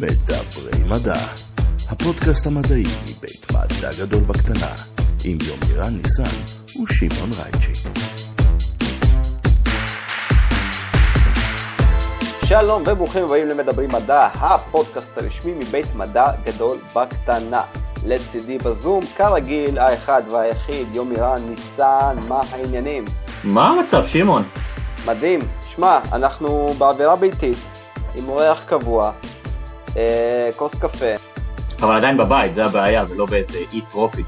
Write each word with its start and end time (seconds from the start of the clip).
מדברי 0.00 0.84
מדע, 0.88 1.20
הפודקאסט 1.90 2.46
המדעי 2.46 2.84
מבית 3.02 3.46
מדע 3.52 3.90
גדול 4.00 4.20
בקטנה, 4.20 4.74
עם 5.24 5.38
יומירן 5.40 5.96
ניסן 5.96 6.36
ושמעון 6.82 7.30
רייצ'י. 7.42 7.72
שלום 12.44 12.82
וברוכים 12.86 13.24
הבאים 13.24 13.48
למדברים 13.48 13.92
מדע, 13.92 14.28
הפודקאסט 14.34 15.18
הרשמי 15.18 15.52
מבית 15.58 15.94
מדע 15.94 16.26
גדול 16.44 16.78
בקטנה. 16.96 17.62
לצידי 18.06 18.58
בזום, 18.58 19.04
כרגיל, 19.16 19.78
האחד 19.78 20.22
והיחיד, 20.32 20.86
יומירן 20.94 21.42
ניסן, 21.50 22.16
מה 22.28 22.40
העניינים? 22.50 23.04
מה 23.44 23.68
המצב, 23.68 24.06
שמעון? 24.06 24.42
מדהים. 25.06 25.40
שמע, 25.76 25.98
אנחנו 26.12 26.74
באווירה 26.78 27.16
ביתית, 27.16 27.58
עם 28.14 28.28
אורח 28.28 28.64
קבוע, 28.68 29.12
כוס 30.56 30.74
קפה. 30.74 31.12
אבל 31.80 31.96
עדיין 31.96 32.16
בבית, 32.16 32.54
זה 32.54 32.64
הבעיה, 32.64 33.04
ולא 33.08 33.26
באיזה 33.26 33.58
אי 33.72 33.80
טרופי. 33.90 34.22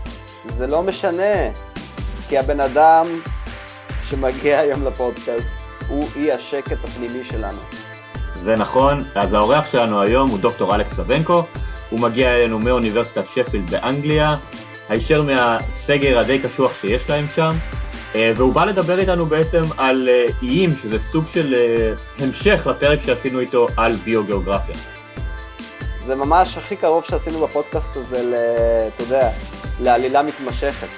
זה 0.58 0.66
לא 0.66 0.82
משנה, 0.82 1.50
כי 2.28 2.38
הבן 2.38 2.60
אדם 2.60 3.06
שמגיע 4.08 4.58
היום 4.58 4.86
לפודקאסט 4.86 5.46
הוא 5.88 6.08
אי 6.16 6.32
השקט 6.32 6.84
הפנימי 6.84 7.24
שלנו. 7.30 7.58
זה 8.34 8.56
נכון, 8.56 9.04
אז 9.14 9.32
האורח 9.32 9.72
שלנו 9.72 10.02
היום 10.02 10.30
הוא 10.30 10.38
דוקטור 10.38 10.74
אלכס 10.74 10.96
סבנקו, 10.96 11.44
הוא 11.90 12.00
מגיע 12.00 12.34
אלינו 12.34 12.58
מאוניברסיטת 12.58 13.26
שפילד 13.34 13.70
באנגליה, 13.70 14.36
הישר 14.88 15.22
מהסגר 15.22 16.18
הדי 16.18 16.38
קשוח 16.38 16.72
שיש 16.80 17.10
להם 17.10 17.26
שם, 17.34 17.52
אה, 18.14 18.32
והוא 18.36 18.52
בא 18.52 18.64
לדבר 18.64 18.98
איתנו 18.98 19.26
בעצם 19.26 19.62
על 19.76 20.08
אה, 20.08 20.26
איים, 20.42 20.70
שזה 20.82 20.98
סוג 21.12 21.24
של 21.32 21.54
אה, 21.54 21.92
המשך 22.18 22.66
לפרק 22.66 22.98
שעשינו 23.06 23.40
איתו 23.40 23.66
על 23.76 23.92
ביוגיאוגרפיה. 23.92 24.76
זה 26.04 26.14
ממש 26.14 26.56
הכי 26.56 26.76
קרוב 26.76 27.04
שעשינו 27.04 27.38
בפודקאסט 27.46 27.96
הזה, 27.96 28.88
אתה 28.94 29.02
יודע, 29.02 29.30
לעלילה 29.80 30.22
מתמשכת. 30.22 30.88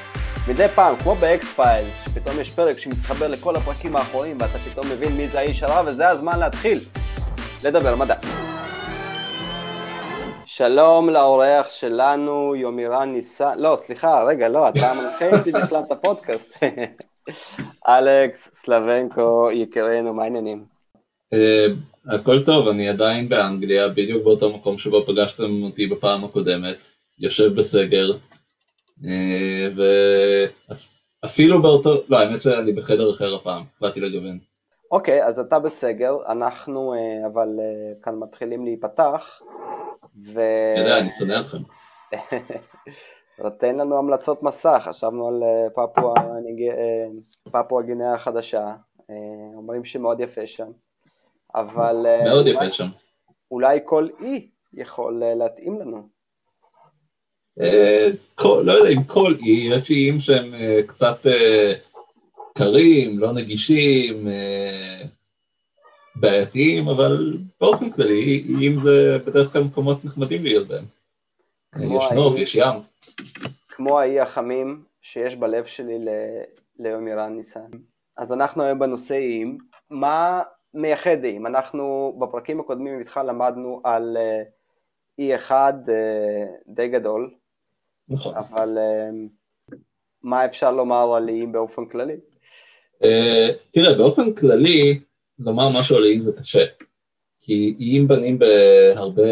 מדי 0.49 0.69
פעם, 0.75 0.97
כמו 0.97 1.15
ב 1.15 1.53
X-Files, 1.53 1.85
שפתאום 2.05 2.41
יש 2.41 2.55
פרק 2.55 2.79
שמתחבר 2.79 3.29
לכל 3.29 3.57
הפרקים 3.57 3.97
האחרונים 3.97 4.37
ואתה 4.41 4.59
פתאום 4.59 4.87
מבין 4.93 5.13
מי 5.17 5.29
זה 5.29 5.39
האיש 5.39 5.63
הרע 5.63 5.83
וזה 5.87 6.09
הזמן 6.09 6.39
להתחיל 6.39 6.79
לדבר 7.65 7.97
מדע. 7.97 8.15
שלום 10.47 11.11
לאורח 11.11 11.71
שלנו, 11.71 12.57
יומירן 12.57 13.13
ניסן, 13.13 13.59
לא, 13.59 13.79
סליחה, 13.87 14.23
רגע, 14.23 14.49
לא, 14.49 14.69
אתה 14.69 14.93
מנחה 14.95 15.37
איתי 15.37 15.53
בכלל 15.63 15.83
את 15.87 15.93
הפודקאסט. 15.93 16.53
אלכס 17.89 18.49
סלבנקו, 18.55 19.49
יקירנו, 19.53 20.15
מה 20.15 20.23
העניינים? 20.23 20.65
אה, 22.11 22.15
הכל 22.15 22.45
טוב, 22.45 22.69
אני 22.69 22.89
עדיין 22.89 23.29
באנגליה, 23.29 23.89
בדיוק 23.89 24.25
באותו 24.25 24.57
מקום 24.57 24.79
שבו 24.79 25.03
פגשתם 25.03 25.63
אותי 25.63 25.87
בפעם 25.87 26.25
הקודמת, 26.25 26.77
יושב 27.19 27.55
בסגר, 27.55 28.13
אה, 29.05 29.69
ואפילו 31.23 31.63
באותו, 31.63 31.95
לא, 32.09 32.19
האמת 32.19 32.41
שאני 32.41 32.73
בחדר 32.73 33.11
אחר 33.11 33.35
הפעם, 33.35 33.63
החלטתי 33.77 34.01
לגוון. 34.01 34.39
אוקיי, 34.91 35.25
אז 35.27 35.39
אתה 35.39 35.59
בסגר, 35.59 36.17
אנחנו 36.29 36.95
אה, 36.95 37.27
אבל 37.27 37.49
כאן 38.03 38.15
מתחילים 38.15 38.65
להיפתח, 38.65 39.41
ו... 40.35 40.41
אני 40.77 40.81
יודע, 40.81 40.99
אני 40.99 41.11
שונא 41.11 41.41
אתכם. 41.41 41.59
תן 43.61 43.77
לנו 43.77 43.99
המלצות 43.99 44.43
מסע, 44.43 44.79
חשבנו 44.79 45.29
על 45.29 45.43
פפואה 47.53 47.83
גינאה 47.83 48.15
החדשה, 48.15 48.75
אומרים 49.57 49.85
שמאוד 49.85 50.21
יפה 50.21 50.47
שם. 50.47 50.71
אבל... 51.55 52.07
אה, 52.07 52.25
מאוד 52.25 52.47
יפה 52.47 52.71
שם. 52.71 52.89
אולי 53.51 53.79
כל 53.85 54.09
אי 54.21 54.49
יכול 54.73 55.23
אה, 55.23 55.35
להתאים 55.35 55.81
לנו. 55.81 56.09
אה, 57.61 58.09
לא 58.45 58.73
יודע 58.73 58.91
אם 58.91 59.03
כל 59.03 59.35
אי, 59.43 59.69
יש 59.71 59.91
איים 59.91 60.21
שהם 60.21 60.55
קצת 60.87 61.27
קרים, 62.59 63.19
לא 63.19 63.33
נגישים, 63.33 64.29
בעייתיים, 66.17 66.89
אבל 66.89 67.37
באופן 67.61 67.91
כללי, 67.91 68.45
איים 68.49 68.79
זה 68.85 69.19
בדרך 69.27 69.53
כלל 69.53 69.63
מקומות 69.63 70.05
נחמדים 70.05 70.43
להיות 70.43 70.69
בהם. 70.69 70.85
יש 71.77 72.13
נוף, 72.15 72.37
יש 72.37 72.55
ים. 72.55 72.75
כמו 73.69 74.01
האי 74.01 74.21
החמים 74.21 74.85
שיש 75.03 75.37
בלב 75.37 75.67
שלי 75.67 75.99
ליומירן 76.79 77.37
ניסן. 77.37 77.71
אז 78.17 78.33
אנחנו 78.33 78.63
היום 78.63 78.79
בנושא 78.79 79.15
איים. 79.15 79.59
מה 79.91 80.43
מייחד 80.75 81.25
איים. 81.25 81.47
אנחנו 81.47 82.17
בפרקים 82.21 82.61
הקודמים 82.61 82.99
איתך 82.99 83.21
למדנו 83.27 83.81
על 83.85 84.17
אה, 84.17 84.43
אי 85.19 85.35
אחד 85.35 85.73
אה, 85.89 86.47
די 86.67 86.89
גדול. 86.89 87.31
נכון. 88.09 88.35
אבל 88.35 88.79
אה, 88.79 89.11
מה 90.23 90.45
אפשר 90.45 90.71
לומר 90.71 91.15
על 91.15 91.29
איים 91.29 91.53
באופן 91.53 91.87
כללי? 91.87 92.17
תראה, 93.71 93.95
באופן 93.99 94.33
כללי, 94.33 95.01
לומר 95.39 95.69
משהו 95.81 95.97
על 95.97 96.05
איים 96.05 96.23
זה 96.23 96.33
קשה. 96.33 96.65
כי 97.41 97.75
איים 97.81 98.09
בנים 98.09 98.39
בהרבה 98.39 99.23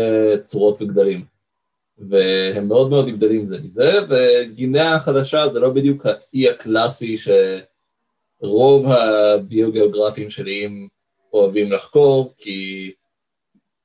צורות 0.42 0.82
וגדלים. 0.82 1.24
והם 1.98 2.68
מאוד 2.68 2.90
מאוד 2.90 3.08
נבדלים 3.08 3.44
זה 3.44 3.58
מזה, 3.58 3.90
וגינאה 4.08 4.94
החדשה 4.94 5.48
זה 5.48 5.60
לא 5.60 5.70
בדיוק 5.70 6.06
האי 6.06 6.48
הקלאסי 6.48 7.16
שרוב 8.42 8.86
הביוגיאוגרפים 8.86 10.30
של 10.30 10.46
איים 10.46 10.88
אוהבים 11.32 11.72
לחקור, 11.72 12.34
כי 12.38 12.92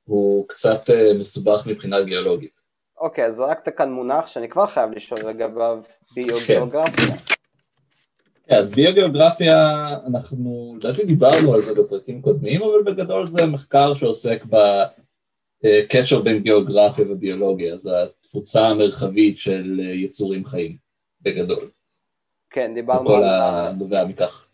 הוא 0.04 0.48
קצת 0.48 0.90
אה, 0.90 1.12
מסובך 1.18 1.66
מבחינה 1.66 2.02
גיאולוגית. 2.02 2.60
אוקיי, 3.00 3.26
אז 3.26 3.34
זרקת 3.34 3.76
כאן 3.76 3.92
מונח 3.92 4.26
שאני 4.26 4.48
כבר 4.48 4.66
חייב 4.66 4.90
לשאול 4.90 5.20
לגביו 5.20 5.78
ביוגיאוגרפיה. 6.14 7.16
כן, 8.48 8.56
אז 8.56 8.70
ביוגיאוגרפיה, 8.70 9.88
אנחנו 10.06 10.74
לדעתי 10.76 11.04
דיברנו 11.04 11.54
על 11.54 11.60
זה 11.60 11.82
בפרקים 11.82 12.22
קודמים, 12.22 12.62
אבל 12.62 12.82
בגדול 12.82 13.26
זה 13.26 13.46
מחקר 13.46 13.94
שעוסק 13.94 14.44
בקשר 15.64 16.20
בין 16.20 16.42
גיאוגרפיה 16.42 17.04
וביולוגיה, 17.08 17.76
זה 17.76 18.02
התפוצה 18.02 18.68
המרחבית 18.68 19.38
של 19.38 19.80
יצורים 19.80 20.44
חיים, 20.44 20.76
בגדול. 21.20 21.70
כן, 22.50 22.74
דיברנו 22.74 23.10
על... 23.10 23.22
כל 23.22 23.28
הנובע 23.28 24.04
מכך. 24.04 24.45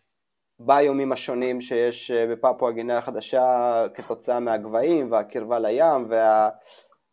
ביומים 0.67 1.13
השונים 1.13 1.61
שיש 1.61 2.11
אה, 2.11 2.27
בפפואה 2.27 2.73
גינאה 2.73 2.99
החדשה 2.99 3.85
כתוצאה 3.95 4.41
מהגבהים 4.41 5.13
והקרבה 5.13 5.59
לים 5.59 6.09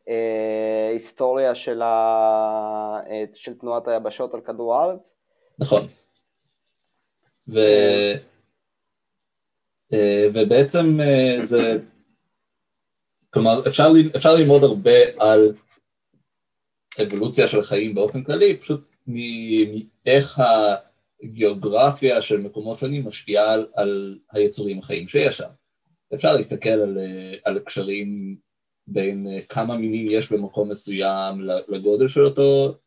וההיסטוריה 0.08 1.56
של, 1.56 1.82
ה... 1.82 1.88
אה, 3.10 3.24
של 3.34 3.54
תנועת 3.54 3.88
היבשות 3.88 4.34
על 4.34 4.42
כדור 4.42 4.76
הארץ. 4.76 5.14
נכון. 5.60 5.82
ו... 7.48 7.60
אה, 9.94 10.28
ובעצם 10.34 11.00
זה, 11.44 11.78
כלומר 13.30 13.68
אפשר, 13.68 13.88
אפשר 14.16 14.36
ללמוד 14.36 14.64
הרבה 14.64 15.00
על 15.20 15.54
אבולוציה 17.02 17.48
של 17.48 17.62
חיים 17.62 17.96
באופן 17.96 18.24
כללי, 18.24 18.58
פשוט 18.58 18.88
מאיך 19.08 20.40
ה... 20.40 20.76
גיאוגרפיה 21.24 22.22
של 22.22 22.42
מקומות 22.42 22.80
שונים 22.80 23.08
משפיעה 23.08 23.54
על, 23.54 23.68
על 23.76 24.20
היצורים 24.32 24.80
החיים 24.80 25.08
שיש 25.08 25.38
שם. 25.38 25.50
אפשר 26.14 26.36
להסתכל 26.36 26.70
על, 26.70 26.98
על 27.46 27.60
קשרים 27.60 28.38
בין 28.88 29.28
כמה 29.50 29.78
מינים 29.78 30.08
יש 30.10 30.32
במקום 30.32 30.70
מסוים 30.70 31.42
לגודל 31.68 32.08
של 32.08 32.22
אותו 32.22 32.78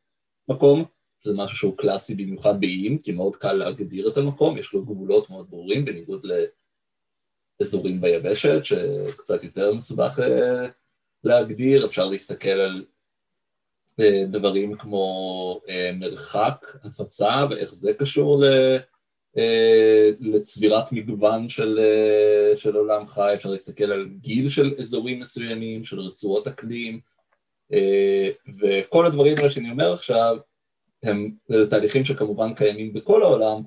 מקום, 0.48 0.84
שזה 1.24 1.34
משהו 1.36 1.56
שהוא 1.56 1.76
קלאסי 1.76 2.14
במיוחד 2.14 2.60
באיים, 2.60 2.98
כי 2.98 3.12
מאוד 3.12 3.36
קל 3.36 3.52
להגדיר 3.52 4.08
את 4.08 4.16
המקום, 4.16 4.58
יש 4.58 4.72
לו 4.72 4.84
גבולות 4.84 5.30
מאוד 5.30 5.50
ברורים, 5.50 5.84
בניגוד 5.84 6.26
לאזורים 7.60 8.00
ביבשת, 8.00 8.64
שקצת 8.64 9.44
יותר 9.44 9.74
מסובך 9.74 10.18
אה, 10.20 10.68
להגדיר, 11.24 11.86
אפשר 11.86 12.08
להסתכל 12.08 12.50
על 12.50 12.84
דברים 14.26 14.76
כמו 14.76 15.60
אה, 15.68 15.90
מרחק 15.94 16.66
הפצה 16.84 17.46
ואיך 17.50 17.74
זה 17.74 17.92
קשור 17.92 18.44
אה, 19.38 20.10
לצבירת 20.20 20.92
מגוון 20.92 21.48
של, 21.48 21.78
אה, 21.78 22.56
של 22.56 22.76
עולם 22.76 23.06
חי, 23.06 23.32
אפשר 23.34 23.50
להסתכל 23.50 23.92
על 23.92 24.08
גיל 24.20 24.50
של 24.50 24.74
אזורים 24.78 25.20
מסוימים, 25.20 25.84
של 25.84 26.00
רצועות 26.00 26.48
אקלים, 26.48 27.00
וכל 28.60 29.06
הדברים 29.06 29.38
האלה 29.38 29.50
שאני 29.50 29.70
אומר 29.70 29.92
עכשיו 29.92 30.36
הם 31.02 31.30
תהליכים 31.70 32.04
שכמובן 32.04 32.54
קיימים 32.54 32.92
בכל 32.92 33.22
העולם, 33.22 33.62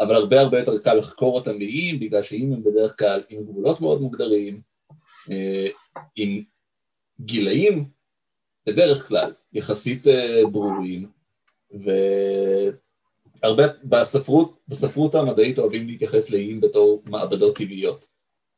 אבל 0.00 0.14
הרבה 0.14 0.40
הרבה 0.40 0.58
יותר 0.58 0.78
קל 0.78 0.94
לחקור 0.94 1.34
אותם 1.34 1.58
באיים, 1.58 2.00
בגלל 2.00 2.22
שאיים 2.22 2.52
הם 2.52 2.64
בדרך 2.64 2.98
כלל 2.98 3.22
עם 3.28 3.44
גבולות 3.44 3.80
מאוד 3.80 4.00
מוגדרים, 4.00 4.60
עם 6.16 6.42
גילאים 7.20 7.84
בדרך 8.66 9.08
כלל 9.08 9.32
יחסית 9.52 10.06
אה, 10.06 10.42
ברורים, 10.52 11.10
והרבה 13.42 13.64
בספרות, 13.84 14.58
בספרות 14.68 15.14
המדעית 15.14 15.58
אוהבים 15.58 15.86
להתייחס 15.86 16.30
לאיים 16.30 16.60
בתור 16.60 17.02
מעבדות 17.04 17.56
טבעיות, 17.56 18.06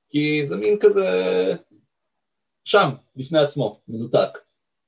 כי 0.08 0.46
זה 0.46 0.56
מין 0.56 0.76
כזה 0.80 1.06
שם, 2.64 2.88
בפני 3.16 3.38
עצמו, 3.38 3.80
מנותק. 3.88 4.38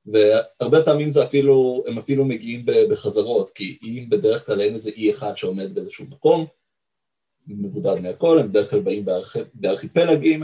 והרבה 0.06 0.84
פעמים 0.84 1.10
זה 1.10 1.24
אפילו, 1.24 1.84
הם 1.86 1.98
אפילו 1.98 2.24
מגיעים 2.24 2.66
בחזרות, 2.90 3.50
כי 3.50 3.78
אם 3.82 4.06
בדרך 4.08 4.46
כלל 4.46 4.60
אין 4.60 4.74
איזה 4.74 4.90
אי 4.90 5.10
אחד 5.10 5.36
שעומד 5.36 5.74
באיזשהו 5.74 6.04
מקום, 6.06 6.46
מבודד 7.46 8.00
מהכל, 8.00 8.38
הם 8.38 8.48
בדרך 8.48 8.70
כלל 8.70 8.80
באים 8.80 9.04
בארכ... 9.04 9.36
בארכיפלגים, 9.54 10.42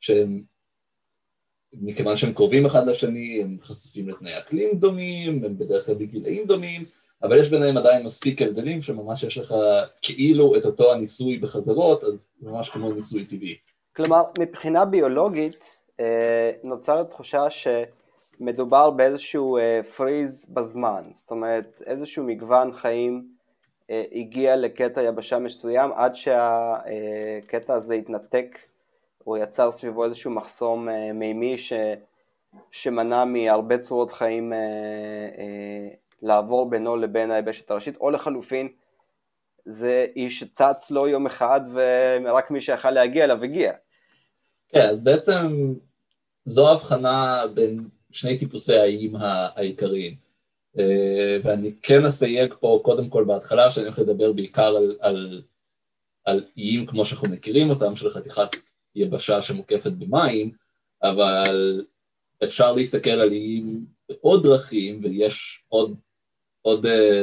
שהם, 0.00 0.42
מכיוון 1.80 2.16
שהם 2.16 2.32
קרובים 2.32 2.66
אחד 2.66 2.86
לשני, 2.86 3.40
הם 3.42 3.56
חשופים 3.62 4.08
לתנאי 4.08 4.38
אקלים 4.38 4.78
דומים, 4.78 5.44
הם 5.44 5.58
בדרך 5.58 5.86
כלל 5.86 5.94
בגילאים 5.94 6.46
דומים, 6.46 6.84
אבל 7.22 7.40
יש 7.40 7.48
ביניהם 7.48 7.76
עדיין 7.76 8.02
מספיק 8.04 8.42
הבדלים 8.42 8.82
שממש 8.82 9.22
יש 9.22 9.38
לך 9.38 9.54
כאילו 10.02 10.56
את 10.56 10.64
אותו 10.64 10.92
הניסוי 10.92 11.38
בחזרות, 11.38 12.04
אז 12.04 12.30
זה 12.40 12.50
ממש 12.50 12.70
כמו 12.70 12.92
ניסוי 12.92 13.24
טבעי. 13.24 13.56
כלומר, 13.96 14.22
מבחינה 14.38 14.84
ביולוגית, 14.84 15.78
אה, 16.00 16.50
נוצרת 16.62 17.10
תחושה 17.10 17.46
שמדובר 17.50 18.90
באיזשהו 18.90 19.58
פריז 19.96 20.46
אה, 20.48 20.54
בזמן, 20.54 21.02
זאת 21.12 21.30
אומרת, 21.30 21.82
איזשהו 21.86 22.24
מגוון 22.24 22.72
חיים 22.72 23.24
אה, 23.90 24.04
הגיע 24.12 24.56
לקטע 24.56 25.02
יבשה 25.02 25.38
מסוים 25.38 25.90
עד 25.94 26.14
שהקטע 26.14 27.74
הזה 27.74 27.94
התנתק, 27.94 28.58
הוא 29.24 29.38
יצר 29.38 29.70
סביבו 29.70 30.04
איזשהו 30.04 30.30
מחסום 30.30 30.88
מימי 31.14 31.58
ש... 31.58 31.72
שמנע 32.70 33.24
מהרבה 33.24 33.78
צורות 33.78 34.12
חיים 34.12 34.52
לעבור 36.22 36.70
בינו 36.70 36.96
לבין 36.96 37.30
היבשת 37.30 37.70
הראשית, 37.70 37.96
או 37.96 38.10
לחלופין 38.10 38.68
זה 39.64 40.06
איש 40.16 40.40
שצץ 40.40 40.90
לו 40.90 41.08
יום 41.08 41.26
אחד 41.26 41.60
ורק 41.74 42.50
מי 42.50 42.60
שיכל 42.60 42.90
להגיע 42.90 43.24
אליו 43.24 43.44
הגיע. 43.44 43.72
כן, 44.68 44.88
אז 44.88 45.04
בעצם 45.04 45.74
זו 46.46 46.72
הבחנה 46.72 47.42
בין 47.54 47.88
שני 48.10 48.38
טיפוסי 48.38 48.76
האיים 48.76 49.12
העיקריים. 49.16 50.16
אה, 50.78 51.36
ואני 51.44 51.72
כן 51.82 52.04
אסייג 52.04 52.54
פה 52.60 52.80
קודם 52.84 53.08
כל 53.08 53.24
בהתחלה 53.24 53.70
שאני 53.70 53.86
הולך 53.86 53.98
לדבר 53.98 54.32
בעיקר 54.32 54.76
על, 54.76 54.96
על, 55.00 55.42
על 56.24 56.44
איים 56.56 56.86
כמו 56.86 57.04
שאנחנו 57.04 57.28
מכירים 57.28 57.70
אותם, 57.70 57.96
של 57.96 58.10
חתיכת 58.10 58.56
יבשה 58.94 59.42
שמוקפת 59.42 59.92
במים, 59.92 60.52
אבל 61.02 61.84
אפשר 62.44 62.72
להסתכל 62.72 63.10
על 63.10 63.30
איים 63.32 63.86
בעוד 64.08 64.42
דרכים 64.42 65.00
ויש 65.02 65.64
עוד 65.68 65.96
עוד, 66.62 66.86
אה, 66.86 67.22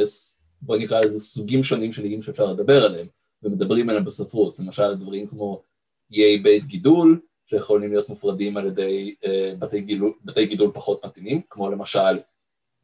בוא 0.61 0.77
נקרא 0.77 1.01
לזה 1.01 1.19
סוגים 1.19 1.63
שונים 1.63 1.93
של 1.93 2.03
איים 2.03 2.23
שאפשר 2.23 2.45
לדבר 2.45 2.85
עליהם, 2.85 3.07
ומדברים 3.43 3.89
עליהם 3.89 4.05
בספרות, 4.05 4.59
למשל 4.59 4.95
דברים 4.95 5.27
כמו 5.27 5.63
איי 6.11 6.37
בית 6.37 6.65
גידול, 6.65 7.21
שיכולים 7.45 7.91
להיות 7.91 8.09
מופרדים 8.09 8.57
על 8.57 8.67
ידי 8.67 9.15
uh, 9.25 9.55
בתי, 9.59 9.81
גידול, 9.81 10.13
בתי 10.25 10.45
גידול 10.45 10.71
פחות 10.73 11.05
מתאימים, 11.05 11.41
כמו 11.49 11.69
למשל 11.69 12.19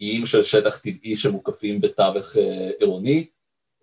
איים 0.02 0.26
של 0.26 0.44
שטח 0.44 0.78
טבעי 0.78 1.16
שמוקפים 1.16 1.82
בתווך 1.82 2.36
uh, 2.36 2.40
עירוני, 2.80 3.28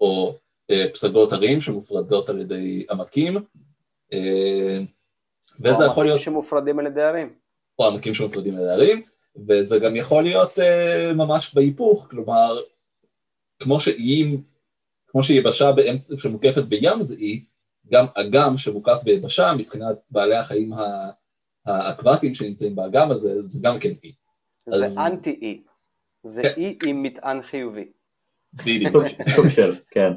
או 0.00 0.38
uh, 0.72 0.74
פסגות 0.92 1.32
ערים 1.32 1.60
שמופרדות 1.60 2.28
על 2.28 2.40
ידי 2.40 2.86
עמקים, 2.90 3.36
וזה 5.60 5.84
יכול 5.86 6.04
להיות... 6.04 6.20
שמופרדים 6.20 6.78
על 6.78 6.86
ידי 6.86 7.02
ערים. 7.02 7.34
או 7.78 7.86
עמקים 7.86 8.14
שמופרדים 8.14 8.54
על 8.54 8.60
ידי 8.60 8.70
ערים, 8.70 9.02
וזה 9.48 9.78
גם 9.78 9.96
יכול 9.96 10.22
להיות 10.22 10.58
uh, 10.58 11.14
ממש 11.14 11.54
בהיפוך, 11.54 12.06
כלומר, 12.10 12.58
כמו 13.58 13.80
שאיים, 13.80 14.42
כמו 15.06 15.22
שיבשה 15.22 15.70
שמוקפת 16.18 16.64
בים 16.64 17.02
זה 17.02 17.16
אי, 17.16 17.44
גם 17.92 18.06
אגם 18.14 18.58
שמוקף 18.58 19.02
ביבשה 19.04 19.52
מבחינת 19.58 19.96
בעלי 20.10 20.36
החיים 20.36 20.72
האקוואטיים 21.66 22.34
שנמצאים 22.34 22.76
באגם 22.76 23.10
הזה, 23.10 23.46
זה 23.48 23.58
גם 23.62 23.78
כן 23.78 23.90
אי. 24.04 24.12
זה 24.66 24.86
אז... 24.86 24.98
אנטי 24.98 25.38
אי, 25.42 25.62
זה 26.24 26.42
כן. 26.42 26.52
אי 26.56 26.78
עם 26.86 27.02
מטען 27.02 27.42
חיובי. 27.42 27.88
בדיוק. 28.54 29.04
סוג 29.36 29.48
של, 29.48 29.76
כן. 29.90 30.12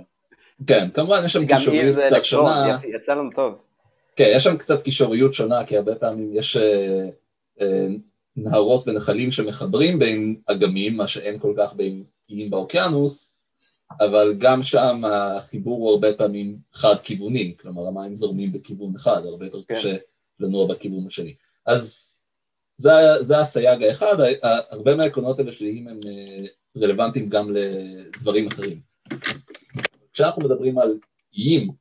כן, 0.68 0.90
כמובן 0.94 1.22
יש 1.26 1.34
שם 1.34 1.48
קישוריות 1.48 1.98
קצת 2.08 2.26
שונה. 2.26 2.78
יצא 2.84 3.14
לנו 3.14 3.30
טוב. 3.36 3.65
כן, 4.16 4.32
יש 4.36 4.44
שם 4.44 4.58
קצת 4.58 4.82
קישוריות 4.82 5.34
שונה, 5.34 5.66
כי 5.66 5.78
הרבה 5.78 5.96
פעמים 5.96 6.32
יש... 6.34 6.58
אה, 6.58 7.10
אה, 7.62 7.88
נהרות 8.38 8.88
ונחלים 8.88 9.32
שמחברים 9.32 10.00
בין 10.00 10.36
אגמים, 10.46 10.98
מה 10.98 11.08
שאין 11.08 11.40
כל 11.40 11.54
כך 11.58 11.74
בין 11.74 12.04
איים 12.30 12.50
באוקיינוס, 12.50 13.34
אבל 14.02 14.36
גם 14.38 14.64
שם 14.64 15.04
החיבור 15.06 15.78
הוא 15.78 15.90
הרבה 15.90 16.14
פעמים 16.14 16.58
חד-כיווני, 16.74 17.56
כלומר 17.60 17.88
המים 17.88 18.16
זורמים 18.16 18.52
בכיוון 18.52 18.96
אחד, 18.96 19.26
הרבה 19.26 19.46
יותר 19.46 19.62
כן. 19.68 19.76
קשה 19.76 19.96
לנוע 20.40 20.68
בכיוון 20.68 21.08
השני. 21.08 21.36
אז 21.66 22.12
זה, 22.78 22.92
זה 23.22 23.40
הסייג 23.40 23.84
האחד, 23.84 24.16
הרבה 24.70 24.96
מהעקרונות 24.96 25.40
האלה 25.40 25.54
של 25.54 25.66
איים 25.66 25.88
הם 25.88 26.00
אה, 26.08 26.46
רלוונטיים 26.78 27.30
גם 27.30 27.52
לדברים 27.54 28.48
אחרים. 28.48 28.80
כשאנחנו 30.14 30.42
מדברים 30.42 30.80
על 30.80 30.98
איים 31.34 31.72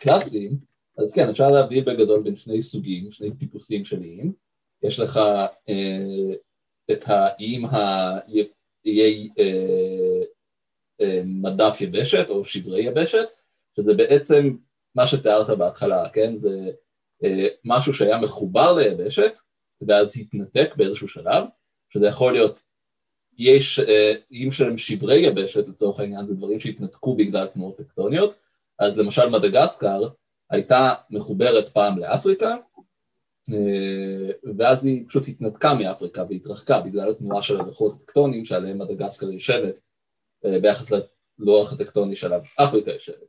קלאסיים, 0.00 0.67
אז 0.98 1.12
כן, 1.12 1.28
אפשר 1.28 1.50
להבדיל 1.50 1.84
בגדול 1.84 2.22
בין 2.22 2.36
שני 2.36 2.62
סוגים, 2.62 3.12
שני 3.12 3.36
טיפוסים 3.36 3.84
של 3.84 4.02
איים. 4.02 4.32
יש 4.82 5.00
לך 5.00 5.16
אה, 5.68 6.34
את 6.90 7.04
האיים 7.06 7.64
האיי 7.64 9.28
אה, 9.38 10.22
אה, 11.00 11.22
מדף 11.24 11.80
יבשת 11.80 12.26
או 12.28 12.44
שברי 12.44 12.82
יבשת, 12.82 13.28
שזה 13.76 13.94
בעצם 13.94 14.56
מה 14.94 15.06
שתיארת 15.06 15.58
בהתחלה, 15.58 16.08
כן? 16.08 16.36
זה 16.36 16.70
אה, 17.24 17.46
משהו 17.64 17.94
שהיה 17.94 18.18
מחובר 18.18 18.72
ליבשת 18.72 19.38
ואז 19.80 20.16
התנתק 20.18 20.76
באיזשהו 20.76 21.08
שלב, 21.08 21.44
שזה 21.88 22.06
יכול 22.06 22.32
להיות 22.32 22.62
יש 23.38 23.78
אה, 23.80 24.14
איים 24.30 24.52
שהם 24.52 24.78
שברי 24.78 25.16
יבשת 25.16 25.68
לצורך 25.68 26.00
העניין, 26.00 26.26
זה 26.26 26.34
דברים 26.34 26.60
שהתנתקו 26.60 27.16
בגלל 27.16 27.46
תנועות 27.46 27.76
טקטוניות, 27.76 28.36
אז 28.78 28.98
למשל 28.98 29.28
מדגסקר 29.28 30.08
הייתה 30.50 30.94
מחוברת 31.10 31.68
פעם 31.68 31.98
לאפריקה, 31.98 32.56
אה, 33.52 34.30
ואז 34.58 34.84
היא 34.84 35.04
פשוט 35.08 35.28
התנתקה 35.28 35.74
מאפריקה 35.74 36.24
והתרחקה 36.28 36.80
בגלל 36.80 37.10
התנועה 37.10 37.42
של 37.42 37.60
הלוחות 37.60 37.94
הטקטונים 37.94 38.44
שעליהם 38.44 38.78
מדגסקר 38.78 39.30
יושבת 39.30 39.80
אה, 40.44 40.58
ביחס 40.60 40.92
ללוח 41.38 41.72
הטקטוני 41.72 42.16
שעליו 42.16 42.40
אפריקה 42.56 42.90
יושבת. 42.90 43.28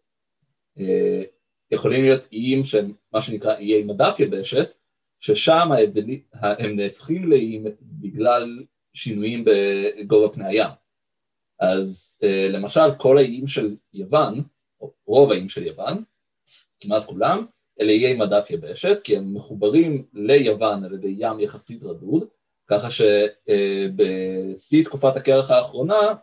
אה, 0.79 1.23
יכולים 1.71 2.03
להיות 2.03 2.27
איים 2.31 2.63
שהם 2.63 2.93
מה 3.13 3.21
שנקרא 3.21 3.55
איי 3.55 3.83
מדף 3.83 4.15
יבשת, 4.19 4.73
ששם 5.19 5.69
הם 6.33 6.75
נהפכים 6.75 7.29
לאיים 7.29 7.65
בגלל 7.81 8.63
שינויים 8.93 9.45
בגובה 9.45 10.33
פני 10.33 10.45
הים. 10.45 10.69
אז 11.59 12.17
למשל 12.49 12.95
כל 12.97 13.17
האיים 13.17 13.47
של 13.47 13.75
יוון, 13.93 14.43
או 14.81 14.93
רוב 15.05 15.31
האיים 15.31 15.49
של 15.49 15.63
יוון, 15.63 16.03
כמעט 16.79 17.05
כולם, 17.05 17.45
אלה 17.81 17.91
איי 17.91 18.13
מדף 18.13 18.47
יבשת, 18.49 18.99
כי 19.03 19.17
הם 19.17 19.33
מחוברים 19.35 20.05
ליוון 20.13 20.83
על 20.83 20.93
ידי 20.93 21.15
ים 21.17 21.39
יחסית 21.39 21.83
רדוד, 21.83 22.25
ככה 22.67 22.87
שבשיא 22.91 24.85
תקופת 24.85 25.15
הקרח 25.15 25.51
האחרונה, 25.51 26.13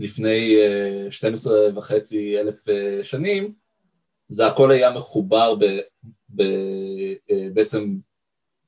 לפני 0.00 0.56
12 1.10 1.54
אה, 1.54 1.68
וחצי 1.74 2.40
אלף 2.40 2.68
אה, 2.68 3.00
שנים, 3.02 3.52
זה 4.28 4.46
הכל 4.46 4.70
היה 4.70 4.90
מחובר 4.90 5.54
ב, 5.54 5.64
ב, 6.28 6.42
אה, 7.30 7.48
בעצם 7.52 7.96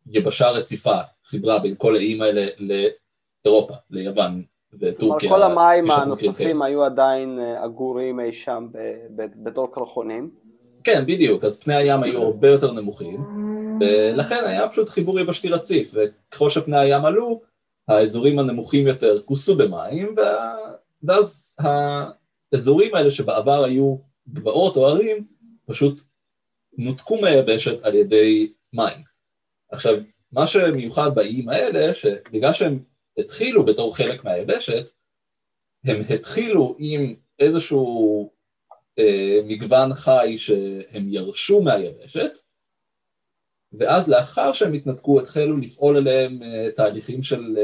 יבשה 0.06 0.50
רציפה, 0.50 0.96
חיברה 1.24 1.58
בין 1.58 1.74
כל 1.78 1.94
האיים 1.94 2.22
האלה 2.22 2.46
לאירופה, 2.58 3.74
ליוון 3.90 4.42
וטורקיה. 4.72 5.28
כלומר 5.28 5.36
כל 5.36 5.42
המים 5.42 5.90
הנוספים 5.90 6.62
היו 6.62 6.84
עדיין 6.84 7.38
אגורים 7.38 8.20
אי 8.20 8.32
שם 8.32 8.68
בתור 9.16 9.74
קרחונים. 9.74 10.30
כן, 10.84 11.06
בדיוק, 11.06 11.44
אז 11.44 11.58
פני 11.60 11.74
הים 11.74 12.02
היו 12.02 12.22
הרבה 12.22 12.48
יותר 12.50 12.72
נמוכים, 12.72 13.20
ולכן 13.80 14.44
היה 14.46 14.68
פשוט 14.68 14.88
חיבור 14.88 15.20
יבשתי 15.20 15.48
רציף, 15.48 15.94
וככל 15.94 16.50
שפני 16.50 16.78
הים 16.78 17.04
עלו, 17.04 17.42
האזורים 17.88 18.38
הנמוכים 18.38 18.86
יותר 18.86 19.22
כוסו 19.22 19.56
במים, 19.56 20.14
ואז 21.02 21.54
האזורים 22.52 22.94
האלה 22.94 23.10
שבעבר 23.10 23.64
היו 23.64 23.96
גבעות 24.28 24.76
או 24.76 24.86
ערים, 24.86 25.26
פשוט 25.66 26.02
נותקו 26.78 27.20
מהיבשת 27.20 27.84
על 27.84 27.94
ידי 27.94 28.52
מים. 28.72 29.02
עכשיו, 29.70 29.94
מה 30.32 30.46
שמיוחד 30.46 31.14
באיים 31.14 31.48
האלה, 31.48 31.94
שבגלל 31.94 32.52
שהם 32.52 32.78
התחילו 33.18 33.64
בתור 33.64 33.96
חלק 33.96 34.24
מהיבשת, 34.24 34.90
הם 35.84 36.00
התחילו 36.14 36.76
עם 36.78 37.14
איזשהו 37.38 38.31
מגוון 39.44 39.94
חי 39.94 40.34
שהם 40.38 41.08
ירשו 41.08 41.62
מהיבשת, 41.62 42.38
ואז 43.72 44.08
לאחר 44.08 44.52
שהם 44.52 44.72
התנתקו 44.72 45.20
התחלו 45.20 45.56
לפעול 45.56 45.96
אליהם 45.96 46.42
אה, 46.42 46.68
תהליכים 46.76 47.22
של... 47.22 47.58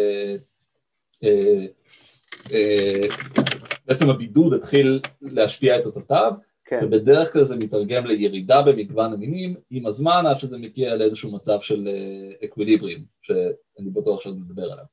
אה, 1.25 3.07
בעצם 3.87 4.11
הבידוד 4.11 4.55
התחיל 4.55 5.01
להשפיע 5.23 5.79
את 5.79 5.87
אותותיו, 5.87 6.33
כן. 6.65 6.79
ובדרך 6.83 7.33
כלל 7.33 7.45
זה 7.45 7.57
מתרגם 7.57 8.07
לירידה 8.07 8.63
במגוון 8.63 9.13
המינים 9.13 9.55
עם 9.71 9.87
הזמן 9.87 10.23
עד 10.27 10.39
שזה 10.39 10.59
מגיע 10.59 10.97
לאיזשהו 10.97 11.33
מצב 11.33 11.61
של 11.61 11.89
אקוויליבריום, 12.45 13.03
שאני 13.23 13.91
בטוח 13.91 14.21
שעוד 14.21 14.37
נדבר 14.37 14.73
עליו. 14.73 14.85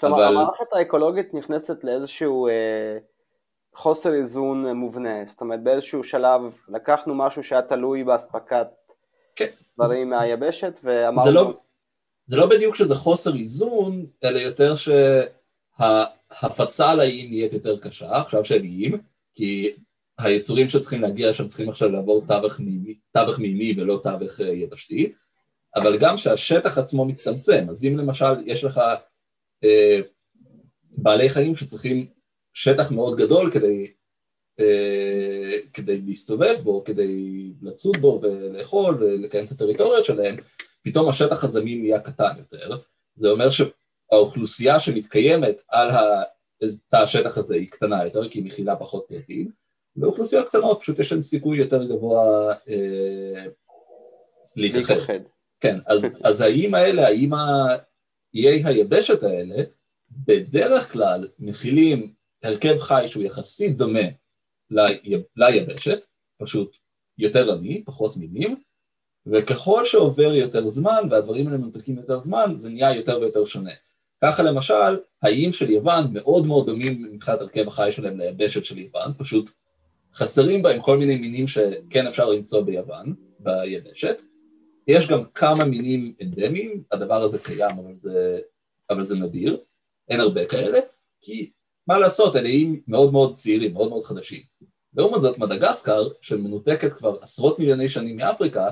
כלומר, 0.00 0.16
אבל- 0.16 0.36
המערכת 0.36 0.66
האקולוגית 0.72 1.34
נכנסת 1.34 1.84
לאיזשהו 1.84 2.48
אה, 2.48 2.98
חוסר 3.74 4.14
איזון 4.14 4.66
מובנה, 4.66 5.24
זאת 5.26 5.40
אומרת 5.40 5.62
באיזשהו 5.62 6.04
שלב 6.04 6.40
לקחנו 6.68 7.14
משהו 7.14 7.44
שהיה 7.44 7.62
תלוי 7.62 8.04
באספקת 8.04 8.66
כן. 9.36 9.46
דברים 9.76 10.10
מהיבשת 10.10 10.80
ואמרנו, 10.84 11.24
זה 11.24 11.30
לא, 11.30 11.60
זה 12.26 12.36
לא 12.36 12.46
בדיוק 12.46 12.74
שזה 12.74 12.94
חוסר 12.94 13.34
איזון, 13.34 14.06
אלא 14.24 14.38
יותר 14.38 14.74
שההפצה 15.78 16.94
לאיים 16.94 17.30
נהיית 17.30 17.52
יותר 17.52 17.78
קשה, 17.78 18.20
עכשיו 18.20 18.44
שהם 18.44 18.62
איים, 18.62 18.98
כי 19.34 19.72
היצורים 20.18 20.68
שצריכים 20.68 21.02
להגיע 21.02 21.34
שם 21.34 21.46
צריכים 21.46 21.68
עכשיו 21.68 21.88
לעבור 21.88 22.24
תווך 22.26 22.60
מימי, 22.60 22.98
תווך 23.12 23.38
מימי 23.38 23.74
ולא 23.76 24.00
תווך 24.02 24.40
אה, 24.40 24.46
יבשתי, 24.48 25.12
אבל 25.76 25.98
גם 25.98 26.16
שהשטח 26.16 26.78
עצמו 26.78 27.04
מצטמצם, 27.04 27.66
אז 27.70 27.84
אם 27.84 27.98
למשל 27.98 28.42
יש 28.46 28.64
לך 28.64 28.80
אה, 29.64 30.00
בעלי 30.90 31.28
חיים 31.30 31.56
שצריכים 31.56 32.06
שטח 32.54 32.90
מאוד 32.90 33.18
גדול 33.18 33.50
כדי, 33.52 33.92
אה, 34.60 35.52
כדי 35.72 36.00
להסתובב 36.00 36.56
בו, 36.62 36.84
כדי 36.84 37.50
לצוד 37.62 37.96
בו 37.96 38.20
ולאכול 38.22 38.94
ולקיים 38.94 39.44
את 39.44 39.50
הטריטוריות 39.50 40.04
שלהם, 40.04 40.36
פתאום 40.82 41.08
השטח 41.08 41.44
הזמין 41.44 41.80
נהיה 41.80 42.00
קטן 42.00 42.32
יותר, 42.38 42.78
זה 43.16 43.30
אומר 43.30 43.48
שהאוכלוסייה 43.50 44.80
שמתקיימת 44.80 45.62
על 45.68 45.90
ה- 45.90 46.22
תא 46.88 46.96
השטח 46.96 47.38
הזה 47.38 47.54
היא 47.54 47.68
קטנה 47.68 48.04
יותר, 48.04 48.28
כי 48.28 48.38
היא 48.38 48.44
מכילה 48.44 48.76
פחות 48.76 49.04
פרטים, 49.08 49.50
ואוכלוסיות 49.96 50.48
קטנות 50.48 50.80
פשוט 50.80 50.98
יש 50.98 51.12
להן 51.12 51.20
סיכוי 51.20 51.58
יותר 51.58 51.84
גבוה 51.84 52.52
אה, 52.68 53.44
להיכחד. 54.56 54.94
להיכחד. 54.94 55.18
כן, 55.60 55.78
אז, 55.86 56.20
אז 56.24 56.40
האיים 56.40 56.74
האלה, 56.74 57.06
האיים 57.06 57.32
איי 58.34 58.64
היבשת 58.64 59.22
האלה, 59.22 59.56
בדרך 60.10 60.92
כלל 60.92 61.28
מכילים 61.38 62.12
הרכב 62.42 62.78
חי 62.78 63.04
שהוא 63.08 63.22
יחסית 63.22 63.76
דומה 63.76 64.00
לי, 64.70 65.22
ליבשת, 65.36 66.06
פשוט 66.38 66.76
יותר 67.18 67.52
עני, 67.52 67.84
פחות 67.84 68.16
מינים, 68.16 68.56
וככל 69.26 69.84
שעובר 69.84 70.34
יותר 70.34 70.68
זמן 70.68 71.08
והדברים 71.10 71.46
האלה 71.46 71.58
מנותקים 71.58 71.96
יותר 71.96 72.20
זמן, 72.20 72.54
זה 72.58 72.70
נהיה 72.70 72.96
יותר 72.96 73.18
ויותר 73.20 73.44
שונה. 73.44 73.70
ככה 74.22 74.42
למשל, 74.42 74.98
האיים 75.22 75.52
של 75.52 75.70
יוון 75.70 76.12
מאוד 76.12 76.46
מאוד 76.46 76.66
דומים 76.66 77.02
מבחינת 77.02 77.40
הרכב 77.40 77.68
החי 77.68 77.92
שלהם 77.92 78.20
ליבשת 78.20 78.64
של 78.64 78.78
יוון, 78.78 79.12
פשוט 79.18 79.50
חסרים 80.14 80.62
בהם 80.62 80.82
כל 80.82 80.98
מיני 80.98 81.16
מינים 81.16 81.48
שכן 81.48 82.06
אפשר 82.06 82.28
למצוא 82.28 82.60
ביוון, 82.60 83.14
ביבשת. 83.38 84.22
יש 84.86 85.08
גם 85.08 85.24
כמה 85.34 85.64
מינים 85.64 86.14
אנדמיים, 86.22 86.82
הדבר 86.92 87.22
הזה 87.22 87.38
קיים 87.38 87.78
אבל 87.78 87.94
זה, 88.02 88.40
אבל 88.90 89.02
זה 89.02 89.16
נדיר, 89.16 89.60
אין 90.08 90.20
הרבה 90.20 90.46
כאלה, 90.46 90.78
כי 91.20 91.50
מה 91.92 91.98
לעשות, 91.98 92.36
אלה 92.36 92.48
איים 92.48 92.80
מאוד 92.88 93.12
מאוד 93.12 93.34
צעירים, 93.34 93.72
מאוד 93.72 93.88
מאוד 93.88 94.04
חדשים. 94.04 94.42
לעומת 94.94 95.20
זאת 95.20 95.38
מדגסקר, 95.38 96.08
שמנותקת 96.20 96.92
כבר 96.92 97.16
עשרות 97.20 97.58
מיליוני 97.58 97.88
שנים 97.88 98.16
מאפריקה, 98.16 98.70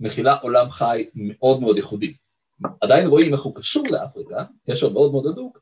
מכילה 0.00 0.34
עולם 0.34 0.70
חי 0.70 1.10
מאוד 1.14 1.60
מאוד 1.60 1.76
ייחודי. 1.76 2.14
עדיין 2.80 3.06
רואים 3.06 3.32
איך 3.32 3.42
הוא 3.42 3.54
קשור 3.54 3.84
לאפריקה, 3.90 4.44
קשר 4.70 4.88
מאוד 4.88 5.12
מאוד 5.12 5.26
הדוק, 5.26 5.58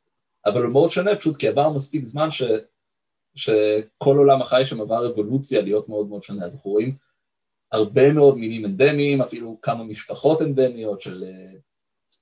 אבל 0.47 0.63
הוא 0.63 0.73
מאוד 0.73 0.91
שונה 0.91 1.17
פשוט 1.17 1.37
כי 1.37 1.49
עבר 1.49 1.71
מספיק 1.71 2.05
זמן 2.05 2.31
ש, 2.31 2.43
שכל 3.35 4.17
עולם 4.17 4.43
החי 4.43 4.63
שם 4.67 4.81
עבר 4.81 5.07
אבולוציה 5.07 5.63
להיות 5.63 5.89
מאוד 5.89 6.09
מאוד 6.09 6.23
שונה, 6.23 6.45
אז 6.45 6.55
אנחנו 6.55 6.71
רואים 6.71 6.97
הרבה 7.73 8.13
מאוד 8.13 8.39
מינים 8.39 8.65
אנדמיים, 8.65 9.23
אפילו 9.23 9.59
כמה 9.63 9.85
משפחות 9.85 10.43
אנדמיות 10.43 11.01
של, 11.01 11.25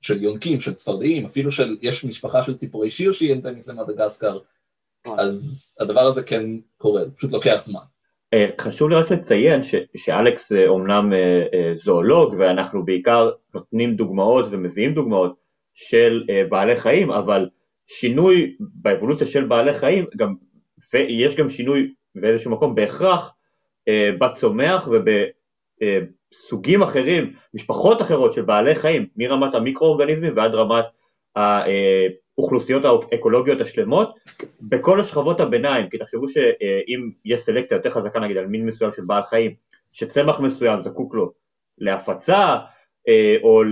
של 0.01 0.23
יונקים, 0.23 0.61
של 0.61 0.73
צפרדעים, 0.75 1.25
אפילו 1.25 1.53
של, 1.53 1.77
יש 1.83 2.05
משפחה 2.05 2.45
של 2.45 2.57
ציפורי 2.57 2.91
שיר 2.91 3.13
שהיא 3.13 3.33
אנדמית 3.33 3.69
למדגסקר, 3.69 4.39
אז 5.19 5.75
הדבר 5.81 6.01
הזה 6.01 6.23
כן 6.23 6.45
קורה, 6.77 7.05
זה 7.05 7.17
פשוט 7.17 7.33
לוקח 7.33 7.61
זמן. 7.65 7.81
אה, 8.35 8.47
חשוב 8.61 8.91
לי 8.91 8.97
רק 8.97 9.11
לציין 9.11 9.65
ש, 9.65 9.75
שאלכס 9.97 10.53
אה, 10.53 10.69
אומנם 10.69 11.13
אה, 11.13 11.47
אה, 11.55 11.73
זואולוג 11.85 12.35
ואנחנו 12.39 12.85
בעיקר 12.85 13.31
נותנים 13.55 13.97
דוגמאות 13.97 14.45
ומביאים 14.51 14.95
דוגמאות 14.95 15.37
של 15.75 16.25
אה, 16.31 16.45
בעלי 16.49 16.77
חיים, 16.77 17.11
אבל 17.11 17.49
שינוי 17.87 18.57
באבולוציה 18.61 19.27
של 19.27 19.45
בעלי 19.45 19.79
חיים, 19.79 20.05
גם, 20.17 20.35
ויש 20.93 21.37
גם 21.37 21.49
שינוי 21.49 21.95
באיזשהו 22.15 22.51
מקום 22.51 22.75
בהכרח 22.75 23.33
אה, 23.89 24.11
בצומח 24.19 24.89
ובסוגים 26.33 26.83
אחרים, 26.83 27.33
משפחות 27.55 28.03
אחרות 28.03 28.33
של 28.33 28.43
בעלי 28.43 28.75
חיים, 28.75 29.07
מרמת 29.17 29.55
המיקרואורגניזמים 29.55 30.33
ועד 30.37 30.55
רמת 30.55 30.85
האוכלוסיות 31.37 32.83
האקולוגיות 32.85 33.61
השלמות, 33.61 34.19
בכל 34.61 35.01
השכבות 35.01 35.41
הביניים, 35.41 35.89
כי 35.89 35.99
תחשבו 35.99 36.29
שאם 36.29 37.11
יש 37.25 37.41
סלקציה 37.41 37.77
יותר 37.77 37.91
חזקה 37.91 38.21
נגיד 38.21 38.37
על 38.37 38.47
מין 38.47 38.67
מסוים 38.67 38.93
של 38.93 39.03
בעל 39.05 39.23
חיים, 39.23 39.55
שצמח 39.93 40.41
מסוים 40.41 40.83
זקוק 40.83 41.15
לו 41.15 41.33
להפצה 41.79 42.57
אה, 43.09 43.37
או 43.43 43.63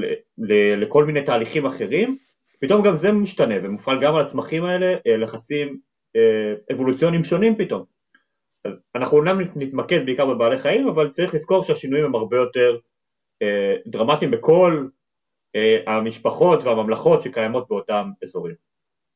לכל 0.78 1.04
מיני 1.04 1.22
תהליכים 1.22 1.66
אחרים, 1.66 2.16
פתאום 2.60 2.82
גם 2.82 2.96
זה 2.96 3.12
משתנה 3.12 3.54
ומופעל 3.62 4.00
גם 4.00 4.14
על 4.14 4.20
הצמחים 4.20 4.64
האלה 4.64 4.96
אה, 5.06 5.16
לחצים 5.16 5.78
אה, 6.16 6.54
אבולוציוניים 6.72 7.24
שונים 7.24 7.56
פתאום. 7.56 7.95
אז 8.66 8.72
אנחנו 8.94 9.16
אומנם 9.18 9.40
נתמקד 9.56 10.06
בעיקר 10.06 10.26
בבעלי 10.26 10.58
חיים, 10.58 10.88
אבל 10.88 11.10
צריך 11.10 11.34
לזכור 11.34 11.62
שהשינויים 11.62 12.04
הם 12.04 12.14
הרבה 12.14 12.36
יותר 12.36 12.76
דרמטיים 13.86 14.30
בכל 14.30 14.86
המשפחות 15.86 16.64
והממלכות 16.64 17.22
שקיימות 17.22 17.68
באותם 17.68 18.10
אזורים. 18.24 18.54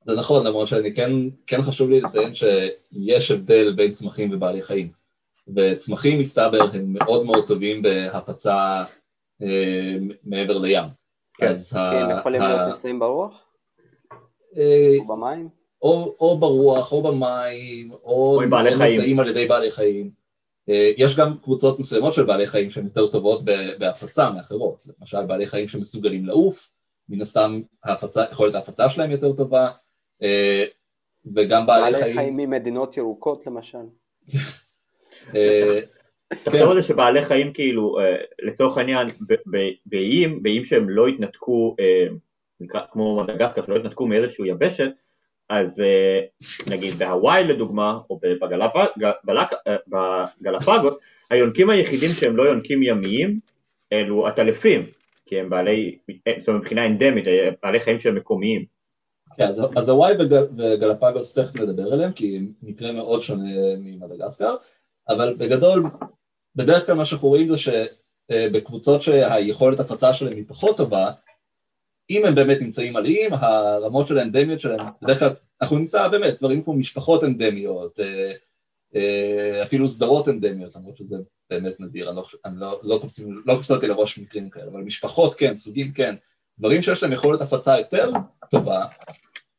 זה 0.05 0.17
נכון, 0.17 0.47
למרות 0.47 0.69
שאני 0.69 0.95
כן, 0.95 1.13
כן 1.47 1.63
חשוב 1.63 1.91
לי 1.91 2.01
לציין 2.01 2.35
שיש 2.35 3.31
הבדל 3.31 3.73
בין 3.77 3.93
צמחים 3.93 4.31
ובעלי 4.33 4.63
חיים. 4.63 4.93
וצמחים 5.57 6.21
מסתבר 6.21 6.65
הם 6.75 6.93
מאוד 6.93 7.25
מאוד 7.27 7.47
טובים 7.49 7.83
בהפצה 7.83 8.85
אה, 9.43 9.97
מעבר 10.25 10.59
לים. 10.59 10.85
כן, 11.35 11.47
אז 11.47 11.77
הם 11.77 12.19
יכולים 12.19 12.41
להיות 12.41 12.71
נישואים 12.75 12.99
ברוח 12.99 13.33
אה, 14.57 14.97
או 14.99 15.07
במים? 15.07 15.60
או, 15.83 16.17
או 16.21 16.39
ברוח, 16.39 16.93
או 16.93 17.03
במים, 17.03 17.91
או, 17.91 17.99
או 18.05 18.43
עם 18.43 18.51
בעלי 18.51 18.73
או 18.73 18.79
חיים. 18.79 19.01
נשאים 19.01 19.21
על 19.21 19.29
ידי 19.29 19.47
בעלי 19.47 19.71
חיים. 19.71 20.11
אה, 20.69 20.93
יש 20.97 21.17
גם 21.17 21.37
קבוצות 21.43 21.79
מסוימות 21.79 22.13
של 22.13 22.25
בעלי 22.25 22.47
חיים 22.47 22.71
שהן 22.71 22.85
יותר 22.85 23.07
טובות 23.07 23.45
בהפצה 23.79 24.31
מאחרות. 24.31 24.87
למשל, 25.01 25.27
בעלי 25.27 25.47
חיים 25.47 25.69
שמסוגלים 25.69 26.27
לעוף, 26.27 26.71
מן 27.09 27.21
הסתם 27.21 27.61
ההפצה, 27.85 28.25
יכולת 28.33 28.55
ההפצה 28.55 28.89
שלהם 28.89 29.11
יותר 29.11 29.33
טובה, 29.33 29.69
אה, 30.23 30.65
וגם 31.35 31.67
בעלי, 31.67 31.93
בעלי 31.93 32.03
חיים... 32.03 32.17
חיים 32.17 32.37
ממדינות 32.37 32.97
ירוקות 32.97 33.47
למשל. 33.47 33.79
אה, 35.35 35.81
תחשוב 36.45 36.71
על 36.71 36.77
זה 36.77 36.83
שבעלי 36.83 37.25
חיים 37.25 37.53
כאילו, 37.53 37.97
לצורך 38.43 38.79
העניין, 38.79 39.09
באיים, 39.87 40.43
באיים 40.43 40.65
שהם 40.65 40.89
לא 40.89 41.07
התנתקו, 41.07 41.77
נקרא, 42.61 42.81
כמו 42.93 43.25
מדגסקר, 43.25 43.63
שלא 43.67 43.77
התנתקו 43.77 44.07
מאיזשהו 44.07 44.45
יבשת, 44.45 44.91
אז 45.51 45.81
אה, 45.81 46.21
נגיד 46.71 46.95
בהוואי 46.95 47.45
לדוגמה, 47.45 47.99
או 48.11 48.21
אה, 48.25 49.77
בגלפגוס, 50.41 50.95
היונקים 51.31 51.71
היחידים 51.71 52.11
שהם 52.11 52.37
לא 52.37 52.43
יונקים 52.43 52.83
ימיים, 52.83 53.39
אלו 53.93 54.27
עטלפים, 54.27 54.87
כי 55.27 55.41
הם 55.41 55.51
בעלי, 55.51 55.99
אה, 56.27 56.33
זאת 56.39 56.49
אומרת 56.49 56.63
מבחינה 56.63 56.87
אנדמית, 56.87 57.25
בעלי 57.63 57.81
חיים 57.81 57.99
שהם 57.99 58.15
מקומיים. 58.15 58.65
כן, 59.37 59.47
אז, 59.77 59.89
הוואי 59.89 60.15
וגל, 60.19 60.47
וגלפגוס 60.59 61.39
תכף 61.39 61.57
נדבר 61.57 61.93
עליהם, 61.93 62.13
כי 62.13 62.37
הם 62.37 62.53
מקרה 62.63 62.93
מאוד 62.93 63.23
שונה 63.23 63.51
ממדגסקר, 63.79 64.55
אבל 65.09 65.35
בגדול, 65.39 65.85
בדרך 66.57 66.87
כלל 66.87 66.95
מה 66.95 67.05
שאנחנו 67.05 67.29
רואים 67.29 67.49
זה 67.49 67.57
שבקבוצות 67.59 69.03
שהיכולת 69.03 69.81
הפצה 69.81 70.15
שלהם 70.15 70.37
היא 70.37 70.45
פחות 70.49 70.77
טובה, 70.77 71.11
אם 72.11 72.25
הם 72.25 72.35
באמת 72.35 72.61
נמצאים 72.61 72.97
על 72.97 73.05
איים, 73.05 73.31
הרמות 73.33 74.07
של 74.07 74.19
האנדמיות 74.19 74.61
שלהם, 74.61 74.87
בדרך 75.03 75.19
כלל, 75.19 75.31
אנחנו 75.61 75.79
נמצא 75.79 76.09
באמת 76.09 76.39
דברים 76.39 76.63
כמו 76.63 76.75
משפחות 76.75 77.25
אנדמיות, 77.25 78.01
אה, 78.01 78.33
אה, 78.95 79.63
אפילו 79.63 79.89
סדרות 79.89 80.29
אנדמיות, 80.29 80.77
למרות 80.77 80.97
שזה 80.97 81.17
באמת 81.51 81.81
נדיר, 81.81 82.09
אני 82.09 82.17
לא, 82.17 82.25
אני 82.45 82.61
לא, 82.61 82.81
לא, 82.83 82.99
קופצים, 83.01 83.43
לא 83.47 83.55
קופצתי 83.55 83.87
לראש 83.87 84.19
מקרים 84.19 84.51
כאלה, 84.51 84.67
אבל 84.73 84.81
משפחות 84.81 85.35
כן, 85.35 85.57
סוגים 85.57 85.93
כן, 85.93 86.15
דברים 86.59 86.83
שיש 86.83 87.03
להם 87.03 87.13
יכולת 87.13 87.41
הפצה 87.41 87.79
יותר 87.79 88.11
טובה, 88.51 88.87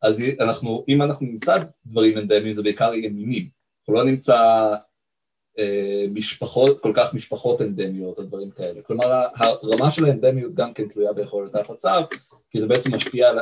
אז 0.01 0.23
אנחנו, 0.39 0.85
אם 0.87 1.01
אנחנו 1.01 1.25
נמצא 1.25 1.57
דברים 1.85 2.17
אנדמיים 2.17 2.53
זה 2.53 2.63
בעיקר 2.63 2.93
יהיה 2.93 3.09
מינים, 3.09 3.49
אנחנו 3.81 3.93
לא 3.93 4.03
נמצא 4.03 4.75
משפחות, 6.13 6.79
כל 6.81 6.91
כך 6.95 7.13
משפחות 7.13 7.61
אנדמיות 7.61 8.17
או 8.17 8.23
דברים 8.23 8.51
כאלה, 8.51 8.81
כלומר 8.81 9.25
הרמה 9.35 9.91
של 9.91 10.05
האנדמיות 10.05 10.53
גם 10.53 10.73
כן 10.73 10.87
תלויה 10.87 11.13
ביכולת 11.13 11.55
ההפצה, 11.55 11.91
כי 12.49 12.61
זה 12.61 12.67
בעצם 12.67 12.95
משפיע 12.95 13.29
על, 13.29 13.39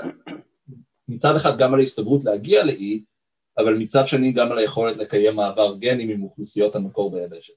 מצד 1.08 1.36
אחד 1.36 1.58
גם 1.58 1.74
על 1.74 1.80
ההסתברות 1.80 2.26
להגיע 2.26 2.64
לאי, 2.64 3.04
אבל 3.58 3.78
מצד 3.78 4.08
שני 4.08 4.32
גם 4.32 4.52
על 4.52 4.58
היכולת 4.58 4.98
לקיים 4.98 5.36
מעבר 5.36 5.76
גנים 5.76 6.10
עם 6.10 6.24
אוכלוסיות 6.24 6.76
המקור 6.76 7.12
ביבשת. 7.12 7.54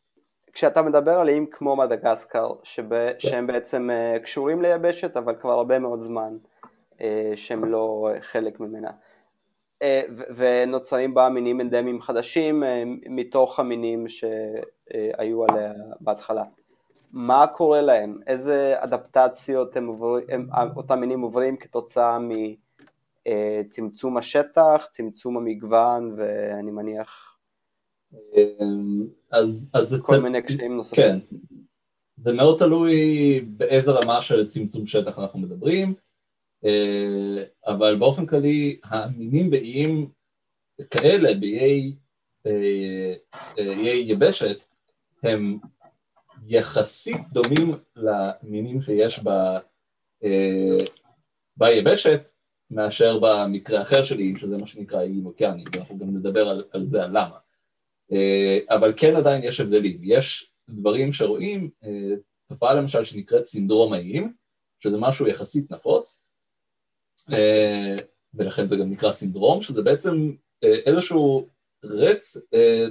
כשאתה 0.53 0.83
מדבר 0.83 1.13
על 1.13 1.29
איים 1.29 1.47
כמו 1.51 1.77
מדגסקר, 1.77 2.53
שב, 2.63 2.85
שהם 3.19 3.47
בעצם 3.47 3.91
uh, 3.91 4.19
קשורים 4.19 4.63
ליבשת, 4.63 5.17
אבל 5.17 5.35
כבר 5.41 5.51
הרבה 5.51 5.79
מאוד 5.79 6.03
זמן 6.03 6.37
uh, 6.93 7.03
שהם 7.37 7.65
לא 7.65 8.09
חלק 8.21 8.61
ממנה. 8.61 8.91
Uh, 9.83 9.85
ונוצרים 10.37 11.15
בה 11.15 11.29
מינים 11.29 11.61
אנדמיים 11.61 12.03
חדשים 12.03 12.63
uh, 12.63 12.67
מתוך 13.09 13.61
המינים 13.61 14.07
שהיו 14.09 15.45
עליה 15.45 15.73
בהתחלה. 16.01 16.45
מה 17.13 17.47
קורה 17.47 17.81
להם? 17.81 18.19
איזה 18.27 18.75
אדפטציות 18.79 19.77
הם 19.77 19.87
עוברים, 19.87 20.25
הם, 20.31 20.49
אותם 20.77 21.01
מינים 21.01 21.21
עוברים 21.21 21.57
כתוצאה 21.57 22.19
מצמצום 23.29 24.17
השטח, 24.17 24.87
צמצום 24.91 25.37
המגוון, 25.37 26.15
ואני 26.17 26.71
מניח 26.71 27.37
אז, 29.31 29.67
אז 29.73 29.89
זה... 29.89 29.99
כל 30.03 30.21
מיני 30.21 30.43
קשיים 30.43 30.77
נוספים. 30.77 31.05
כן. 31.05 31.19
זה 32.17 32.33
מאוד 32.33 32.59
תלוי 32.59 33.41
באיזה 33.41 33.91
רמה 33.91 34.23
של 34.23 34.49
צמצום 34.49 34.87
שטח 34.87 35.19
אנחנו 35.19 35.39
מדברים, 35.39 35.89
אה, 35.89 35.95
אבל 37.67 37.97
באופן 37.97 38.27
כללי 38.27 38.81
המינים 38.85 39.51
באיים 39.51 40.11
כאלה, 40.91 41.35
באיי 41.35 41.95
אה, 42.47 43.15
איי 43.59 44.05
יבשת, 44.07 44.65
הם 45.23 45.59
יחסית 46.47 47.21
דומים 47.33 47.75
למינים 47.97 48.83
שיש 48.83 49.19
ב, 49.19 49.29
אה, 50.25 50.79
ביבשת 51.57 52.31
מאשר 52.71 53.19
במקרה 53.23 53.83
אחר 53.83 54.05
של 54.05 54.19
איים, 54.19 54.37
שזה 54.37 54.57
מה 54.57 54.67
שנקרא 54.67 55.01
איים 55.01 55.27
אוקיאניים, 55.27 55.67
ואנחנו 55.73 55.99
גם 55.99 56.17
נדבר 56.17 56.49
על, 56.49 56.65
על 56.73 56.87
זה, 56.91 57.03
על 57.03 57.11
למה. 57.11 57.37
אה, 58.13 58.59
אבל 58.71 58.93
כן 58.97 59.17
עדיין 59.17 59.43
יש 59.45 59.61
הבדלים. 59.61 60.01
יש 60.03 60.53
דברים 60.69 61.13
שרואים, 61.13 61.71
אה, 61.85 62.15
תופעה 62.47 62.75
למשל 62.75 63.05
שנקראת 63.05 63.45
סינדרום 63.45 63.93
האיים, 63.93 64.33
שזה 64.81 64.97
משהו 64.99 65.27
יחסית 65.27 65.71
נפוץ, 65.71 66.25
אה, 66.25 66.32
ולכן 68.35 68.69
זה 68.69 68.77
גם 68.77 68.91
נקרא 68.91 69.13
סינדרום, 69.13 69.63
שזה 69.63 69.83
בעצם 69.83 70.33
איזשהו 70.63 71.47
רץ, 71.85 72.37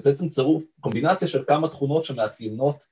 בעצם 0.03 0.29
צירוף, 0.29 0.63
קומבינציה 0.79 1.27
של 1.27 1.43
כמה 1.47 1.69
תכונות 1.69 2.05
שמאפיינות 2.05 2.88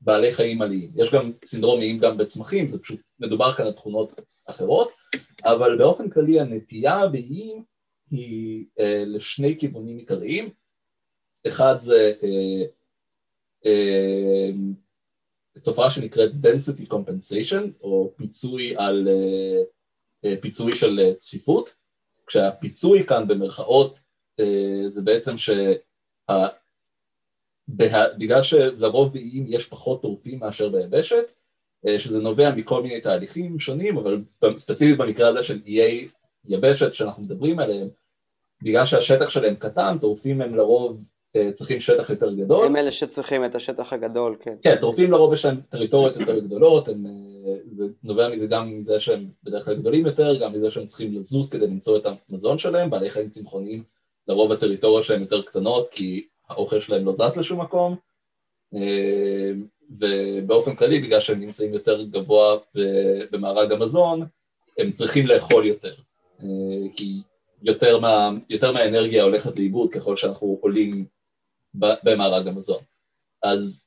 בעלי 0.00 0.32
חיים 0.32 0.62
עליים. 0.62 0.90
יש 0.94 1.12
גם 1.12 1.32
סינדרום 1.44 1.80
איים 1.80 1.98
גם 1.98 2.16
בצמחים, 2.16 2.68
זה 2.68 2.78
פשוט 2.78 3.00
מדובר 3.18 3.54
כאן 3.54 3.66
על 3.66 3.72
תכונות 3.72 4.20
אחרות, 4.46 4.92
אבל 5.44 5.78
באופן 5.78 6.10
כללי 6.10 6.40
הנטייה 6.40 7.06
באיים 7.06 7.64
היא 8.10 8.64
לשני 9.06 9.58
כיוונים 9.58 9.98
עיקריים, 9.98 10.50
אחד 11.46 11.74
זה 11.78 12.12
אה, 12.22 12.64
אה, 13.66 14.50
תופעה 15.62 15.90
שנקראת 15.90 16.30
density 16.30 16.92
compensation, 16.92 17.62
או 17.80 18.12
פיצוי 18.16 18.76
על, 18.76 19.08
אה, 19.08 19.14
אה, 19.14 19.62
פיצוי 20.40 20.74
של 20.74 21.00
אה, 21.00 21.14
צפיפות, 21.14 21.74
כשהפיצוי 22.26 23.06
כאן 23.06 23.28
במרכאות 23.28 24.00
אה, 24.40 24.88
זה 24.88 25.02
בעצם 25.02 25.38
שה... 25.38 25.72
בגלל 28.18 28.42
שלרוב 28.42 29.12
באיים 29.12 29.46
יש 29.48 29.66
פחות 29.66 30.02
טורפים 30.02 30.38
מאשר 30.38 30.68
ביבשת, 30.68 31.24
אה, 31.86 32.00
שזה 32.00 32.18
נובע 32.18 32.54
מכל 32.54 32.82
מיני 32.82 33.00
תהליכים 33.00 33.60
שונים, 33.60 33.96
אבל 33.96 34.24
ספציפית 34.56 34.98
במקרה 34.98 35.28
הזה 35.28 35.42
של 35.42 35.60
איי 35.66 36.08
יבשת 36.48 36.92
שאנחנו 36.92 37.22
מדברים 37.22 37.58
עליהם, 37.58 37.88
בגלל 38.62 38.86
שהשטח 38.86 39.28
שלהם 39.28 39.54
קטן, 39.54 39.98
טורפים 40.00 40.40
הם 40.40 40.54
לרוב 40.54 41.00
אה, 41.00 41.15
צריכים 41.52 41.80
שטח 41.80 42.10
יותר 42.10 42.34
גדול. 42.34 42.66
הם 42.66 42.76
אלה 42.76 42.92
שצריכים 42.92 43.44
את 43.44 43.54
השטח 43.54 43.92
הגדול, 43.92 44.36
כן. 44.40 44.54
כן, 44.62 44.76
טורפים 44.80 45.10
לרוב 45.10 45.32
יש 45.32 45.44
להם 45.44 45.60
טריטוריות 45.68 46.16
יותר 46.16 46.38
גדולות, 46.38 46.88
הם, 46.88 47.06
אה, 47.06 47.54
זה 47.76 47.84
נובע 48.04 48.28
מזה 48.28 48.46
גם 48.46 48.78
מזה 48.78 49.00
שהם 49.00 49.28
בדרך 49.44 49.64
כלל 49.64 49.74
גדולים 49.74 50.06
יותר, 50.06 50.40
גם 50.40 50.52
מזה 50.52 50.70
שהם 50.70 50.86
צריכים 50.86 51.14
לזוז 51.14 51.48
כדי 51.48 51.66
למצוא 51.66 51.96
את 51.96 52.06
המזון 52.30 52.58
שלהם, 52.58 52.90
בעלי 52.90 53.10
חיים 53.10 53.28
צמחוניים 53.28 53.82
לרוב 54.28 54.52
הטריטוריות 54.52 55.04
שלהם 55.04 55.20
יותר 55.20 55.42
קטנות 55.42 55.88
כי 55.90 56.26
האוכל 56.48 56.80
שלהם 56.80 57.04
לא 57.04 57.12
זז 57.12 57.36
לשום 57.38 57.60
מקום, 57.60 57.96
אה, 58.74 59.52
ובאופן 59.90 60.74
כללי 60.74 60.98
בגלל 60.98 61.20
שהם 61.20 61.40
נמצאים 61.40 61.74
יותר 61.74 62.02
גבוה 62.02 62.56
במארג 63.32 63.72
המזון, 63.72 64.26
הם 64.78 64.92
צריכים 64.92 65.26
לאכול 65.26 65.66
יותר, 65.66 65.94
כי 66.96 67.20
יותר, 67.62 67.98
מה, 67.98 68.30
יותר 68.50 68.72
מהאנרגיה 68.72 69.22
הולכת 69.22 69.56
לאיבוד 69.58 69.90
ככל 69.90 70.16
שאנחנו 70.16 70.58
עולים 70.60 71.06
במארג 71.78 72.48
המזון. 72.48 72.82
אז 73.42 73.84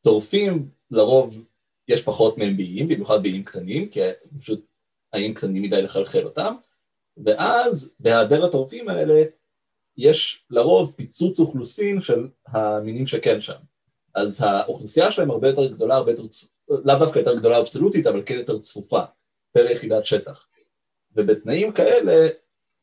טורפים 0.00 0.70
לרוב 0.90 1.44
יש 1.88 2.02
פחות 2.02 2.38
מהם 2.38 2.56
באיים, 2.56 2.88
במיוחד 2.88 3.22
באיים 3.22 3.44
קטנים, 3.44 3.88
כי 3.88 4.00
פשוט 4.40 4.66
האיים 5.12 5.34
קטנים 5.34 5.62
מדי 5.62 5.82
לחלחל 5.82 6.24
אותם, 6.24 6.54
ואז 7.24 7.92
בהיעדר 8.00 8.44
הטורפים 8.44 8.88
האלה 8.88 9.22
יש 9.96 10.44
לרוב 10.50 10.94
פיצוץ 10.96 11.40
אוכלוסין 11.40 12.00
של 12.00 12.28
המינים 12.46 13.06
שכן 13.06 13.40
שם. 13.40 13.58
אז 14.14 14.40
האוכלוסייה 14.42 15.12
שלהם 15.12 15.30
הרבה 15.30 15.48
יותר 15.48 15.66
גדולה, 15.66 15.96
הרבה 15.96 16.10
יותר, 16.10 16.22
לאו 16.68 16.98
דווקא 16.98 17.18
יותר 17.18 17.36
גדולה 17.36 17.58
אבסולוטית, 17.58 18.06
אבל 18.06 18.22
כן 18.26 18.34
יותר 18.34 18.58
צפופה, 18.58 19.00
פר 19.52 19.66
יחידת 19.70 20.04
שטח. 20.04 20.48
ובתנאים 21.16 21.72
כאלה 21.72 22.28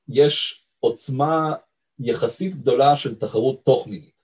יש 0.07 0.65
עוצמה 0.79 1.53
יחסית 1.99 2.55
גדולה 2.55 2.97
של 2.97 3.15
תחרות 3.15 3.65
תוך 3.65 3.87
מינית. 3.87 4.14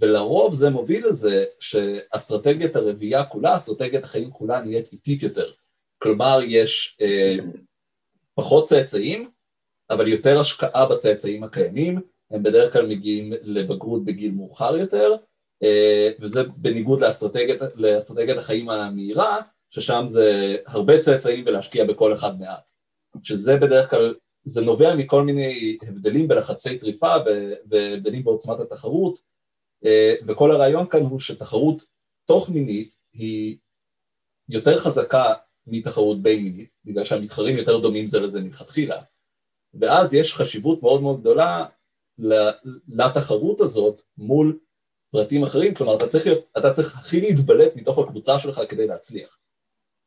ולרוב 0.00 0.54
זה 0.54 0.70
מוביל 0.70 1.06
לזה 1.06 1.44
שאסטרטגיית 1.60 2.76
הרבייה 2.76 3.24
כולה, 3.24 3.56
אסטרטגיית 3.56 4.04
החיים 4.04 4.30
כולה 4.30 4.60
נהיית 4.60 4.92
איטית 4.92 5.22
יותר. 5.22 5.50
כלומר, 5.98 6.40
יש 6.44 6.96
אה, 7.00 7.36
פחות 8.34 8.64
צאצאים, 8.64 9.30
אבל 9.90 10.08
יותר 10.08 10.40
השקעה 10.40 10.86
בצאצאים 10.88 11.44
הקיימים, 11.44 12.00
הם 12.30 12.42
בדרך 12.42 12.72
כלל 12.72 12.86
מגיעים 12.86 13.32
לבגרות 13.42 14.04
בגיל 14.04 14.32
מאוחר 14.32 14.76
יותר, 14.76 15.16
אה, 15.62 16.10
וזה 16.20 16.42
בניגוד 16.56 17.00
לאסטרטגיית, 17.00 17.60
לאסטרטגיית 17.74 18.38
החיים 18.38 18.70
המהירה, 18.70 19.40
ששם 19.70 20.04
זה 20.08 20.56
הרבה 20.66 21.00
צאצאים 21.00 21.44
ולהשקיע 21.46 21.84
בכל 21.84 22.12
אחד 22.12 22.40
מעט. 22.40 22.70
שזה 23.22 23.56
בדרך 23.56 23.90
כלל, 23.90 24.14
זה 24.44 24.60
נובע 24.60 24.94
מכל 24.94 25.22
מיני 25.22 25.78
הבדלים 25.82 26.28
בלחצי 26.28 26.78
טריפה 26.78 27.14
והבדלים 27.70 28.24
בעוצמת 28.24 28.60
התחרות, 28.60 29.33
וכל 30.26 30.50
הרעיון 30.50 30.88
כאן 30.88 31.00
הוא 31.00 31.20
שתחרות 31.20 31.84
תוך 32.24 32.48
מינית 32.48 32.96
היא 33.12 33.58
יותר 34.48 34.78
חזקה 34.78 35.34
מתחרות 35.66 36.22
בין 36.22 36.42
מינית, 36.42 36.70
בגלל 36.84 37.04
שהמתחרים 37.04 37.56
יותר 37.56 37.78
דומים 37.78 38.06
זה 38.06 38.20
לזה 38.20 38.40
מלכתחילה, 38.40 39.02
ואז 39.74 40.14
יש 40.14 40.34
חשיבות 40.34 40.82
מאוד 40.82 41.02
מאוד 41.02 41.20
גדולה 41.20 41.66
לתחרות 42.88 43.60
הזאת 43.60 44.02
מול 44.18 44.58
פרטים 45.10 45.42
אחרים, 45.42 45.74
כלומר 45.74 45.96
אתה 45.96 46.08
צריך, 46.08 46.26
להיות, 46.26 46.44
אתה 46.58 46.74
צריך 46.74 46.98
הכי 46.98 47.20
להתבלט 47.20 47.76
מתוך 47.76 47.98
הקבוצה 47.98 48.38
שלך 48.38 48.60
כדי 48.68 48.86
להצליח. 48.86 49.38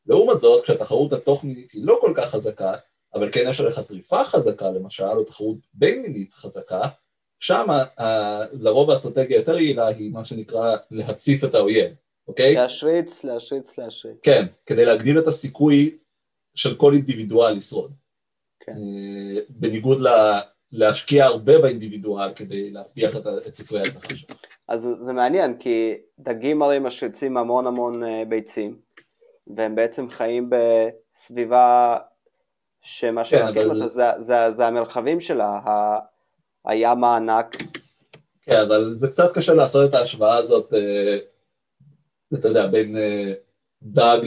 לעומת 0.06 0.40
זאת, 0.40 0.64
כשהתחרות 0.64 1.14
התוך 1.14 1.44
מינית 1.44 1.72
היא 1.72 1.86
לא 1.86 1.98
כל 2.02 2.14
כך 2.18 2.30
חזקה, 2.30 2.74
אבל 3.14 3.32
כן 3.32 3.46
יש 3.50 3.60
עליך 3.60 3.80
טריפה 3.80 4.24
חזקה 4.24 4.72
למשל, 4.72 5.04
או 5.04 5.24
תחרות 5.24 5.58
בין 5.74 6.02
מינית 6.02 6.34
חזקה, 6.34 6.82
שם 7.40 7.68
לרוב 8.54 8.90
האסטרטגיה 8.90 9.38
היותר 9.38 9.58
יעילה 9.58 9.88
היא 9.88 10.12
מה 10.12 10.26
שנקרא 10.26 10.76
להציף 10.92 11.44
את 11.44 11.56
האויב, 11.56 11.92
אוקיי? 12.28 12.56
להשריץ, 12.56 13.24
להשריץ, 13.24 13.78
להשריץ. 13.78 14.18
כן, 14.24 14.46
כדי 14.66 14.86
להגדיל 14.86 15.20
את 15.20 15.28
הסיכוי 15.28 15.98
של 16.56 16.76
כל 16.76 16.94
אינדיבידואל 16.94 17.54
לשרוד. 17.54 17.92
כן. 18.60 18.72
אה, 18.72 19.42
בניגוד 19.50 20.00
ל... 20.00 20.08
להשקיע 20.72 21.26
הרבה 21.26 21.60
באינדיבידואל 21.62 22.34
כדי 22.34 22.72
להבטיח 22.72 23.18
את, 23.18 23.28
את 23.48 23.56
סיכויי 23.56 23.82
ההצלחה 23.82 24.16
שלו. 24.16 24.36
אז 24.68 24.88
זה 25.02 25.14
מעניין, 25.14 25.58
כי 25.58 25.94
דגים 26.20 26.62
הרי 26.62 26.80
משריצים 26.80 27.38
המון 27.38 27.68
המון 27.68 28.04
אה, 28.04 28.24
ביצים, 28.30 28.80
והם 29.56 29.76
בעצם 29.76 30.10
חיים 30.10 30.50
בסביבה 30.50 31.98
שמה 32.82 33.24
כן, 33.24 33.30
שמכיר 33.48 33.72
אבל... 33.72 33.90
זה, 33.90 34.12
זה, 34.20 34.52
זה 34.56 34.68
המרחבים 34.68 35.22
שלה, 35.22 35.60
הים 36.68 37.04
הענק. 37.04 37.58
כן, 38.42 38.62
אבל 38.68 38.94
זה 38.96 39.08
קצת 39.08 39.34
קשה 39.34 39.54
לעשות 39.54 39.90
את 39.90 39.94
ההשוואה 39.94 40.38
הזאת, 40.38 40.74
אה, 40.74 41.18
אתה 42.34 42.48
יודע, 42.48 42.68
בין 42.68 42.98
אה, 42.98 43.34
דג 43.84 44.20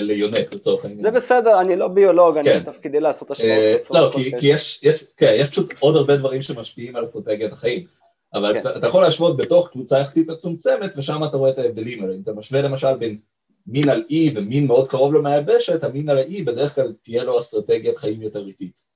ליונק 0.00 0.54
לצורך 0.54 0.84
העניין. 0.84 1.02
זה 1.02 1.10
בסדר, 1.10 1.60
אני 1.60 1.76
לא 1.76 1.88
ביולוג, 1.88 2.36
אני 2.36 2.44
כן. 2.44 2.62
בתפקידי 2.64 3.00
לעשות 3.00 3.30
השוואות. 3.30 3.52
אה, 3.52 3.76
לא, 3.90 4.10
כי 4.38 4.46
יש 4.82 5.12
כן, 5.16 5.32
יש 5.36 5.48
פשוט 5.48 5.72
עוד 5.80 5.96
הרבה 5.96 6.16
דברים 6.16 6.42
שמשפיעים 6.42 6.96
על 6.96 7.04
אסטרטגיית 7.04 7.52
החיים. 7.52 7.86
אבל 8.34 8.60
כן. 8.62 8.68
אתה 8.78 8.86
יכול 8.86 9.02
להשוות 9.02 9.36
בתוך 9.36 9.68
קבוצה 9.68 9.98
יחסית 9.98 10.28
מצומצמת, 10.28 10.92
ושם 10.96 11.24
אתה 11.24 11.36
רואה 11.36 11.50
את 11.50 11.58
ההבדלים 11.58 12.02
האלה. 12.02 12.14
אם 12.14 12.20
אתה 12.22 12.32
משווה 12.32 12.62
למשל 12.62 12.96
בין 12.96 13.18
מין 13.66 13.88
על 13.88 14.04
אי 14.10 14.32
ומין 14.34 14.66
מאוד 14.66 14.88
קרוב 14.88 15.14
למייבשת, 15.14 15.84
המין 15.84 16.08
על 16.08 16.18
האי 16.18 16.42
בדרך 16.42 16.74
כלל 16.74 16.92
תהיה 17.02 17.24
לו 17.24 17.38
אסטרטגיית 17.38 17.98
חיים 17.98 18.22
יותר 18.22 18.46
איטית. 18.46 18.91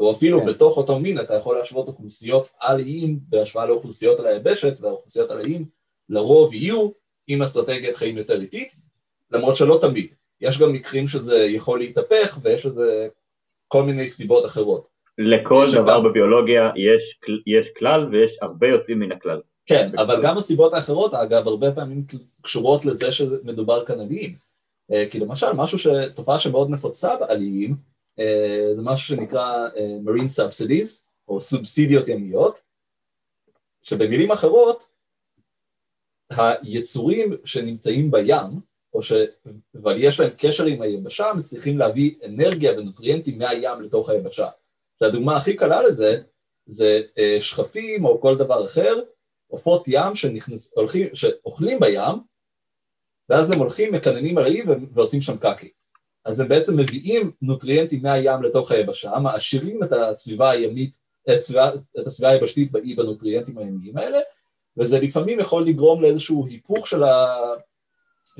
או 0.00 0.12
אפילו 0.12 0.40
כן. 0.40 0.46
בתוך 0.46 0.76
אותו 0.76 0.98
מין 0.98 1.20
אתה 1.20 1.34
יכול 1.34 1.58
להשוות 1.58 1.88
אוכלוסיות 1.88 2.48
על 2.60 2.80
איים 2.80 3.18
בהשוואה 3.28 3.66
לאוכלוסיות 3.66 4.20
על 4.20 4.26
היבשת, 4.26 4.80
והאוכלוסיות 4.80 5.30
על 5.30 5.40
האיים 5.40 5.64
לרוב 6.08 6.54
יהיו 6.54 6.90
עם 7.26 7.42
אסטרטגיית 7.42 7.96
חיים 7.96 8.16
יותר 8.16 8.40
איטית, 8.40 8.72
למרות 9.30 9.56
שלא 9.56 9.78
תמיד. 9.82 10.06
יש 10.40 10.58
גם 10.58 10.72
מקרים 10.72 11.08
שזה 11.08 11.44
יכול 11.44 11.78
להתהפך 11.78 12.38
ויש 12.42 12.66
לזה 12.66 13.08
כל 13.68 13.82
מיני 13.82 14.08
סיבות 14.08 14.44
אחרות. 14.44 14.88
לכל 15.18 15.66
דבר 15.72 15.98
גם... 15.98 16.04
בביולוגיה 16.04 16.70
יש, 16.76 17.18
יש 17.46 17.68
כלל 17.78 18.08
ויש 18.12 18.36
הרבה 18.42 18.66
יוצאים 18.66 18.98
מן 18.98 19.12
הכלל. 19.12 19.40
כן, 19.66 19.90
אבל 19.98 20.22
גם 20.22 20.38
הסיבות 20.38 20.74
האחרות, 20.74 21.14
אגב, 21.14 21.48
הרבה 21.48 21.72
פעמים 21.72 22.04
קשורות 22.42 22.84
לזה 22.84 23.12
שמדובר 23.12 23.84
כאן 23.84 24.00
על 24.00 24.06
איים. 24.10 24.34
אה, 24.92 25.04
כי 25.10 25.20
למשל, 25.20 25.52
משהו 25.56 25.78
ש... 25.78 25.86
תופעה 26.14 26.38
שמאוד 26.38 26.70
נפוצה 26.70 27.16
בעליים, 27.16 27.89
זה 28.76 28.82
משהו 28.82 29.16
שנקרא 29.16 29.68
אה, 29.76 29.96
Marine 30.04 30.38
Subsidies, 30.38 31.02
או 31.28 31.40
סובסידיות 31.40 32.08
ימיות, 32.08 32.60
שבמילים 33.82 34.30
אחרות, 34.30 34.90
היצורים 36.30 37.36
שנמצאים 37.44 38.10
בים, 38.10 38.60
או 38.94 39.02
ש... 39.02 39.12
אבל 39.82 39.94
יש 39.98 40.20
להם 40.20 40.30
קשר 40.38 40.64
עם 40.64 40.82
היבשה, 40.82 41.32
מצליחים 41.36 41.78
להביא 41.78 42.14
אנרגיה 42.26 42.78
ונוטריאנטים 42.78 43.38
מהים 43.38 43.80
לתוך 43.80 44.08
היבשה. 44.08 44.48
והדוגמה 45.00 45.36
הכי 45.36 45.56
קלה 45.56 45.82
לזה, 45.82 46.22
זה 46.66 47.00
שכפים 47.40 48.04
או 48.04 48.20
כל 48.20 48.36
דבר 48.38 48.66
אחר, 48.66 49.00
עופות 49.48 49.84
ים 49.88 50.14
שנכנס, 50.14 50.72
הולכים, 50.74 51.08
שאוכלים 51.14 51.80
בים, 51.80 52.14
ואז 53.28 53.50
הם 53.50 53.58
הולכים, 53.58 53.94
מקננים 53.94 54.38
על 54.38 54.44
האי 54.44 54.62
ועושים 54.94 55.20
שם 55.20 55.36
קקי. 55.36 55.70
אז 56.24 56.40
הם 56.40 56.48
בעצם 56.48 56.76
מביאים 56.76 57.30
נוטריאנטים 57.42 58.02
מהים 58.02 58.42
לתוך 58.42 58.70
היבשה, 58.70 59.18
מעשירים 59.18 59.82
את 59.82 59.92
הסביבה 59.92 60.50
הימית, 60.50 60.98
את 61.22 61.38
הסביבה, 61.38 61.70
את 62.00 62.06
הסביבה 62.06 62.30
היבשתית 62.32 62.72
באי 62.72 62.94
בנוטריאנטים 62.94 63.58
הימיים 63.58 63.98
האלה, 63.98 64.18
וזה 64.76 65.00
לפעמים 65.00 65.40
יכול 65.40 65.66
לגרום 65.66 66.02
לאיזשהו 66.02 66.46
היפוך 66.46 66.86
של, 66.86 67.02
ה, 67.02 67.36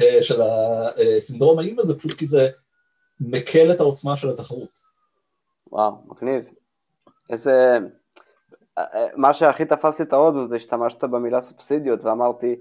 אה, 0.01 0.23
של 0.23 0.40
הסינדרום 0.43 1.59
האיים 1.59 1.79
הזה, 1.79 1.99
פשוט 1.99 2.19
כי 2.19 2.27
זה 2.27 2.49
מקל 3.21 3.73
את 3.73 3.81
העוצמה 3.81 4.16
של 4.16 4.29
התחרות. 4.29 4.79
וואו, 5.73 5.93
מגניב. 6.07 6.45
איזה... 7.31 7.79
מה 9.16 9.35
שהכי 9.35 9.64
תפס 9.64 9.99
לי 9.99 10.05
את 10.05 10.12
האוזן 10.12 10.49
זה 10.49 10.59
שהשתמשת 10.59 11.05
במילה 11.05 11.43
סובסידיות 11.43 12.05
ואמרתי, 12.05 12.57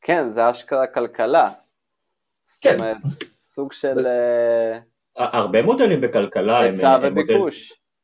כן, 0.00 0.28
זה 0.28 0.50
אשכרה 0.50 0.86
כלכלה. 0.86 1.50
כן. 2.60 2.70
זאת 2.70 2.80
אומרת, 2.80 2.96
סוג 3.60 3.72
של... 3.72 4.06
אה, 4.06 4.78
הרבה 5.16 5.62
מודלים 5.62 6.00
בכלכלה 6.00 6.64
הם, 6.64 6.74
היצע 6.74 6.94
הם, 6.94 7.14
מודל. 7.14 7.38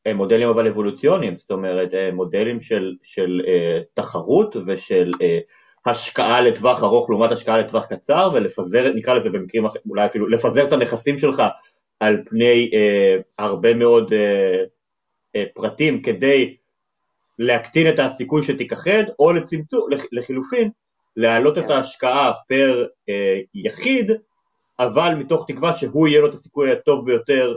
הם 0.06 0.16
מודלים 0.16 0.48
אבל 0.48 0.68
אבולוציוניים, 0.68 1.36
זאת 1.38 1.50
אומרת 1.50 1.88
מודלים 2.12 2.60
של, 2.60 2.94
של 3.02 3.40
uh, 3.44 3.84
תחרות 3.94 4.56
ושל 4.66 5.10
השקעה 5.86 6.40
לטווח 6.40 6.82
ארוך 6.82 7.10
לעומת 7.10 7.32
השקעה 7.32 7.58
לטווח 7.58 7.86
קצר 7.86 8.30
ולפזר, 8.34 8.92
נקרא 8.94 9.14
לזה 9.14 9.30
במקרים 9.30 9.64
אחרים, 9.64 9.82
אולי 9.90 10.06
אפילו 10.06 10.28
לפזר 10.28 10.64
את 10.68 10.72
הנכסים 10.72 11.18
שלך 11.18 11.42
על 12.00 12.22
פני 12.26 12.70
uh, 12.72 13.22
הרבה 13.38 13.74
מאוד 13.74 14.12
uh, 14.12 14.16
uh, 15.36 15.40
פרטים 15.54 16.02
כדי 16.02 16.56
להקטין 17.38 17.88
את 17.88 17.98
הסיכוי 17.98 18.42
שתיכחד 18.42 19.04
או 19.18 19.32
לצמצום, 19.32 19.88
לחילופין 20.12 20.70
להעלות 21.16 21.58
את 21.58 21.62
כן. 21.62 21.70
ההשקעה 21.70 22.32
פר 22.48 22.86
אה, 23.08 23.40
יחיד, 23.54 24.10
אבל 24.78 25.14
מתוך 25.14 25.44
תקווה 25.48 25.72
שהוא 25.72 26.08
יהיה 26.08 26.20
לו 26.20 26.28
את 26.28 26.34
הסיכוי 26.34 26.72
הטוב 26.72 27.06
ביותר 27.06 27.54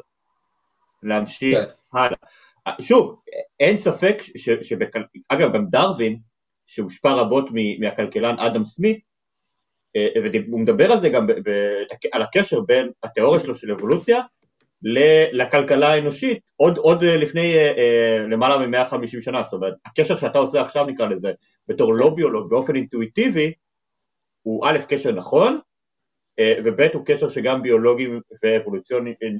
להמשיך 1.04 1.60
כן. 1.60 1.98
הלאה. 1.98 2.18
שוב, 2.82 3.20
אין 3.60 3.78
ספק, 3.78 4.18
ש, 4.22 4.50
שבכל... 4.50 5.00
אגב 5.30 5.54
גם 5.54 5.66
דרווין, 5.66 6.20
שהושפע 6.66 7.14
רבות 7.14 7.46
מ, 7.52 7.82
מהכלכלן 7.82 8.40
אדם 8.40 8.66
סמית, 8.66 9.00
אה, 9.96 10.08
והוא 10.48 10.60
מדבר 10.60 10.92
על 10.92 11.02
זה 11.02 11.10
גם, 11.10 11.28
ב, 11.28 11.32
ב, 11.32 11.50
על 12.12 12.22
הקשר 12.22 12.62
בין 12.62 12.92
התיאוריה 13.04 13.40
שלו 13.40 13.56
של 13.56 13.72
אבולוציה 13.72 14.22
לכלכלה 15.32 15.94
האנושית 15.94 16.40
עוד, 16.56 16.78
עוד 16.78 17.04
אה, 17.04 17.18
לפני 17.18 17.56
אה, 17.56 18.26
למעלה 18.30 18.68
מ-150 18.68 19.22
שנה, 19.22 19.44
זאת 19.44 19.54
אומרת, 19.54 19.74
הקשר 19.86 20.18
שאתה 20.18 20.40
עושה 20.40 20.62
עכשיו 20.62 20.86
נקרא 20.86 21.06
לזה, 21.06 21.32
בתור 21.68 21.94
לא 21.94 22.10
ביולוג 22.10 22.50
באופן 22.50 22.76
אינטואיטיבי, 22.76 23.54
הוא 24.42 24.66
א', 24.68 24.78
קשר 24.90 25.12
נכון, 25.12 25.60
וב', 26.65 26.82
הוא 26.93 27.06
קשר 27.06 27.30
שגם 27.30 27.62
ביולוגים 27.63 28.21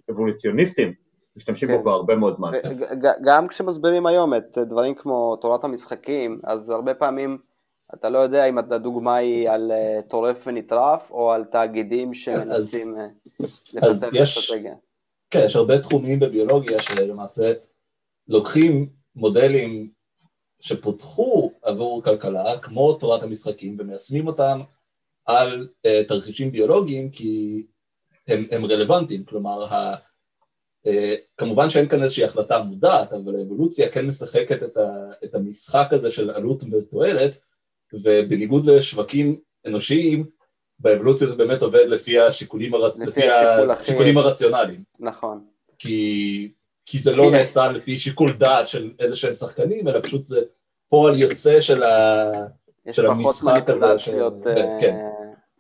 ואבולוציוניסטים 0.10 0.94
משתמשים 1.36 1.70
כן. 1.70 1.76
בו 1.76 1.82
כבר 1.82 1.92
הרבה 1.92 2.16
מאוד 2.16 2.36
זמן. 2.38 2.52
גם 3.26 3.48
כשמסבירים 3.48 4.06
היום 4.06 4.34
את 4.34 4.58
דברים 4.58 4.96
כמו 4.96 5.36
תורת 5.36 5.64
המשחקים, 5.64 6.40
אז 6.44 6.70
הרבה 6.70 6.94
פעמים 6.94 7.38
אתה 7.94 8.10
לא 8.10 8.20
יודע 8.20 8.46
אם 8.46 8.58
הדוגמה 8.58 9.16
היא 9.16 9.50
על 9.50 9.72
אה, 9.72 10.00
טורף 10.08 10.38
ונטרף 10.48 11.12
או 11.12 11.32
על 11.32 11.44
תאגידים 11.44 12.14
שמנסים 12.14 12.96
אה, 12.98 13.08
אז 13.44 14.04
לפתח 14.04 14.10
יש- 14.14 14.38
אסטרטגיה. 14.38 14.74
כן, 15.32 15.40
יש 15.46 15.56
הרבה 15.56 15.80
תחומים 15.80 16.20
בביולוגיה 16.20 16.80
שלמעשה 16.80 17.54
לוקחים 18.28 18.90
מודלים 19.16 19.90
שפותחו 20.60 21.52
עבור 21.62 22.04
כלכלה, 22.04 22.58
כמו 22.58 22.94
תורת 22.94 23.24
המשחקים, 23.24 23.76
ומיישמים 23.80 24.28
אותם 24.28 24.60
על 25.30 25.68
uh, 25.88 26.08
תרחישים 26.08 26.52
ביולוגיים 26.52 27.10
כי 27.12 27.64
הם, 28.28 28.46
הם 28.52 28.66
רלוונטיים, 28.66 29.24
כלומר, 29.26 29.64
ה, 29.74 29.96
uh, 30.88 30.90
כמובן 31.38 31.70
שאין 31.70 31.88
כאן 31.88 32.04
איזושהי 32.04 32.24
החלטה 32.24 32.60
מודעת, 32.64 33.14
אבל 33.14 33.36
האבולוציה 33.40 33.90
כן 33.90 34.08
משחקת 34.08 34.64
את, 34.64 34.78
ה, 34.78 34.90
את 35.24 35.36
המשחק 35.36 35.88
הזה 35.92 36.12
של 36.12 36.30
עלות 36.30 36.64
ותועלת, 36.72 37.38
ובניגוד 37.94 38.66
לשווקים 38.66 39.40
אנושיים, 39.68 40.26
באבולוציה 40.80 41.28
זה 41.28 41.36
באמת 41.36 41.62
עובד 41.62 41.86
לפי 41.88 42.20
השיקולים, 42.20 42.74
הר... 42.74 42.88
לפי 42.88 43.06
לפי 43.06 43.30
השיקול 43.30 43.72
הכי- 43.72 43.82
השיקולים 43.82 44.18
הרציונליים. 44.18 44.84
נכון. 45.00 45.44
כי, 45.80 46.52
כי 46.86 47.00
זה 47.00 47.16
לא 47.16 47.32
נעשה 47.32 47.72
לפי 47.72 47.98
שיקול 47.98 48.34
דעת 48.38 48.68
של 48.68 48.92
איזה 49.00 49.16
שהם 49.16 49.36
שחקנים, 49.36 49.88
אלא 49.88 50.00
פשוט 50.04 50.26
זה 50.26 50.42
פועל 50.90 51.20
יוצא 51.22 51.62
של, 51.62 51.84
ה... 51.84 52.32
יש 52.86 52.96
של 52.96 53.02
פחות 53.08 53.16
המשחק 53.16 53.70
הזה, 53.70 53.86
מניפולציות. 53.86 54.34
של- 54.44 54.50
אה, 54.50 54.78
כן. 54.82 54.96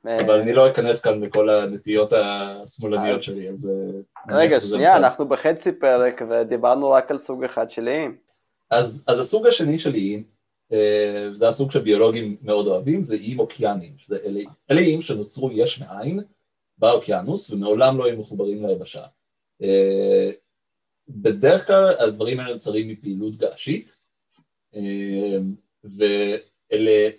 אבל 0.05 0.39
אני 0.39 0.53
לא 0.53 0.67
אכנס 0.69 1.01
כאן 1.01 1.23
לכל 1.23 1.49
הנטיות 1.49 2.13
השמאלניות 2.13 3.23
שלי, 3.23 3.49
אז... 3.49 3.69
אה, 3.69 4.37
רגע, 4.37 4.61
שנייה. 4.61 4.97
אנחנו 4.97 5.27
בחצי 5.27 5.71
פרק 5.71 6.21
ודיברנו 6.29 6.91
רק 6.91 7.11
על 7.11 7.17
סוג 7.17 7.43
אחד 7.43 7.71
של 7.71 7.87
איים. 7.87 8.17
אז, 8.71 9.03
הסוג 9.07 9.47
השני 9.47 9.79
של 9.79 9.93
איים, 9.93 10.23
אה, 10.73 11.29
זה 11.37 11.49
הסוג 11.49 11.71
שביולוגים 11.71 12.37
מאוד 12.41 12.67
אוהבים, 12.67 13.03
זה 13.03 13.15
איים 13.15 13.39
אוקיאניים, 13.39 13.93
שזה 13.97 14.17
אלה, 14.69 14.81
איים 14.81 15.01
שנוצרו 15.01 15.51
יש 15.51 15.81
מאין 15.81 16.19
באוקיינוס 16.77 17.51
ומעולם 17.51 17.97
לא 17.97 18.05
היו 18.05 18.17
מחוברים 18.17 18.65
ליבשה. 18.65 19.03
אה, 19.61 20.31
בדרך 21.09 21.67
כלל 21.67 21.93
הדברים 21.99 22.39
האלה 22.39 22.53
נוצרים 22.53 22.87
מפעילות 22.87 23.35
געשית, 23.35 23.95
ואלה 25.83 27.09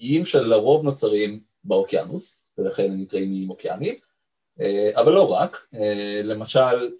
איים 0.00 0.24
שלרוב 0.24 0.84
נוצרים 0.84 1.40
באוקיינוס, 1.64 2.44
ולכן 2.58 2.90
הם 2.90 3.00
נקראים 3.00 3.32
איים 3.32 3.50
אוקיאניים, 3.50 3.94
אה, 4.60 4.90
אבל 4.94 5.12
לא 5.12 5.32
רק, 5.32 5.66
אה, 5.74 6.20
למשל 6.24 6.90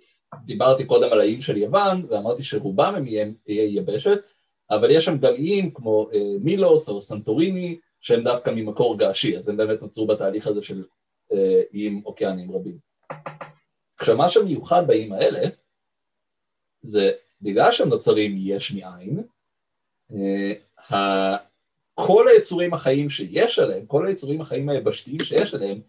דיברתי 0.44 0.86
קודם 0.86 1.12
על 1.12 1.20
האיים 1.20 1.40
של 1.40 1.56
יוון, 1.56 2.06
ואמרתי 2.08 2.42
שרובם 2.42 2.94
הם 2.96 3.06
איי 3.48 3.78
יבשת, 3.78 4.18
אבל 4.70 4.90
יש 4.90 5.04
שם 5.04 5.18
גם 5.18 5.34
איים 5.34 5.70
כמו 5.74 6.10
אה, 6.14 6.34
מילוס 6.40 6.88
או 6.88 7.00
סנטוריני, 7.00 7.78
שהם 8.00 8.24
דווקא 8.24 8.50
ממקור 8.50 8.98
געשי, 8.98 9.38
אז 9.38 9.48
הם 9.48 9.56
באמת 9.56 9.82
נוצרו 9.82 10.06
בתהליך 10.06 10.46
הזה 10.46 10.62
של 10.62 10.84
איים 11.74 12.02
אוקיאניים 12.04 12.52
רבים. 12.52 12.78
עכשיו, 13.98 14.16
מה 14.16 14.28
שמיוחד 14.28 14.86
באיים 14.86 15.12
האלה, 15.12 15.48
זה 16.82 17.12
בגלל 17.42 17.72
שהם 17.72 17.88
נוצרים 17.88 18.36
יש 18.38 18.72
מאין, 18.72 19.22
כל 21.94 22.28
היצורים 22.28 22.74
החיים 22.74 23.10
שיש 23.10 23.58
עליהם, 23.58 23.86
כל 23.86 24.06
היצורים 24.06 24.40
החיים 24.40 24.68
היבשתיים 24.68 25.24
שיש 25.24 25.54
עליהם, 25.54 25.80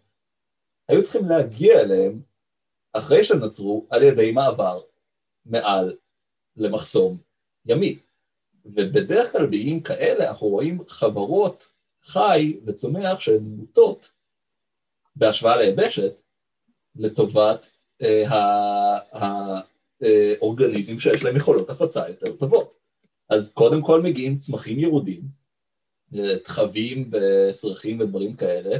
היו 0.87 1.03
צריכים 1.03 1.25
להגיע 1.25 1.81
אליהם 1.81 2.21
אחרי 2.93 3.23
שהם 3.23 3.39
נוצרו 3.39 3.85
על 3.89 4.03
ידי 4.03 4.31
מעבר 4.31 4.81
מעל 5.45 5.95
למחסום 6.57 7.17
ימי. 7.65 7.99
ובדרך 8.65 9.31
כלל 9.31 9.45
באיים 9.45 9.81
כאלה 9.81 10.29
אנחנו 10.29 10.47
רואים 10.47 10.83
חברות 10.87 11.69
חי 12.03 12.59
וצומח 12.65 13.19
שהן 13.19 13.43
מוטות 13.43 14.11
בהשוואה 15.15 15.57
ליבשת 15.57 16.21
לטובת 16.95 17.69
אה, 18.01 18.23
האורגניזם 20.41 20.99
שיש 20.99 21.23
להם 21.23 21.35
יכולות 21.35 21.69
הפצה 21.69 22.09
יותר 22.09 22.35
טובות. 22.35 22.73
אז 23.29 23.51
קודם 23.53 23.81
כל 23.81 24.01
מגיעים 24.01 24.37
צמחים 24.37 24.79
ירודים, 24.79 25.21
אה, 25.21 25.40
תחבים 26.43 27.11
וסרחים 27.11 27.99
ודברים 27.99 28.35
כאלה, 28.35 28.77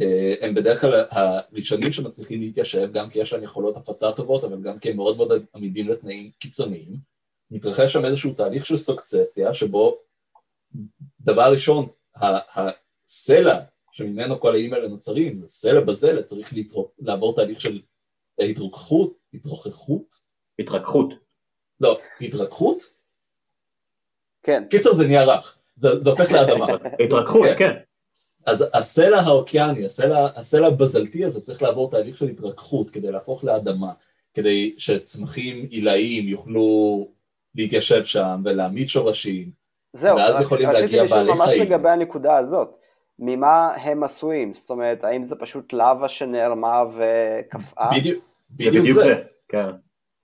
אה, 0.00 0.34
הם 0.40 0.54
בדרך 0.54 0.80
כלל 0.80 1.04
הראשונים 1.10 1.92
שמצליחים 1.92 2.40
להתיישב, 2.40 2.92
גם 2.92 3.10
כי 3.10 3.18
יש 3.18 3.32
להם 3.32 3.42
יכולות 3.42 3.76
הפצה 3.76 4.12
טובות, 4.12 4.44
אבל 4.44 4.62
גם 4.62 4.78
כי 4.78 4.90
הם 4.90 4.96
מאוד 4.96 5.16
מאוד 5.16 5.46
עמידים 5.54 5.88
לתנאים 5.88 6.30
קיצוניים. 6.38 6.96
מתרחש 7.50 7.92
שם 7.92 8.04
איזשהו 8.04 8.34
תהליך 8.34 8.66
של 8.66 8.76
סוקצסיה, 8.76 9.54
שבו 9.54 9.98
דבר 11.20 11.52
ראשון, 11.52 11.88
הסלע 12.16 13.60
שממנו 13.92 14.40
כל 14.40 14.54
האיים 14.54 14.74
האלה 14.74 14.88
נוצרים, 14.88 15.36
זה 15.36 15.48
סלע 15.48 15.80
בזלע, 15.80 16.22
צריך 16.22 16.52
להתרוק, 16.52 16.94
לעבור 16.98 17.36
תהליך 17.36 17.60
של 17.60 17.80
התרוקחות, 18.38 19.18
התרוכחות, 19.34 20.14
התרככות. 20.58 21.14
לא, 21.80 22.00
התרככות? 22.20 22.82
כן. 24.42 24.64
קיצר 24.70 24.94
זה 24.94 25.06
נהיה 25.06 25.24
רך, 25.24 25.58
זה, 25.76 26.10
הופך 26.10 26.32
לאדמה. 26.32 26.66
התרככות, 27.04 27.46
כן. 27.46 27.54
כן. 27.58 27.74
אז 28.46 28.64
הסלע 28.72 29.18
האוקיאני, 29.18 29.84
הסלע, 29.84 30.28
הסלע 30.36 30.66
הבזלתי 30.66 31.24
הזה 31.24 31.40
צריך 31.40 31.62
לעבור 31.62 31.90
תהליך 31.90 32.16
של 32.16 32.28
התרככות 32.28 32.90
כדי 32.90 33.12
להפוך 33.12 33.44
לאדמה, 33.44 33.92
כדי 34.34 34.74
שצמחים 34.78 35.66
עילאיים 35.70 36.28
יוכלו 36.28 37.08
להתיישב 37.54 38.04
שם 38.04 38.42
ולהעמיד 38.44 38.88
שורשים, 38.88 39.50
זהו, 39.92 40.16
ואז 40.16 40.40
יכולים 40.40 40.70
רציתי 40.70 40.82
להגיע 40.82 41.04
לשאול 41.04 41.18
בעלי 41.18 41.30
ממש 41.30 41.48
חיים. 41.48 41.62
לגבי 41.62 41.88
הנקודה 41.88 42.36
הזאת. 42.36 42.76
ממה 43.18 43.74
הם 43.74 44.04
עשויים? 44.04 44.54
זאת 44.54 44.70
אומרת, 44.70 45.04
האם 45.04 45.24
זה 45.24 45.36
פשוט 45.36 45.72
לאווה 45.72 46.08
שנערמה 46.08 46.84
וקפאה? 46.84 47.90
בדיוק, 47.96 48.24
בדיוק 48.50 48.86
זה. 48.88 49.04
זה. 49.04 49.22
כן. 49.48 49.70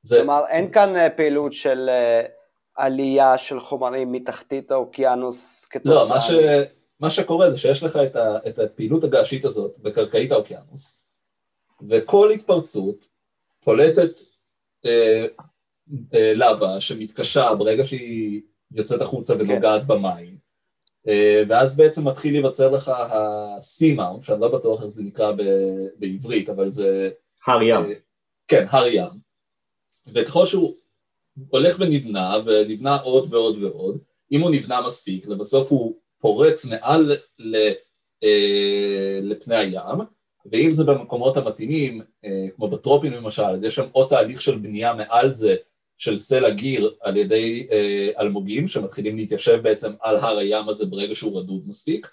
זה, 0.03 0.17
כלומר, 0.17 0.43
אין 0.49 0.73
כאן 0.73 0.97
אה, 0.97 1.11
פעילות 1.11 1.53
של 1.53 1.89
אה, 1.89 2.23
עלייה 2.81 3.39
של 3.39 3.61
חומרים 3.61 4.13
מתחתית 4.13 4.71
האוקיינוס 4.71 5.67
כתוצאה... 5.71 5.95
לא, 5.95 6.09
מה, 6.09 6.21
ש, 6.21 6.31
מה 7.01 7.11
שקורה 7.11 7.51
זה 7.51 7.59
שיש 7.59 7.83
לך 7.83 7.97
את, 7.97 8.17
ה, 8.17 8.39
את 8.49 8.59
הפעילות 8.59 9.05
הגעשית 9.05 9.45
הזאת 9.45 9.79
בקרקעית 9.79 10.33
האוקיינוס, 10.33 11.03
וכל 11.89 12.31
התפרצות 12.31 13.07
פולטת 13.61 14.21
אה, 14.87 15.27
אה, 16.15 16.33
לבה 16.35 16.81
שמתקשה 16.81 17.55
ברגע 17.55 17.85
שהיא 17.85 18.43
יוצאת 18.73 19.01
החוצה 19.01 19.35
ונוגעת 19.39 19.87
במים, 19.87 20.37
אה, 21.09 21.43
ואז 21.49 21.77
בעצם 21.77 22.09
מתחיל 22.09 22.33
להיווצר 22.33 22.71
לך 22.71 22.89
ה-seamount, 22.89 24.23
שאני 24.23 24.41
לא 24.41 24.59
בטוח 24.59 24.83
איך 24.83 24.91
זה 24.91 25.03
נקרא 25.03 25.33
ב- 25.33 25.87
בעברית, 25.97 26.49
אבל 26.49 26.71
זה... 26.71 27.11
הר 27.47 27.63
ים. 27.63 27.85
אה, 27.85 27.93
כן, 28.49 28.65
הר 28.71 28.87
ים. 28.87 29.31
וככל 30.15 30.47
שהוא 30.47 30.75
הולך 31.49 31.77
ונבנה, 31.81 32.37
ונבנה 32.45 32.97
עוד 32.97 33.35
ועוד 33.35 33.63
ועוד, 33.63 33.99
אם 34.33 34.41
הוא 34.41 34.51
נבנה 34.51 34.81
מספיק, 34.87 35.27
לבסוף 35.27 35.71
הוא 35.71 35.95
פורץ 36.21 36.65
מעל 36.65 37.17
ל, 37.39 37.57
אה, 38.25 39.21
לפני 39.23 39.57
הים, 39.57 39.99
ואם 40.53 40.71
זה 40.71 40.85
במקומות 40.85 41.37
המתאימים, 41.37 42.03
אה, 42.25 42.47
כמו 42.57 42.69
בטרופים 42.69 43.13
למשל, 43.13 43.43
אז 43.43 43.65
יש 43.65 43.75
שם 43.75 43.87
עוד 43.93 44.09
תהליך 44.09 44.43
של 44.43 44.59
בנייה 44.59 44.95
מעל 44.95 45.33
זה, 45.33 45.57
של 45.99 46.19
סלע 46.19 46.51
גיר 46.51 46.95
על 47.01 47.17
ידי 47.17 47.69
אה, 47.73 48.11
אלמוגים, 48.21 48.69
שמתחילים 48.69 49.17
להתיישב 49.17 49.61
בעצם 49.63 49.93
על 50.01 50.17
הר 50.17 50.39
הים 50.39 50.69
הזה 50.69 50.87
ברגע 50.87 51.15
שהוא 51.15 51.41
רדוד 51.41 51.63
מספיק, 51.67 52.11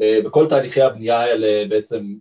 אה, 0.00 0.18
וכל 0.24 0.46
תהליכי 0.48 0.82
הבנייה 0.82 1.20
האלה 1.20 1.64
בעצם 1.68 2.14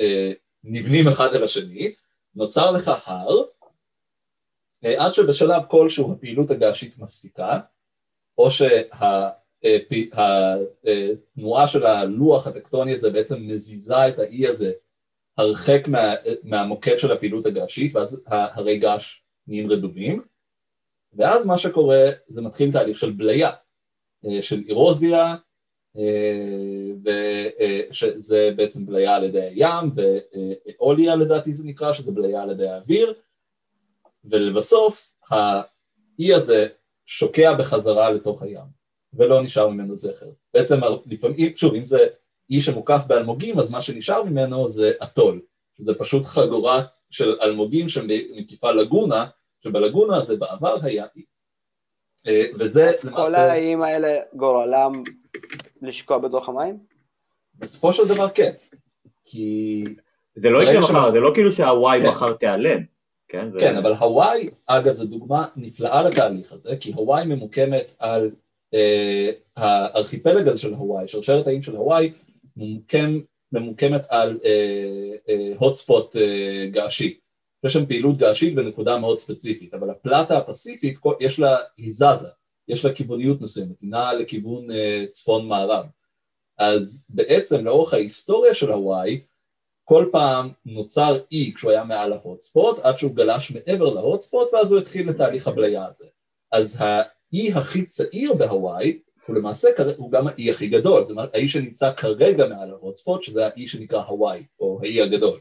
אה, 0.00 0.32
נבנים 0.64 1.08
אחד 1.08 1.34
על 1.34 1.44
השני, 1.44 1.94
נוצר 2.34 2.70
לך 2.70 2.90
הר, 3.04 3.42
עד 4.82 5.12
שבשלב 5.12 5.62
כלשהו 5.68 6.12
הפעילות 6.12 6.50
הגעשית 6.50 6.98
מפסיקה, 6.98 7.60
או 8.38 8.48
שהתנועה 8.50 10.08
של 11.68 11.86
הלוח 11.86 12.46
הטקטוני 12.46 12.92
הזה 12.92 13.10
בעצם 13.10 13.46
מזיזה 13.46 14.08
את 14.08 14.18
האי 14.18 14.46
הזה 14.46 14.72
הרחק 15.38 15.88
מה, 15.88 16.14
מהמוקד 16.42 16.98
של 16.98 17.12
הפעילות 17.12 17.46
הגעשית, 17.46 17.96
ואז 17.96 18.20
הרי 18.26 18.78
געש 18.78 19.20
נהיים 19.46 19.70
רדומים, 19.70 20.22
ואז 21.12 21.46
מה 21.46 21.58
שקורה 21.58 22.10
זה 22.28 22.42
מתחיל 22.42 22.72
תהליך 22.72 22.98
של 22.98 23.10
בליה, 23.10 23.50
אה, 24.26 24.42
של 24.42 24.62
אירוזיה, 24.68 25.34
ושזה 27.04 28.50
בעצם 28.56 28.86
בליה 28.86 29.14
על 29.14 29.24
ידי 29.24 29.40
הים, 29.40 29.90
ואוליה 29.94 31.16
לדעתי 31.16 31.52
זה 31.52 31.64
נקרא, 31.64 31.92
שזה 31.92 32.12
בליה 32.12 32.42
על 32.42 32.50
ידי 32.50 32.68
האוויר, 32.68 33.14
ולבסוף 34.24 35.12
האי 35.30 36.34
הזה 36.34 36.66
שוקע 37.06 37.54
בחזרה 37.54 38.10
לתוך 38.10 38.42
הים, 38.42 38.80
ולא 39.12 39.42
נשאר 39.42 39.68
ממנו 39.68 39.96
זכר. 39.96 40.30
בעצם 40.54 40.76
לפעמים, 41.06 41.56
שוב, 41.56 41.74
אם 41.74 41.86
זה 41.86 42.06
אי 42.50 42.60
שמוקף 42.60 43.02
באלמוגים, 43.06 43.58
אז 43.58 43.70
מה 43.70 43.82
שנשאר 43.82 44.22
ממנו 44.22 44.68
זה 44.68 44.92
אטול, 45.02 45.40
שזה 45.78 45.94
פשוט 45.94 46.24
חגורה 46.24 46.82
של 47.10 47.36
אלמוגים 47.42 47.88
שמקיפה 47.88 48.70
לגונה, 48.70 49.26
שבלגונה 49.60 50.16
הזה 50.16 50.36
בעבר 50.36 50.76
היה 50.82 51.06
אי. 51.16 51.22
אה, 52.26 52.42
וזה 52.58 52.88
אז 52.88 53.04
למעשה... 53.04 53.26
כל 53.28 53.34
האיים 53.34 53.82
האלה 53.82 54.18
גורלם 54.34 55.02
לשקוע 55.82 56.18
בתוך 56.18 56.48
המים? 56.48 56.78
בסופו 57.54 57.92
של 57.92 58.08
דבר 58.08 58.28
כן, 58.34 58.52
כי... 59.24 59.84
זה 60.34 60.50
לא 60.50 60.62
יקרה 60.62 60.80
מחר, 60.80 60.88
שמס- 60.88 61.10
זה 61.10 61.20
לא 61.20 61.30
כאילו 61.34 61.52
שהוואי 61.52 62.02
כן. 62.02 62.08
מחר 62.08 62.32
תיעלם. 62.32 62.82
כן, 63.30 63.52
זה- 63.52 63.58
כן, 63.60 63.76
אבל 63.76 63.92
הוואי, 63.92 64.48
אגב, 64.66 64.94
זו 64.94 65.04
דוגמה 65.06 65.46
נפלאה 65.56 66.02
לתהליך 66.02 66.52
הזה, 66.52 66.76
כי 66.76 66.92
הוואי 66.92 67.24
ממוקמת 67.26 67.94
על 67.98 68.30
אה, 68.74 69.30
הארכיפלג 69.56 70.48
הזה 70.48 70.60
של 70.60 70.74
הוואי, 70.74 71.08
שרשרת 71.08 71.46
האיים 71.46 71.62
של 71.62 71.76
הוואי, 71.76 72.12
ממוקם, 72.56 73.18
ממוקמת 73.52 74.02
על 74.08 74.38
הוטספוט 75.58 76.16
אה, 76.16 76.66
געשי. 76.70 77.18
יש 77.64 77.72
שם 77.72 77.86
פעילות 77.86 78.16
געשית 78.16 78.54
בנקודה 78.54 78.98
מאוד 78.98 79.18
ספציפית, 79.18 79.74
אבל 79.74 79.90
הפלטה 79.90 80.38
הפסיפית, 80.38 80.98
יש 81.20 81.38
לה, 81.38 81.56
היא 81.76 81.92
זזה, 81.92 82.28
יש 82.68 82.84
לה 82.84 82.92
כיווניות 82.92 83.40
מסוימת, 83.40 83.80
היא 83.80 83.90
נעה 83.90 84.14
לכיוון 84.14 84.70
אה, 84.70 85.04
צפון-מערב. 85.10 85.86
אז 86.58 87.04
בעצם 87.08 87.64
לאורך 87.64 87.94
ההיסטוריה 87.94 88.54
של 88.54 88.72
הוואי, 88.72 89.20
כל 89.90 90.08
פעם 90.12 90.48
נוצר 90.66 91.18
אי 91.32 91.52
כשהוא 91.54 91.70
היה 91.70 91.84
מעל 91.84 92.12
ההוטספוט, 92.12 92.78
עד 92.78 92.98
שהוא 92.98 93.14
גלש 93.14 93.50
מעבר 93.50 93.94
להוטספוט, 93.94 94.48
ואז 94.52 94.72
הוא 94.72 94.80
התחיל 94.80 95.10
את 95.10 95.16
תהליך 95.16 95.48
הבליה 95.48 95.86
הזה. 95.86 96.04
אז 96.52 96.76
האי 96.80 97.52
הכי 97.52 97.86
צעיר 97.86 98.34
בהוואי, 98.34 98.98
הוא 99.26 99.36
למעשה 99.36 99.68
הוא 99.96 100.10
גם 100.10 100.28
האי 100.28 100.50
הכי 100.50 100.68
גדול, 100.68 101.02
זאת 101.02 101.10
אומרת 101.10 101.34
האי 101.34 101.48
שנמצא 101.48 101.92
כרגע 101.92 102.48
מעל 102.48 102.70
ההוטספוט, 102.70 103.22
שזה 103.22 103.46
האי 103.46 103.68
שנקרא 103.68 104.02
הוואי, 104.02 104.42
או 104.60 104.80
האי 104.82 105.02
הגדול. 105.02 105.38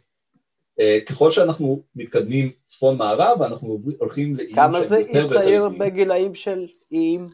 אה, 0.79 0.97
ככל 1.05 1.31
שאנחנו 1.31 1.83
מתקדמים 1.95 2.51
צפון 2.65 2.97
מערב, 2.97 3.41
אנחנו 3.41 3.81
הולכים 3.99 4.35
לאיים 4.35 4.55
כמה 4.55 4.79
שהם 4.79 4.87
זה 4.87 4.99
יותר 4.99 5.19
אי 5.19 5.23
ויותר 5.23 5.39
צעיר 5.39 5.65
איטיים. 5.65 5.79
בגילאים 5.79 6.35
של 6.35 6.67
איים? 6.91 7.27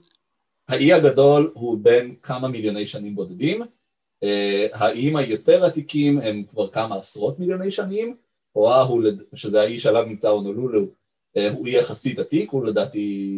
האי 0.70 0.94
הגדול 0.94 1.52
הוא 1.54 1.78
בין 1.82 2.16
כמה 2.24 2.48
מיליוני 2.48 2.86
שנים 2.86 3.16
בודדים, 3.16 3.62
האיים 4.74 5.16
היותר 5.16 5.66
עתיקים 5.66 6.22
הם 6.22 6.44
כבר 6.44 6.68
כמה 6.68 6.96
עשרות 6.98 7.40
מיליוני 7.40 7.72
שנים, 7.72 8.16
אוההו, 8.56 9.00
לד- 9.02 9.24
שזה 9.36 9.62
האי 9.62 9.80
שעליו 9.80 10.06
נמצא 10.06 10.30
הונולולו, 10.30 10.86
אה, 11.38 11.52
הוא 11.52 11.68
יחסית 11.68 12.20
עתיק, 12.20 12.52
הוא 12.52 12.66
לדעתי 12.66 13.30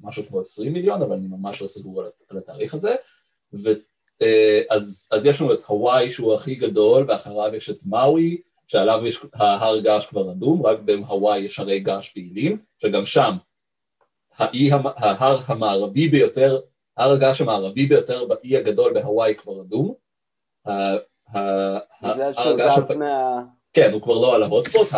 משהו 0.00 0.26
כמו 0.28 0.40
20 0.40 0.72
מיליון, 0.72 1.02
אבל 1.02 1.16
אני 1.16 1.26
ממש 1.28 1.62
לא 1.62 1.66
סגור 1.66 2.02
על, 2.30 2.38
התאריך 2.38 2.74
הזה, 2.74 2.94
ו, 3.52 3.68
אה, 4.22 4.62
אז, 4.70 5.08
אז 5.10 5.26
יש 5.26 5.40
לנו 5.40 5.52
את 5.52 5.64
הוואי 5.64 6.10
שהוא 6.10 6.34
הכי 6.34 6.54
גדול, 6.54 7.04
ואחריו 7.08 7.54
יש 7.54 7.70
את 7.70 7.78
מאוי, 7.86 8.40
שעליו 8.66 9.06
יש 9.06 9.20
ההר 9.34 9.80
געש 9.80 10.06
כבר 10.06 10.30
אדום, 10.30 10.66
רק 10.66 10.78
בהוואי 10.80 11.38
יש 11.38 11.58
הרי 11.58 11.80
געש 11.80 12.08
פעילים, 12.08 12.58
שגם 12.78 13.04
שם 13.06 13.32
האי, 14.36 14.70
ההר 14.96 15.40
המערבי 15.46 16.08
ביותר, 16.08 16.60
הר 16.96 17.12
הגעש 17.12 17.40
המערבי 17.40 17.86
ביותר 17.86 18.24
באי 18.24 18.56
הגדול 18.56 18.92
בהוואי 18.94 19.34
כבר 19.34 19.60
אדום. 19.60 19.94
בגלל 22.02 22.34
שהוא 22.34 22.56
זז 22.56 22.90
מה... 22.96 23.42
כן, 23.72 23.92
הוא 23.92 24.02
כבר 24.02 24.14
לא 24.14 24.34
על 24.34 24.42
ההוטספוט, 24.42 24.88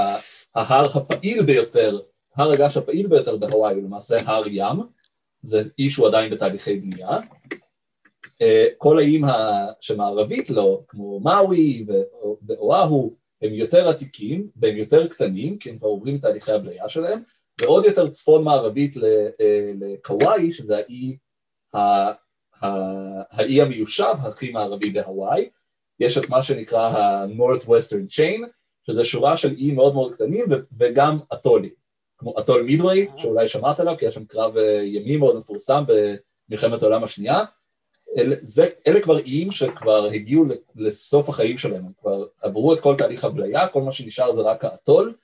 ההר 0.54 0.98
הפעיל 0.98 1.42
ביותר, 1.42 1.98
הר 2.36 2.50
הגעש 2.50 2.76
הפעיל 2.76 3.06
ביותר 3.06 3.36
בהוואי 3.36 3.74
הוא 3.74 3.82
למעשה 3.82 4.18
הר 4.26 4.42
ים, 4.46 4.80
זה 5.42 5.62
אי 5.78 5.90
שהוא 5.90 6.06
עדיין 6.06 6.30
בתהליכי 6.30 6.76
בנייה. 6.76 7.18
אה, 8.42 8.66
כל 8.78 8.98
האיים 8.98 9.24
שמערבית 9.80 10.50
לו, 10.50 10.84
כמו 10.88 11.20
מאווי 11.20 11.86
ו- 11.88 12.02
ואוההו, 12.46 13.16
הם 13.42 13.54
יותר 13.54 13.88
עתיקים 13.88 14.48
והם 14.56 14.76
יותר 14.76 15.06
קטנים, 15.06 15.58
כי 15.58 15.70
הם 15.70 15.78
כבר 15.78 15.88
עוברים 15.88 16.16
את 16.16 16.20
תהליכי 16.20 16.52
הבליה 16.52 16.88
שלהם, 16.88 17.22
ועוד 17.60 17.84
יותר 17.84 18.08
צפון 18.08 18.44
מערבית 18.44 18.96
אה, 18.96 19.72
לקוואי, 19.80 20.52
שזה 20.52 20.76
האי, 20.76 21.16
האי 23.30 23.62
המיושב 23.62 24.14
הכי 24.18 24.50
מערבי 24.50 24.90
בהוואי, 24.90 25.48
יש 26.00 26.18
את 26.18 26.28
מה 26.28 26.42
שנקרא 26.42 26.88
ה-Northwestern 26.88 28.10
Chain, 28.10 28.46
שזה 28.86 29.04
שורה 29.04 29.36
של 29.36 29.50
איים 29.50 29.74
מאוד 29.74 29.94
מאוד 29.94 30.14
קטנים 30.14 30.44
וגם 30.78 31.18
אטולים, 31.32 31.72
כמו 32.18 32.34
אטול 32.38 32.62
מידווי, 32.62 33.08
שאולי 33.16 33.48
שמעת 33.48 33.80
עליו, 33.80 33.94
כי 33.98 34.04
היה 34.04 34.12
שם 34.12 34.24
קרב 34.24 34.56
אה, 34.56 34.82
ימי 34.82 35.16
מאוד 35.16 35.36
מפורסם 35.36 35.84
במלחמת 36.48 36.82
העולם 36.82 37.04
השנייה. 37.04 37.44
אלה, 38.18 38.36
זה, 38.42 38.66
אלה 38.86 39.00
כבר 39.00 39.18
איים 39.18 39.52
שכבר 39.52 40.04
הגיעו 40.04 40.44
לסוף 40.76 41.28
החיים 41.28 41.58
שלהם, 41.58 41.86
הם 41.86 41.92
כבר 42.00 42.26
עברו 42.42 42.74
את 42.74 42.80
כל 42.80 42.94
תהליך 42.98 43.24
הבליה, 43.24 43.68
כל 43.68 43.82
מה 43.82 43.92
שנשאר 43.92 44.34
זה 44.34 44.40
רק 44.40 44.64
האטול, 44.64 45.14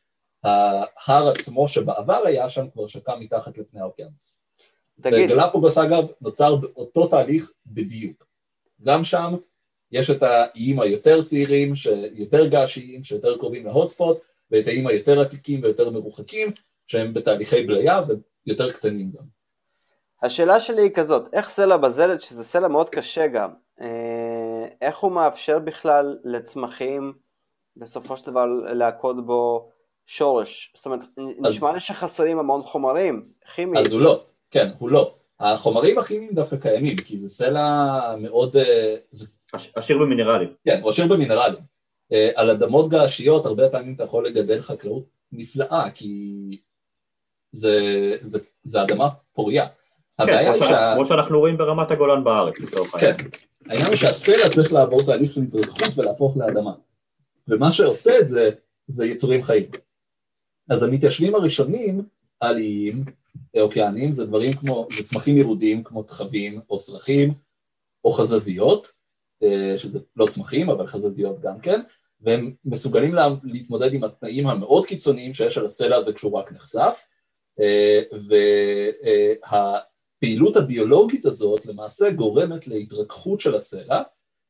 ההר 0.45 1.29
עצמו 1.29 1.69
שבעבר 1.69 2.23
היה 2.27 2.51
שם 2.51 2.71
כבר 2.73 2.87
שקע 2.87 3.17
מתחת 3.17 3.59
לפני 3.59 3.81
האוקיינוס. 3.81 4.43
תגיד, 5.03 5.31
וגלפגוס 5.31 5.79
אגב 5.79 6.05
נוצר 6.21 6.57
באותו 6.57 7.07
תהליך 7.07 7.53
בדיוק. 7.67 8.27
גם 8.83 9.05
שם 9.05 9.35
יש 9.93 10.11
את 10.11 10.23
האיים 10.23 10.81
היותר 10.81 11.23
צעירים, 11.23 11.75
שיותר 11.75 12.47
געשיים, 12.47 13.05
שיותר 13.05 13.39
קרובים 13.39 13.65
להוטספוט, 13.65 14.21
ואת 14.51 14.67
האיים 14.67 14.87
היותר 14.87 15.21
עתיקים 15.21 15.63
ויותר 15.63 15.91
מרוחקים, 15.91 16.49
שהם 16.87 17.15
בתהליכי 17.15 17.67
בליה 17.67 18.01
ויותר 18.47 18.73
קטנים 18.73 19.11
גם. 19.11 19.25
השאלה 20.23 20.61
שלי 20.61 20.83
היא 20.83 20.91
כזאת, 20.95 21.23
איך 21.33 21.51
סלע 21.51 21.77
בזלת, 21.77 22.23
שזה 22.23 22.45
סלע 22.45 22.69
מאוד 22.69 22.89
קשה 22.89 23.27
גם, 23.27 23.51
אה, 23.81 24.67
איך 24.81 24.99
הוא 24.99 25.13
מאפשר 25.13 25.59
בכלל 25.59 26.19
לצמחים 26.25 27.13
בסופו 27.77 28.17
של 28.17 28.31
דבר 28.31 28.47
להכות 28.47 29.27
בו 29.27 29.71
שורש? 30.07 30.73
זאת 30.77 30.87
אומרת, 30.87 31.03
אז, 31.03 31.07
נשמע 31.39 31.73
לי 31.73 31.81
שחסרים 31.81 32.39
המון 32.39 32.63
חומרים 32.63 33.23
כימיים. 33.55 33.87
אז 33.87 33.93
הוא 33.93 34.01
לא, 34.01 34.25
כן, 34.51 34.69
הוא 34.79 34.91
לא. 34.91 35.15
החומרים 35.41 35.99
הכימיים 35.99 36.35
דווקא 36.35 36.57
קיימים, 36.57 36.97
כי 36.97 37.19
זה 37.19 37.29
סלע 37.29 38.01
מאוד... 38.19 38.57
אה, 38.57 38.97
זה... 39.11 39.27
עשיר 39.75 39.99
במינרלים. 39.99 40.55
כן, 40.65 40.81
הוא 40.83 40.91
עשיר 40.91 41.07
במינרלים. 41.07 41.61
אה, 42.13 42.31
על 42.35 42.51
אדמות 42.51 42.89
געשיות 42.89 43.47
הרבה 43.47 43.69
פעמים 43.69 43.95
אתה 43.95 44.05
יכול 44.05 44.27
לגדל 44.27 44.61
חקלאות 44.61 45.05
נפלאה, 45.33 45.91
כי 45.91 46.61
זה, 47.53 48.17
זה, 48.21 48.39
זה 48.65 48.83
אדמה 48.83 49.09
פוריה. 49.33 49.67
הבעיה 50.19 50.53
כן, 50.53 50.63
היא 50.63 50.69
שה... 50.69 50.93
כמו 50.95 51.07
שאנחנו 51.07 51.39
רואים 51.39 51.57
ברמת 51.57 51.91
הגולן 51.91 52.25
בארץ, 52.25 52.59
לצורך 52.59 52.95
העניין. 52.95 53.17
כן, 53.17 53.29
העניין 53.67 53.87
הוא 53.87 53.97
שהסלע 53.97 54.49
צריך 54.55 54.73
לעבור 54.73 55.03
תהליך 55.03 55.33
של 55.33 55.43
התרחבות 55.43 55.99
ולהפוך 55.99 56.37
לאדמה. 56.37 56.73
ומה 57.49 57.73
שעושה 57.73 58.19
את 58.19 58.29
זה, 58.29 58.51
זה 58.89 59.07
יצורים 59.07 59.43
חיים. 59.43 59.67
אז 60.71 60.83
המתיישבים 60.83 61.35
הראשונים 61.35 62.03
על 62.41 62.57
איים 62.57 63.05
אוקייניים 63.61 64.13
זה 64.13 64.25
דברים 64.25 64.53
כמו, 64.53 64.89
זה 64.97 65.03
צמחים 65.03 65.37
ירודים 65.37 65.83
כמו 65.85 66.03
תחבים 66.03 66.61
או 66.71 66.79
סרחים 66.79 67.35
או 68.05 68.13
חזזיות, 68.13 68.93
אה, 69.43 69.75
שזה 69.79 69.99
לא 70.17 70.27
צמחים 70.27 70.71
אבל 70.71 70.87
חזזיות 70.87 71.41
גם 71.41 71.61
כן, 71.61 71.81
והם 72.21 72.55
מסוגלים 72.65 73.15
לה, 73.15 73.29
להתמודד 73.43 73.95
עם 73.95 74.05
התנאים 74.05 74.47
המאוד 74.47 74.87
קיצוניים 74.87 75.35
שיש 75.35 75.59
על 75.59 75.67
הסלע 75.67 75.97
הזה 75.97 76.13
כשהוא 76.13 76.33
רק 76.33 76.53
נחשף, 76.53 77.05
אה, 77.61 78.03
והפעילות 79.53 80.57
הביולוגית 80.57 81.27
הזאת 81.27 81.67
למעשה 81.67 82.11
גורמת 82.11 82.67
להתרככות 82.67 83.41
של 83.41 83.55
הסלע 83.55 84.03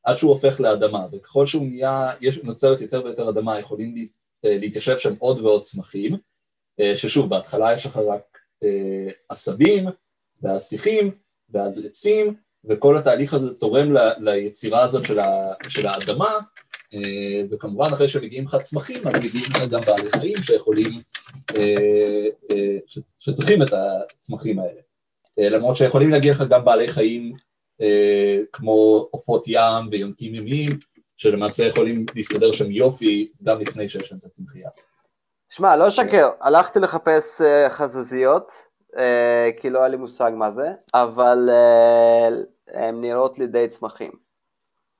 עד 0.03 0.15
שהוא 0.15 0.31
הופך 0.31 0.59
לאדמה, 0.59 1.07
וככל 1.11 1.45
שהוא 1.45 1.65
נהיה, 1.65 2.11
יש, 2.21 2.37
נוצרת 2.37 2.81
יותר 2.81 3.01
ויותר 3.05 3.29
אדמה, 3.29 3.59
יכולים 3.59 4.07
אה, 4.45 4.57
להתיישב 4.57 4.97
שם 4.97 5.13
עוד 5.19 5.39
ועוד 5.39 5.61
צמחים, 5.61 6.17
ששוב, 6.95 7.29
בהתחלה 7.29 7.73
יש 7.73 7.85
לך 7.85 7.97
רק 7.97 8.30
עשבים, 9.29 9.85
ואז 10.41 10.69
שיחים, 10.69 11.11
ואז 11.49 11.85
עצים, 11.85 12.35
וכל 12.65 12.97
התהליך 12.97 13.33
הזה 13.33 13.53
תורם 13.53 13.93
ל, 13.93 13.97
ליצירה 14.19 14.83
הזאת 14.83 15.05
של, 15.05 15.19
ה, 15.19 15.53
של 15.69 15.87
האדמה, 15.87 16.39
אה, 16.93 17.41
וכמובן 17.51 17.93
אחרי 17.93 18.09
שמגיעים 18.09 18.45
לך 18.45 18.55
צמחים, 18.61 19.07
אז 19.07 19.15
מגיעים 19.15 19.45
לך 19.49 19.69
גם 19.69 19.81
בעלי 19.81 20.11
חיים 20.11 20.37
שיכולים, 20.43 21.01
אה, 21.55 22.27
אה, 22.51 22.77
שצריכים 23.19 23.61
את 23.61 23.73
הצמחים 23.73 24.59
האלה. 24.59 24.81
למרות 25.37 25.75
שיכולים 25.75 26.09
להגיע 26.09 26.31
לך 26.31 26.43
גם 26.49 26.65
בעלי 26.65 26.87
חיים 26.87 27.33
כמו 28.51 29.07
עופות 29.11 29.43
ים 29.47 29.87
ויונקים 29.91 30.35
ימיים, 30.35 30.79
שלמעשה 31.17 31.63
יכולים 31.63 32.05
להסתדר 32.15 32.51
שם 32.51 32.71
יופי 32.71 33.31
גם 33.43 33.61
לפני 33.61 33.89
שיש 33.89 34.11
להם 34.11 34.19
את 34.19 34.25
הצמחייה. 34.25 34.69
שמע, 35.51 35.75
לא 35.75 35.89
שקר, 35.89 36.29
הלכתי 36.41 36.79
לחפש 36.79 37.41
חזזיות, 37.69 38.51
כי 39.59 39.69
לא 39.69 39.79
היה 39.79 39.87
לי 39.87 39.97
מושג 39.97 40.31
מה 40.35 40.51
זה, 40.51 40.71
אבל 40.93 41.49
הן 42.67 43.01
נראות 43.01 43.39
לי 43.39 43.47
די 43.47 43.67
צמחים. 43.67 44.11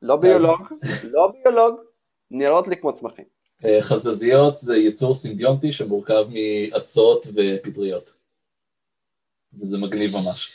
לא 0.01 0.15
ביולוג, 0.15 0.61
לא 1.11 1.31
ביולוג, 1.43 1.79
נראות 2.31 2.67
לי 2.67 2.77
כמו 2.77 2.93
צמחים. 2.93 3.25
חזזיות 3.81 4.57
זה 4.57 4.77
יצור 4.77 5.15
סימביונטי 5.15 5.71
שמורכב 5.71 6.23
מאצות 6.29 7.27
ופטריות. 7.27 8.11
וזה 9.53 9.77
מגניב 9.77 10.11
ממש. 10.17 10.53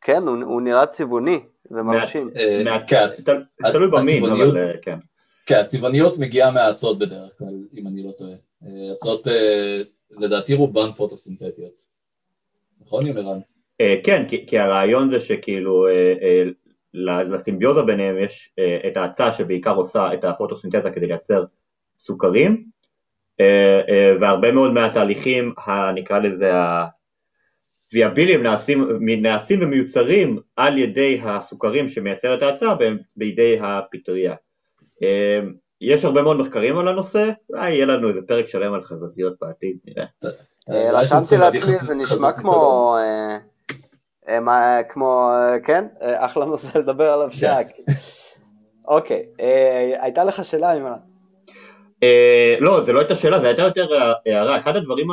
כן, 0.00 0.22
הוא, 0.22 0.36
הוא 0.44 0.62
נראה 0.62 0.86
צבעוני 0.86 1.40
ומרשים. 1.70 2.30
תלוי 3.72 3.90
במין, 3.90 4.24
אבל 4.24 4.72
כן. 4.82 4.98
כן, 5.46 5.60
הצבעוניות 5.60 6.18
מגיעה 6.18 6.50
מהאצות 6.50 6.98
בדרך 6.98 7.38
כלל, 7.38 7.64
אם 7.76 7.86
אני 7.86 8.02
לא 8.02 8.10
טועה. 8.10 8.34
אצות, 8.92 9.26
לדעתי 10.10 10.54
רובן 10.54 10.92
פוטוסינתטיות. 10.92 11.84
נכון, 12.80 13.06
ימרן? 13.06 13.38
כן, 14.04 14.26
כי 14.46 14.58
הרעיון 14.58 15.10
זה 15.10 15.20
שכאילו 15.20 15.86
לסימביוזה 16.96 17.82
ביניהם 17.82 18.18
יש 18.18 18.50
אה, 18.58 18.78
את 18.88 18.96
ההצעה 18.96 19.32
שבעיקר 19.32 19.74
עושה 19.74 20.14
את 20.14 20.24
הפוטוסינתזה 20.24 20.90
כדי 20.90 21.06
לייצר 21.06 21.44
סוכרים 21.98 22.64
אה, 23.40 23.80
אה, 23.88 24.14
והרבה 24.20 24.52
מאוד 24.52 24.72
מהתהליכים, 24.72 25.54
נקרא 25.94 26.18
לזה 26.18 26.52
הוויאביליים 27.92 28.42
נעשים, 28.42 28.88
נעשים 29.00 29.58
ומיוצרים 29.62 30.38
על 30.56 30.78
ידי 30.78 31.20
הסוכרים 31.22 31.88
שמייצר 31.88 32.34
את 32.34 32.42
ההצעה 32.42 32.76
בידי 33.16 33.58
הפטריה. 33.60 34.34
יש 35.80 36.04
הרבה 36.04 36.22
מאוד 36.22 36.36
מחקרים 36.36 36.78
על 36.78 36.88
הנושא, 36.88 37.30
אולי 37.50 37.70
יהיה 37.70 37.86
לנו 37.86 38.08
איזה 38.08 38.20
פרק 38.26 38.48
שלם 38.48 38.74
על 38.74 38.80
חזזיות 38.80 39.34
בעתיד, 39.40 39.76
נראה. 39.84 40.06
רשמתי 40.68 41.36
לעצמי, 41.36 41.76
זה 41.76 41.94
נשמע 41.94 42.32
כמו... 42.32 42.96
אה, 44.28 44.82
כמו, 44.88 45.30
אה, 45.32 45.60
כן, 45.60 45.84
אה, 46.02 46.26
אחלה 46.26 46.44
נושא 46.44 46.78
לדבר 46.78 47.12
עליו 47.12 47.28
כן. 47.30 47.36
שעה. 47.36 47.58
אוקיי, 48.88 49.26
הייתה 50.00 50.24
לך 50.24 50.44
שאלה, 50.44 50.72
אימאן? 50.72 50.98
לא, 52.60 52.84
זה 52.84 52.92
לא 52.92 53.00
הייתה 53.00 53.14
שאלה, 53.14 53.40
זה 53.40 53.46
הייתה 53.46 53.62
יותר 53.62 53.88
הערה. 54.26 54.58
אחד 54.58 54.76
הדברים 54.76 55.06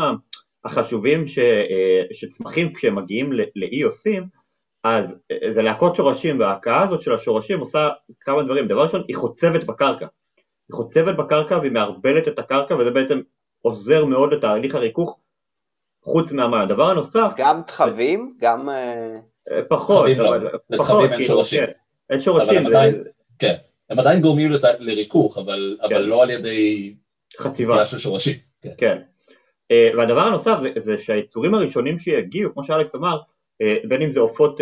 החשובים 0.66 1.26
שצמחים 2.12 2.74
כשהם 2.74 2.96
מגיעים 2.96 3.32
לאי 3.56 3.82
עושים, 3.82 4.24
אז 4.84 5.16
זה 5.52 5.62
להכות 5.62 5.96
שורשים, 5.96 6.40
וההכאה 6.40 6.82
הזאת 6.82 7.02
של 7.02 7.14
השורשים 7.14 7.60
עושה 7.60 7.90
כמה 8.20 8.44
דברים. 8.44 8.68
דבר 8.68 8.84
ראשון, 8.84 9.04
היא 9.08 9.16
חוצבת 9.16 9.64
בקרקע. 9.64 10.08
היא 10.70 10.76
חוצבת 10.76 11.16
בקרקע 11.16 11.58
והיא 11.58 11.72
מערבלת 11.72 12.28
את 12.28 12.40
הקרקע, 12.40 12.76
וזה 12.76 12.92
בעצם 12.92 13.22
עוזר 13.62 14.06
מאוד 14.06 14.34
לתהליך 14.34 14.76
הריכוך 14.76 15.20
חוץ 16.04 16.32
מהמים. 16.32 16.62
הדבר 16.62 16.90
הנוסף... 16.90 17.30
גם 17.38 17.62
תחבים? 17.68 18.38
גם... 18.40 18.70
אה, 18.70 19.20
אה, 19.52 19.64
פחות, 19.70 20.06
אבל... 20.18 20.50
לא. 20.70 20.78
פחות, 20.78 21.04
אין 21.04 21.12
כאילו, 21.12 21.28
שורשים. 21.28 21.66
כן. 21.66 21.72
אין 22.10 22.22
שורשים. 22.22 22.64
כן, 23.40 23.56
הם 23.90 24.00
עדיין 24.00 24.22
גורמים 24.22 24.52
לריכוך, 24.80 25.38
אבל 25.38 25.78
כן. 25.90 26.04
לא 26.04 26.24
על 26.24 26.30
ידי... 26.30 26.96
חציבה. 27.40 27.86
של 27.86 27.98
שורשים. 27.98 28.36
כן. 28.62 28.70
כן. 28.78 29.02
אה, 29.72 29.90
והדבר 29.98 30.22
הנוסף 30.22 30.58
זה 30.78 30.98
שהיצורים 30.98 31.54
הראשונים 31.54 31.98
שיגיעו, 31.98 32.54
כמו 32.54 32.64
שאלכס 32.64 32.96
אמר, 32.96 33.20
בין 33.88 34.02
אם 34.02 34.12
זה 34.12 34.20
עופות 34.20 34.62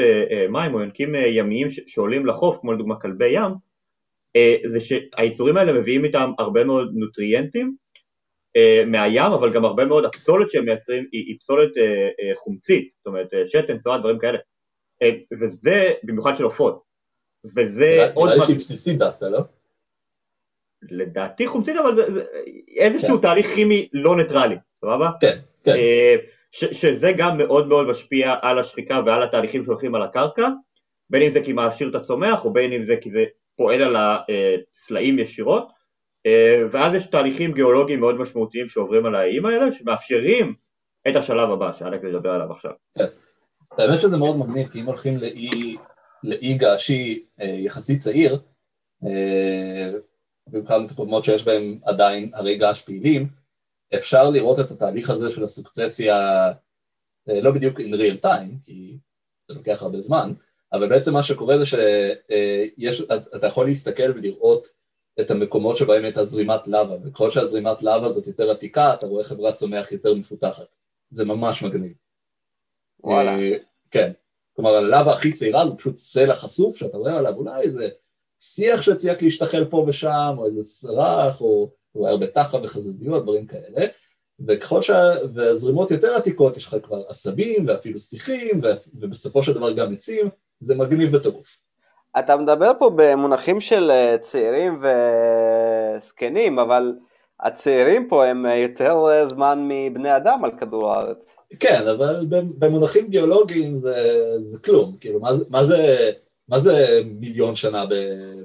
מים 0.50 0.74
או 0.74 0.80
יונקים 0.80 1.16
ימיים 1.16 1.68
שעולים 1.72 2.26
לחוף, 2.26 2.58
כמו 2.62 2.74
לדוגמה 2.74 3.00
כלבי 3.00 3.28
ים, 3.28 3.52
זה 4.72 4.82
שהיצורים 4.82 5.58
האלה 5.58 5.74
מביאים 5.74 6.06
איתם 6.06 6.32
הרבה 6.40 6.64
מאוד 6.64 6.92
נוטריאנטים 6.94 7.76
אה, 8.56 8.84
מהים, 8.86 9.32
אבל 9.32 9.54
גם 9.54 9.66
הרבה 9.66 9.86
מאוד 9.86 10.06
הפסולת 10.06 10.50
שהם 10.50 10.66
מייצרים 10.66 11.08
היא, 11.12 11.38
פסולת 11.40 11.78
אה, 11.78 12.10
אה, 12.20 12.32
חומצית, 12.36 12.92
זאת 12.98 13.08
אומרת 13.08 13.28
שתן, 13.46 13.80
צואה, 13.80 13.98
דברים 13.98 14.20
כאלה, 14.20 14.38
וזה 15.42 15.94
במיוחד 16.04 16.38
של 16.38 16.44
עופות, 16.44 16.84
וזה 17.56 18.12
עוד. 18.14 18.30
נראה 18.30 18.40
לי 18.40 18.46
שהיא 18.46 18.58
בסיסית 18.58 18.98
דווקא, 18.98 19.26
לא? 19.26 19.40
לדעתי 20.82 21.48
חומצית, 21.48 21.76
אבל 21.78 21.96
זה, 21.96 22.12
זה 22.12 22.26
איזשהו 22.78 23.16
כן. 23.16 23.22
תהליך 23.22 23.48
כימי 23.56 23.90
לא 23.94 24.18
ניטרלי, 24.18 24.56
סבבה? 24.76 25.10
כן, 25.22 25.40
כן. 25.64 25.76
ש, 26.52 26.66
שזה 26.66 27.12
גם 27.18 27.38
מאוד 27.38 27.68
מאוד 27.68 27.88
משפיע 27.88 28.36
על 28.42 28.60
השחיקה 28.60 29.02
ועל 29.06 29.24
התהליכים 29.24 29.64
שהולכים 29.64 29.96
על 29.96 30.02
הקרקע, 30.02 30.48
בין 31.10 31.22
אם 31.22 31.32
זה 31.32 31.42
כי 31.46 31.54
מעשיר 31.54 31.90
את 31.90 31.96
הצומח, 31.96 32.46
או 32.46 32.54
בין 32.54 32.74
אם 32.74 32.86
זה 32.86 32.96
כי 33.02 33.12
זה 33.12 33.26
פועל 33.56 33.82
על 33.82 33.96
הסלעים 33.96 35.20
ישירות, 35.20 35.72
אה, 36.26 36.62
ואז 36.72 36.96
יש 36.96 37.06
תהליכים 37.06 37.54
גיאולוגיים 37.54 38.00
מאוד 38.00 38.16
משמעותיים 38.16 38.70
שעוברים 38.70 39.06
על 39.06 39.16
האיים 39.16 39.46
האלה, 39.46 39.72
שמאפשרים 39.72 40.54
את 41.08 41.16
השלב 41.16 41.52
הבא 41.52 41.74
שאלק 41.74 42.04
ידבר 42.04 42.32
עליו 42.32 42.52
עכשיו. 42.52 42.72
כן. 42.98 43.06
האמת 43.78 44.00
שזה 44.00 44.18
מאוד 44.18 44.38
מגניב, 44.38 44.68
כי 44.68 44.82
אם 44.82 44.86
הולכים 44.86 45.18
לאי, 45.18 45.76
לאי 46.24 46.54
געשי 46.54 47.26
אה, 47.42 47.46
יחסית 47.46 48.00
צעיר, 48.00 48.40
אה, 49.08 49.92
במקום 50.48 50.86
הקודמות 50.92 51.24
שיש 51.24 51.46
בהם 51.46 51.78
עדיין 51.84 52.32
הרי 52.34 52.58
געש 52.58 52.82
פעילים, 52.82 53.28
אפשר 53.96 54.30
לראות 54.30 54.60
את 54.60 54.72
התהליך 54.72 55.10
הזה 55.10 55.32
של 55.32 55.44
הסוקצסיה 55.44 56.48
לא 57.28 57.52
בדיוק 57.52 57.80
in 57.80 57.84
real 57.84 58.26
time, 58.26 58.66
כי 58.66 58.98
זה 59.48 59.56
לוקח 59.56 59.84
הרבה 59.84 60.00
זמן, 60.02 60.34
אבל 60.74 60.90
בעצם 60.90 61.14
מה 61.14 61.24
שקורה 61.24 61.58
זה 61.58 61.66
שאתה 61.66 63.48
יכול 63.48 63.66
להסתכל 63.66 64.12
ולראות 64.16 64.68
את 65.20 65.32
המקומות 65.32 65.78
שבהם 65.78 66.04
הייתה 66.04 66.26
זרימת 66.26 66.68
לאווה, 66.68 66.98
וככל 67.04 67.32
שהזרימת 67.32 67.82
לאווה 67.82 68.08
הזאת 68.08 68.28
יותר 68.28 68.52
עתיקה, 68.52 68.94
אתה 68.94 69.06
רואה 69.06 69.24
חברת 69.24 69.54
צומח 69.54 69.92
יותר 69.92 70.14
מפותחת. 70.14 70.68
זה 71.12 71.26
ממש 71.26 71.64
מגניב. 71.64 71.94
וואלה. 73.00 73.38
כן. 73.92 74.12
כלומר, 74.56 74.76
הלאווה 74.76 75.14
הכי 75.14 75.32
צעירה 75.32 75.66
זה 75.66 75.76
פשוט 75.76 75.96
סלע 75.96 76.36
חשוף, 76.36 76.76
שאתה 76.76 76.98
רואה 76.98 77.18
עליו 77.18 77.36
אולי 77.36 77.62
איזה 77.62 77.90
שיח 78.40 78.82
שהצליח 78.82 79.22
להשתחל 79.22 79.66
פה 79.66 79.86
ושם, 79.88 80.36
או 80.38 80.46
איזה 80.46 80.64
סרח, 80.64 81.42
או 81.42 81.72
הוא 81.92 82.06
היה 82.06 82.12
הרבה 82.12 82.28
תחת 82.28 82.60
וחזזיות, 82.64 83.24
דברים 83.24 83.46
כאלה, 83.46 83.88
וככל 84.48 84.82
שהזרימות 84.82 85.92
יותר 85.92 86.16
עתיקות, 86.16 86.58
יש 86.58 86.68
לך 86.68 86.76
כבר 86.84 87.02
עשבים 87.08 87.68
ואפילו 87.68 88.00
שיחים, 88.00 88.62
ובסופו 88.94 89.44
של 89.44 89.54
דבר 89.54 89.72
גם 89.72 89.94
עצים, 89.94 90.30
זה 90.62 90.76
מגניב 90.76 91.18
בטירוף. 91.18 91.58
אתה 92.20 92.38
מדבר 92.38 92.72
פה 92.80 92.92
במונחים 92.96 93.62
של 93.62 93.92
אה, 93.92 94.18
צעירים 94.18 94.82
וזקנים, 95.98 96.60
אבל 96.60 96.94
הצעירים 97.40 98.08
פה 98.10 98.26
הם 98.26 98.46
יותר 98.46 98.96
אה, 99.10 99.28
זמן 99.28 99.68
מבני 99.68 100.18
אדם 100.18 100.46
על 100.46 100.52
כדור 100.60 100.92
הארץ. 100.92 101.36
כן, 101.60 101.88
אבל 101.88 102.26
במונחים 102.30 103.08
גיאולוגיים 103.08 103.76
זה, 103.76 103.96
זה 104.44 104.60
כלום, 104.60 104.96
כאילו 105.00 105.20
מה, 105.20 105.30
מה, 105.50 105.66
זה, 105.66 106.12
מה 106.52 106.60
זה 106.60 107.02
מיליון 107.06 107.56
שנה 107.56 107.84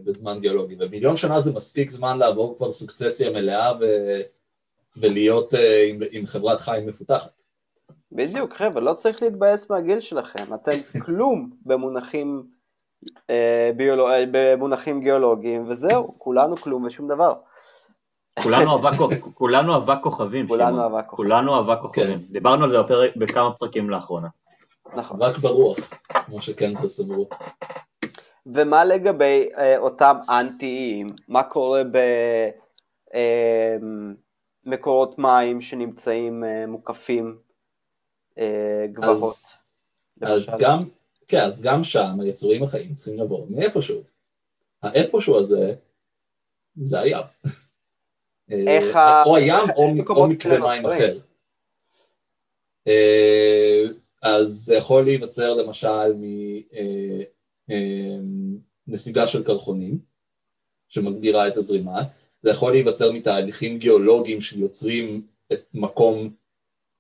בזמן 0.05 0.41
גיאולוגי? 0.41 0.77
ומיליון 0.79 1.17
שנה 1.17 1.41
זה 1.41 1.53
מספיק 1.53 1.91
זמן 1.91 2.19
לעבור 2.19 2.57
כבר 2.57 2.73
סוקצסיה 2.73 3.31
מלאה 3.31 3.73
ו, 3.81 3.85
ולהיות 4.97 5.55
uh, 5.55 5.59
עם, 5.89 5.99
עם 6.11 6.27
חברת 6.27 6.61
חיים 6.61 6.87
מפותחת. 6.87 7.43
בדיוק, 8.13 8.55
חבר'ה, 8.55 8.81
לא 8.81 8.95
צריך 8.95 9.23
להתבאס 9.23 9.71
מהגיל 9.71 10.01
שלכם, 10.01 10.55
אתם 10.55 10.77
כלום 11.07 11.51
במונחים, 11.67 12.43
אה, 13.31 13.71
ביולוג... 13.77 14.09
במונחים 14.31 15.01
גיאולוגיים, 15.01 15.71
וזהו, 15.71 16.15
כולנו 16.19 16.57
כלום 16.57 16.85
ושום 16.85 17.09
דבר. 17.09 17.35
כולנו 18.43 18.75
אבק 18.77 18.97
כוכבים, 18.97 19.35
כולנו 19.35 19.77
אבק 19.77 19.99
כוכבים. 20.03 20.49
כולנו 21.17 21.59
אבק 21.59 21.81
כוכבים. 21.81 22.19
דיברנו 22.31 22.65
על 22.65 22.71
זה 22.71 22.79
בכמה 23.17 23.53
פרקים 23.53 23.91
לאחרונה. 23.91 24.29
נכון. 24.97 25.23
אבק 25.23 25.39
ברוח, 25.39 25.79
כמו 26.09 26.43
שקנזס 26.43 27.01
אמרו. 27.01 27.29
ומה 28.47 28.85
לגבי 28.85 29.49
אה, 29.57 29.79
אותם 29.79 30.17
אנטיים? 30.31 31.07
מה 31.29 31.43
קורה 31.43 31.83
במקורות 34.65 35.11
אה, 35.19 35.23
מים 35.23 35.61
שנמצאים 35.61 36.45
אה, 36.45 36.67
מוקפים 36.67 37.39
אה, 38.39 38.87
גבעות? 38.93 39.35
אז, 40.21 40.43
אז 40.43 40.51
גם, 40.59 40.89
כן, 41.27 41.41
אז 41.41 41.61
גם 41.61 41.85
שם 41.85 42.21
היצורים 42.21 42.63
החיים 42.63 42.95
צריכים 42.95 43.19
לבוא 43.19 43.47
מאיפשהו. 43.51 44.03
האיפשהו 44.83 45.39
הזה 45.39 45.75
זה 46.83 47.01
הים. 47.01 47.25
איך 48.51 48.97
ה... 48.97 49.23
או 49.23 49.37
הים 49.37 49.71
או, 49.77 49.93
או 50.17 50.29
מקרה 50.29 50.59
מים 50.59 50.87
אחר. 50.87 51.19
אה, 52.89 53.83
אז 54.23 54.49
זה 54.49 54.75
יכול 54.75 55.05
להיווצר 55.05 55.55
למשל 55.55 56.13
מנסיגה 56.17 57.37
אה, 59.17 59.27
של 59.27 59.45
קרחונים, 59.45 59.99
שמגבירה 60.89 61.49
את 61.49 61.57
הזרימה, 61.57 62.03
זה 62.43 62.51
יכול 62.51 62.73
להיווצר 62.73 63.13
מתהליכים 63.13 63.79
גיאולוגיים 63.79 64.41
שיוצרים 64.41 65.27
את 65.53 65.61
מקום 65.75 66.35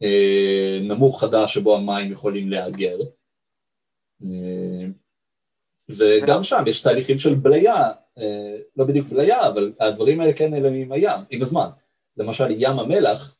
אה, 0.02 0.78
נמוך 0.82 1.20
חדש 1.20 1.54
שבו 1.54 1.76
המים 1.76 2.12
יכולים 2.12 2.50
להגר. 2.50 2.98
וגם 5.88 6.44
שם 6.44 6.64
יש 6.66 6.80
תהליכים 6.80 7.18
של 7.18 7.34
בליה, 7.34 7.92
אה, 8.18 8.56
לא 8.76 8.84
בדיוק 8.84 9.08
בליה, 9.08 9.48
אבל 9.48 9.72
הדברים 9.80 10.20
האלה 10.20 10.32
כן 10.32 10.50
נעלמים 10.50 10.92
הים, 10.92 11.20
עם 11.30 11.42
הזמן. 11.42 11.68
למשל 12.16 12.46
ים 12.50 12.78
המלח 12.78 13.36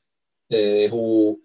אה, 0.52 0.86
הוא 0.90 1.38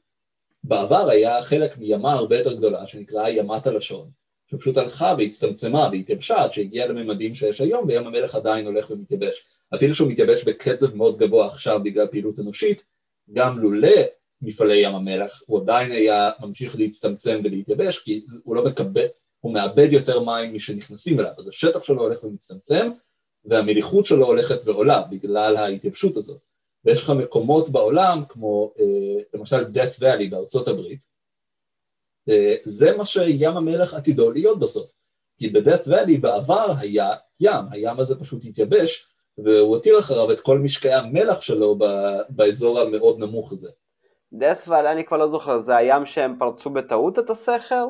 בעבר 0.63 1.09
היה 1.09 1.43
חלק 1.43 1.77
מימה 1.77 2.11
הרבה 2.11 2.37
יותר 2.37 2.53
גדולה 2.53 2.87
שנקראה 2.87 3.29
ימת 3.29 3.67
הלשון, 3.67 4.09
שפשוט 4.51 4.77
הלכה 4.77 5.15
והצטמצמה 5.17 5.89
והתייבשה 5.91 6.43
עד 6.43 6.53
שהגיעה 6.53 6.87
לממדים 6.87 7.35
שיש 7.35 7.61
היום 7.61 7.87
וים 7.87 8.07
המלח 8.07 8.35
עדיין 8.35 8.65
הולך 8.65 8.91
ומתייבש. 8.91 9.43
אפילו 9.75 9.95
שהוא 9.95 10.11
מתייבש 10.11 10.43
בקצב 10.43 10.95
מאוד 10.95 11.17
גבוה 11.17 11.45
עכשיו 11.45 11.79
בגלל 11.83 12.07
פעילות 12.07 12.39
אנושית, 12.39 12.85
גם 13.33 13.59
לולא 13.59 14.01
מפעלי 14.41 14.77
ים 14.77 14.95
המלח 14.95 15.41
הוא 15.45 15.61
עדיין 15.61 15.91
היה 15.91 16.31
ממשיך 16.39 16.75
להצטמצם 16.79 17.41
ולהתייבש 17.43 17.99
כי 17.99 18.25
הוא 18.43 18.55
לא 18.55 18.65
מקבל, 18.65 19.05
הוא 19.39 19.53
מאבד 19.53 19.87
יותר 19.91 20.19
מים 20.19 20.53
משנכנסים 20.53 21.19
אליו, 21.19 21.31
אז 21.37 21.47
השטח 21.47 21.83
שלו 21.83 22.01
הולך 22.01 22.23
ומצטמצם 22.23 22.89
והמליחות 23.45 24.05
שלו 24.05 24.25
הולכת 24.25 24.67
ועולה 24.67 25.01
בגלל 25.01 25.57
ההתייבשות 25.57 26.17
הזאת. 26.17 26.41
ויש 26.85 27.01
לך 27.01 27.09
מקומות 27.09 27.69
בעולם 27.69 28.23
כמו 28.29 28.73
אה, 28.79 29.23
למשל 29.33 29.65
death 29.73 29.99
valley 29.99 30.29
בארצות 30.29 30.67
הברית, 30.67 31.10
זה 32.63 32.97
מה 32.97 33.05
שים 33.05 33.57
המלח 33.57 33.93
עתידו 33.93 34.31
להיות 34.31 34.59
בסוף. 34.59 34.91
כי 35.37 35.49
ב-death 35.49 35.87
valley 35.87 36.17
בעבר 36.21 36.73
היה 36.79 37.09
ים, 37.39 37.65
הים 37.71 37.99
הזה 37.99 38.19
פשוט 38.19 38.45
התייבש 38.45 39.07
והוא 39.37 39.75
הותיר 39.75 39.99
אחריו 39.99 40.31
את 40.31 40.39
כל 40.39 40.59
משקעי 40.59 40.93
המלח 40.93 41.41
שלו 41.41 41.77
באזור 42.29 42.79
המאוד 42.79 43.19
נמוך 43.19 43.51
הזה. 43.51 43.69
death 44.33 44.67
valley 44.67 44.91
אני 44.91 45.05
כבר 45.05 45.17
לא 45.17 45.29
זוכר, 45.29 45.59
זה 45.59 45.75
הים 45.75 46.05
שהם 46.05 46.35
פרצו 46.39 46.69
בטעות 46.69 47.19
את 47.19 47.29
הסכר? 47.29 47.87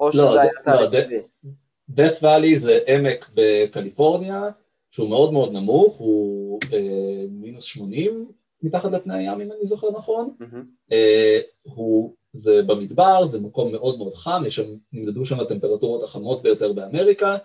או 0.00 0.10
לא, 0.14 0.28
שזה 0.30 0.40
היה 0.40 0.50
תהליך 0.64 1.06
לא, 1.44 1.50
death 1.96 2.22
valley 2.22 2.58
זה 2.58 2.78
עמק 2.86 3.30
בקליפורניה 3.34 4.50
שהוא 4.90 5.08
מאוד 5.08 5.32
מאוד 5.32 5.52
נמוך, 5.52 5.96
הוא 5.96 6.60
אה, 6.72 7.24
מינוס 7.30 7.64
80 7.64 8.32
מתחת 8.62 8.92
לפני 8.92 9.18
הים 9.18 9.40
אם 9.40 9.52
אני 9.52 9.66
זוכר 9.66 9.90
נכון, 9.90 10.34
mm-hmm. 10.40 10.92
אה, 10.92 11.40
הוא, 11.62 12.14
זה 12.34 12.62
במדבר, 12.62 13.26
זה 13.26 13.40
מקום 13.40 13.72
מאוד 13.72 13.98
מאוד 13.98 14.14
חם, 14.14 14.42
יש 14.46 14.56
שם, 14.56 14.74
נמדדו 14.92 15.24
שם 15.24 15.40
הטמפרטורות 15.40 16.02
החמות 16.02 16.42
ביותר 16.42 16.72
באמריקה, 16.72 17.36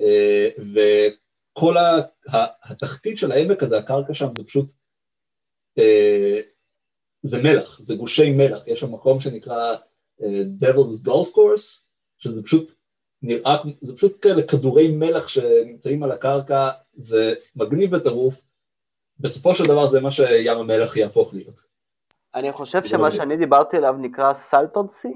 אה, 0.00 0.48
וכל 0.58 1.76
ה, 1.76 1.98
ה, 2.36 2.70
התחתית 2.70 3.18
של 3.18 3.32
העמק 3.32 3.62
הזה, 3.62 3.78
הקרקע 3.78 4.14
שם 4.14 4.28
זה 4.36 4.44
פשוט, 4.44 4.72
אה, 5.78 6.40
זה 7.22 7.42
מלח, 7.42 7.80
זה 7.82 7.94
גושי 7.94 8.30
מלח, 8.30 8.68
יש 8.68 8.80
שם 8.80 8.92
מקום 8.92 9.20
שנקרא 9.20 9.74
אה, 10.22 10.42
Devil's 10.60 11.08
Golf 11.08 11.28
Course, 11.34 11.84
שזה 12.18 12.42
פשוט 12.42 12.72
נראה, 13.22 13.56
זה 13.82 13.96
פשוט 13.96 14.22
כאלה 14.22 14.42
כדורי 14.42 14.88
מלח 14.88 15.28
שנמצאים 15.28 16.02
על 16.02 16.10
הקרקע, 16.10 16.70
זה 16.94 17.34
מגניב 17.56 17.96
בטירוף, 17.96 18.42
בסופו 19.20 19.54
של 19.54 19.64
דבר 19.64 19.86
זה 19.86 20.00
מה 20.00 20.10
שים 20.10 20.26
המלח 20.48 20.96
יהפוך 20.96 21.34
להיות. 21.34 21.73
אני 22.34 22.52
חושב 22.52 22.84
שמה 22.84 23.12
שאני 23.12 23.36
דיברתי 23.36 23.76
עליו 23.76 23.92
נקרא 23.98 24.34
סלטון 24.34 24.86
סי? 24.90 25.14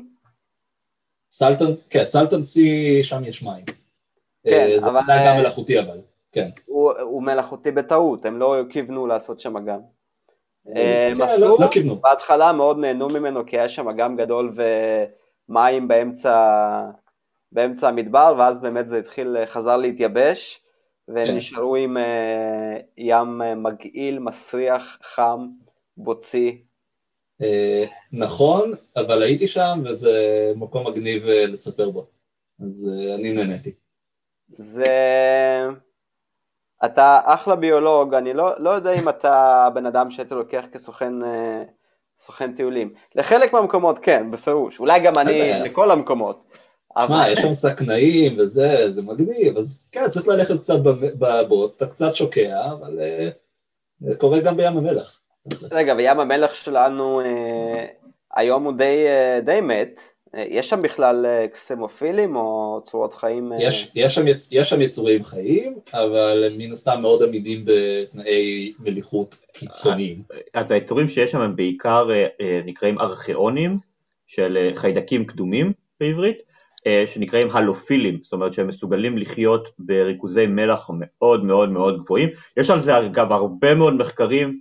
סלטון, 1.31 1.69
כן, 1.91 2.05
סלטון 2.05 2.43
סי, 2.43 2.99
שם 3.03 3.25
יש 3.25 3.43
מים. 3.43 3.65
כן, 4.45 4.67
אה, 4.71 4.81
זה 4.81 4.87
אבל... 4.87 5.01
זה 5.07 5.13
גם 5.27 5.37
אה, 5.37 5.41
מלאכותי 5.41 5.81
אבל, 5.81 6.01
כן. 6.33 6.49
הוא, 6.67 6.93
הוא 6.93 7.23
מלאכותי 7.23 7.71
בטעות, 7.71 8.25
הם 8.25 8.39
לא 8.39 8.57
כיוונו 8.71 9.07
לעשות 9.07 9.41
שם 9.41 9.57
אגם. 9.57 9.81
אה, 10.69 10.75
כן, 10.75 11.13
הם 11.13 11.19
לא, 11.19 11.25
עשו, 11.25 11.57
לא 11.61 11.67
כיוונו. 11.71 11.97
בהתחלה 11.97 12.53
מאוד 12.53 12.79
נהנו 12.79 13.09
ממנו 13.09 13.47
כי 13.47 13.59
היה 13.59 13.69
שם 13.69 13.89
אגם 13.89 14.17
גדול 14.17 14.55
ומים 15.49 15.89
באמצע 15.89 16.91
באמצע 17.53 17.89
המדבר, 17.89 18.35
ואז 18.39 18.61
באמת 18.61 18.89
זה 18.89 18.99
התחיל, 18.99 19.37
חזר 19.47 19.77
להתייבש, 19.77 20.61
והם 21.09 21.27
כן. 21.27 21.37
נשארו 21.37 21.77
עם 21.77 21.97
ים 22.97 23.43
מגעיל, 23.57 24.19
מסריח, 24.19 24.99
חם, 25.15 25.49
בוצי. 25.97 26.68
Uh, 27.43 27.89
נכון, 28.13 28.73
אבל 28.97 29.23
הייתי 29.23 29.49
שם 29.49 29.83
וזה 29.85 30.53
מקום 30.57 30.87
מגניב 30.87 31.25
uh, 31.25 31.47
לצפר 31.47 31.91
בו, 31.91 32.07
אז 32.61 32.91
uh, 32.91 33.15
אני 33.15 33.33
נהניתי. 33.33 33.73
זה... 34.49 34.85
אתה 36.85 37.21
אחלה 37.25 37.57
ביולוג, 37.57 38.15
אני 38.15 38.35
לא, 38.35 38.51
לא 38.59 38.71
יודע 38.71 38.93
אם 38.95 39.09
אתה 39.09 39.57
הבן 39.67 39.87
אדם 39.87 40.11
שהייתי 40.11 40.35
לוקח 40.35 40.65
כסוכן 40.73 41.15
סוכן 42.27 42.53
טיולים. 42.53 42.95
לחלק 43.15 43.53
מהמקומות 43.53 43.99
כן, 43.99 44.31
בפירוש, 44.31 44.81
אולי 44.81 45.01
גם 45.01 45.19
אני 45.19 45.53
לכל 45.65 45.91
המקומות. 45.91 46.45
שמע, 47.07 47.29
יש 47.29 47.39
שם 47.39 47.53
סכנאים 47.53 48.39
וזה, 48.39 48.93
זה 48.95 49.03
מגניב, 49.03 49.57
אז 49.57 49.89
כן, 49.93 50.11
צריך 50.11 50.29
ללכת 50.29 50.61
קצת 50.61 50.79
בבוץ, 51.19 51.77
אתה 51.77 51.87
קצת 51.87 52.15
שוקע, 52.15 52.73
אבל 52.73 53.01
אה, 53.01 53.29
זה 54.01 54.17
קורה 54.17 54.41
גם 54.41 54.57
בים 54.57 54.77
המלח. 54.77 55.21
רגע, 55.73 55.95
וים 55.99 56.21
המלח 56.21 56.55
שלנו 56.55 57.21
אה, 57.21 57.87
היום 58.35 58.65
הוא 58.65 58.73
די, 58.73 59.07
אה, 59.07 59.41
די 59.41 59.61
מת, 59.61 60.01
יש 60.37 60.69
שם 60.69 60.83
בכלל 60.83 61.27
קסמופילים 61.53 62.37
או 62.37 62.81
צורות 62.87 63.15
חיים? 63.15 63.53
יש, 63.59 63.91
יש, 63.95 64.15
שם, 64.15 64.27
יש 64.51 64.71
שם 64.71 64.81
יצורים 64.81 65.25
חיים, 65.25 65.79
אבל 65.93 66.45
הם 66.47 66.59
מן 66.59 66.73
הסתם 66.73 66.99
מאוד 67.03 67.23
עמידים 67.23 67.65
בתנאי 67.65 68.73
מליחות 68.79 69.37
קיצוניים. 69.53 70.23
אז 70.55 70.71
היצורים 70.71 71.09
שיש 71.09 71.33
שם 71.33 71.41
הם 71.41 71.57
בעיקר 71.57 72.09
נקראים 72.65 72.99
ארכיאונים 72.99 73.79
של 74.27 74.71
חיידקים 74.75 75.25
קדומים 75.25 75.73
בעברית, 76.01 76.39
אה, 76.87 77.05
שנקראים 77.07 77.51
הלופילים, 77.51 78.19
זאת 78.23 78.33
אומרת 78.33 78.53
שהם 78.53 78.69
מסוגלים 78.69 79.19
לחיות 79.19 79.69
בריכוזי 79.79 80.47
מלח 80.47 80.91
מאוד 80.93 81.45
מאוד 81.45 81.71
מאוד 81.71 82.05
גבוהים. 82.05 82.29
יש 82.57 82.71
על 82.71 82.83
זה 82.83 82.99
אגב 82.99 83.33
הרבה 83.33 83.75
מאוד 83.75 83.95
מחקרים 83.95 84.61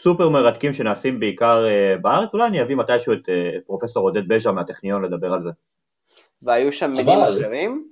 סופר 0.00 0.28
מרתקים 0.28 0.74
שנעשים 0.74 1.20
בעיקר 1.20 1.64
אה, 1.66 1.96
בארץ, 1.98 2.34
אולי 2.34 2.46
אני 2.46 2.62
אביא 2.62 2.76
מתישהו 2.76 3.12
את 3.12 3.28
אה, 3.28 3.50
פרופסור 3.66 4.02
עודד 4.02 4.28
בז'ה 4.28 4.52
מהטכניון 4.52 5.04
לדבר 5.04 5.32
על 5.32 5.42
זה. 5.42 5.50
והיו 6.42 6.72
שם 6.72 6.90
מינים 6.90 7.08
אחרים? 7.08 7.88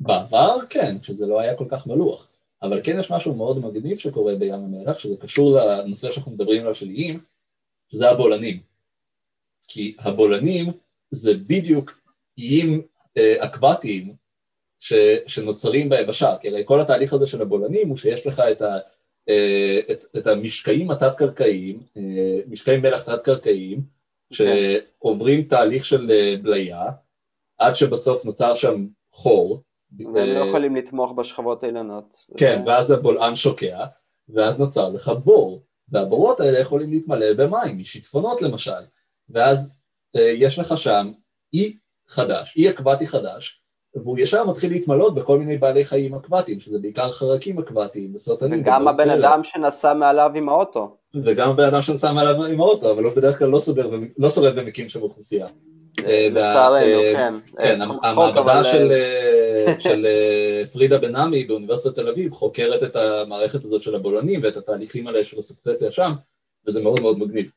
בעבר 0.00 0.56
כן, 0.70 0.98
כשזה 1.02 1.26
לא 1.26 1.40
היה 1.40 1.56
כל 1.56 1.64
כך 1.68 1.86
מלוח, 1.86 2.28
אבל 2.62 2.80
כן 2.84 2.98
יש 2.98 3.10
משהו 3.10 3.34
מאוד 3.34 3.58
מגניב 3.58 3.98
שקורה 3.98 4.34
בים 4.34 4.54
המלח, 4.54 4.98
שזה 4.98 5.16
קשור 5.16 5.58
לנושא 5.58 6.10
שאנחנו 6.10 6.32
מדברים 6.32 6.62
עליו 6.62 6.74
של 6.74 6.88
איים, 6.88 7.20
שזה 7.92 8.10
הבולענים. 8.10 8.60
כי 9.68 9.94
הבולענים 9.98 10.72
זה 11.10 11.34
בדיוק 11.34 12.00
איים 12.38 12.82
אה, 13.16 13.34
אקוואטיים 13.44 14.14
ש, 14.80 14.92
שנוצרים 15.26 15.88
ביבשה, 15.88 16.36
כי 16.40 16.48
הרי 16.48 16.62
כל 16.64 16.80
התהליך 16.80 17.12
הזה 17.12 17.26
של 17.26 17.42
הבולענים 17.42 17.88
הוא 17.88 17.96
שיש 17.96 18.26
לך 18.26 18.42
את, 18.50 18.62
ה, 18.62 18.78
את, 19.90 20.04
את 20.16 20.26
המשקעים 20.26 20.90
התת-קרקעיים, 20.90 21.80
אה, 21.96 22.40
משקעי 22.46 22.78
מלח 22.78 23.02
תת-קרקעיים, 23.02 23.82
שעוברים 24.32 25.42
תהליך 25.42 25.84
של 25.84 26.10
אה, 26.10 26.34
בליה, 26.42 26.90
עד 27.58 27.74
שבסוף 27.74 28.24
נוצר 28.24 28.54
שם 28.54 28.86
חור. 29.12 29.62
והם 30.14 30.14
לא 30.14 30.44
יכולים 30.48 30.76
לתמוך 30.76 31.12
בשכבות 31.12 31.64
העליונות. 31.64 32.16
כן, 32.36 32.62
ואז 32.66 32.90
הבולען 32.90 33.36
שוקע, 33.36 33.84
ואז 34.28 34.58
נוצר 34.58 34.88
לך 34.88 35.12
בור, 35.24 35.62
והבורות 35.88 36.40
האלה 36.40 36.58
יכולים 36.58 36.90
להתמלא 36.92 37.32
במים, 37.32 37.78
משיטפונות 37.78 38.42
למשל, 38.42 38.82
ואז 39.28 39.72
יש 40.14 40.58
לך 40.58 40.78
שם 40.78 41.12
אי 41.52 41.78
חדש, 42.08 42.56
אי 42.56 42.70
אקווטי 42.70 43.06
חדש, 43.06 43.61
והוא 43.94 44.18
ישר 44.18 44.46
מתחיל 44.46 44.72
להתמלות 44.72 45.14
בכל 45.14 45.38
מיני 45.38 45.58
בעלי 45.58 45.84
חיים 45.84 46.14
אקוואטיים, 46.14 46.60
שזה 46.60 46.78
בעיקר 46.78 47.12
חרקים 47.12 47.58
אקוואטיים, 47.58 48.14
וסרטנים. 48.14 48.60
וגם 48.60 48.88
הבן 48.88 49.10
אדם 49.10 49.40
שנסע 49.44 49.94
מעליו 49.94 50.30
עם 50.34 50.48
האוטו. 50.48 50.96
וגם 51.24 51.50
הבן 51.50 51.64
אדם 51.64 51.82
שנסע 51.82 52.12
מעליו 52.12 52.44
עם 52.44 52.60
האוטו, 52.60 52.90
אבל 52.90 53.04
הוא 53.04 53.12
בדרך 53.12 53.38
כלל 53.38 53.48
לא, 53.48 53.58
סודר, 53.58 53.90
לא 54.18 54.28
שורד 54.28 54.56
במקים 54.56 54.88
של 54.88 55.02
אוכלוסייה. 55.02 55.46
אה, 56.06 56.28
לצערנו, 56.30 57.02
כן. 57.12 57.34
כן, 57.56 57.82
אה, 57.82 58.10
המעבדה 58.10 58.64
של 59.78 60.06
אה, 60.06 60.62
פרידה 60.72 60.98
בן 60.98 61.16
עמי 61.16 61.44
באוניברסיטת 61.44 61.94
תל 61.94 62.08
אביב 62.08 62.32
חוקרת 62.32 62.82
את 62.82 62.96
המערכת 62.96 63.64
הזאת 63.64 63.82
של 63.82 63.94
הבולענים 63.94 64.40
ואת 64.42 64.56
התהליכים 64.56 65.06
האלה 65.06 65.24
של 65.24 65.38
הסוקצציה 65.38 65.92
שם, 65.92 66.12
וזה 66.66 66.82
מאוד 66.82 67.00
מאוד 67.00 67.18
מגניב. 67.18 67.50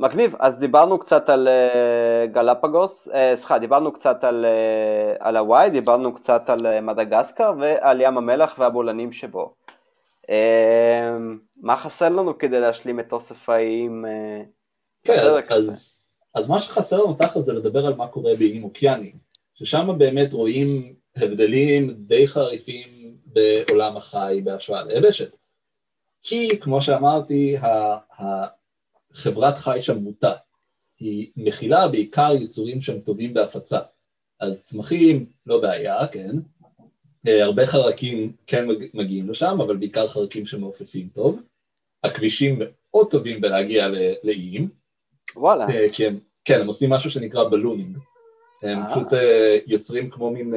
מגניב, 0.00 0.34
אז 0.38 0.58
דיברנו 0.58 0.98
קצת 0.98 1.28
על 1.28 1.48
uh, 1.48 2.32
גלפגוס, 2.32 3.08
uh, 3.08 3.12
סליחה, 3.34 3.58
דיברנו 3.58 3.92
קצת 3.92 4.24
על, 4.24 4.44
uh, 4.44 5.16
על 5.18 5.36
הוואי, 5.36 5.70
דיברנו 5.70 6.14
קצת 6.14 6.42
על 6.46 6.80
מדגסקר 6.80 7.52
ועל 7.60 8.00
ים 8.00 8.18
המלח 8.18 8.54
והבולענים 8.58 9.12
שבו. 9.12 9.54
מה 11.56 11.76
חסר 11.76 12.08
לנו 12.08 12.38
כדי 12.38 12.60
להשלים 12.60 13.00
את 13.00 13.12
אוסף 13.12 13.48
האיים? 13.48 14.04
כן, 15.04 15.18
אז, 15.50 16.04
אז 16.34 16.48
מה 16.48 16.58
שחסר 16.58 17.04
לנו 17.04 17.14
תחת 17.14 17.40
זה 17.40 17.52
לדבר 17.52 17.86
על 17.86 17.94
מה 17.94 18.06
קורה 18.06 18.32
באיים 18.38 18.64
אוקיאניים, 18.64 19.16
ששם 19.54 19.98
באמת 19.98 20.32
רואים 20.32 20.94
הבדלים 21.16 21.94
די 21.98 22.28
חריפים 22.28 23.14
בעולם 23.26 23.96
החי 23.96 24.40
בהשוואה 24.44 24.82
ליבשת. 24.84 25.36
כי 26.22 26.60
כמו 26.60 26.82
שאמרתי, 26.82 27.56
ה, 27.56 27.96
ה, 28.20 28.46
חברת 29.12 29.58
חי 29.58 29.78
שם 29.80 29.98
מוטה, 29.98 30.32
היא 30.98 31.30
מכילה 31.36 31.88
בעיקר 31.88 32.34
יצורים 32.40 32.80
שהם 32.80 33.00
טובים 33.00 33.34
בהפצה. 33.34 33.78
אז 34.40 34.62
צמחים, 34.62 35.26
לא 35.46 35.60
בעיה, 35.60 36.06
כן, 36.06 36.36
אה, 37.28 37.44
הרבה 37.44 37.66
חרקים 37.66 38.32
כן 38.46 38.66
מגיעים 38.94 39.30
לשם, 39.30 39.58
אבל 39.60 39.76
בעיקר 39.76 40.08
חרקים 40.08 40.46
שמעופפים 40.46 41.08
טוב. 41.08 41.40
הכבישים 42.04 42.62
מאוד 42.62 43.10
טובים 43.10 43.40
בלהגיע 43.40 43.88
לאיים. 44.24 44.68
וואלה. 45.36 45.68
אה, 45.68 45.86
כי 45.92 46.06
הם, 46.06 46.18
כן, 46.44 46.60
הם 46.60 46.66
עושים 46.66 46.90
משהו 46.90 47.10
שנקרא 47.10 47.44
בלונינג. 47.44 47.98
הם 48.62 48.78
אה. 48.78 48.90
פשוט 48.90 49.06
יוצרים 49.66 50.10
כמו 50.10 50.30
מין 50.30 50.54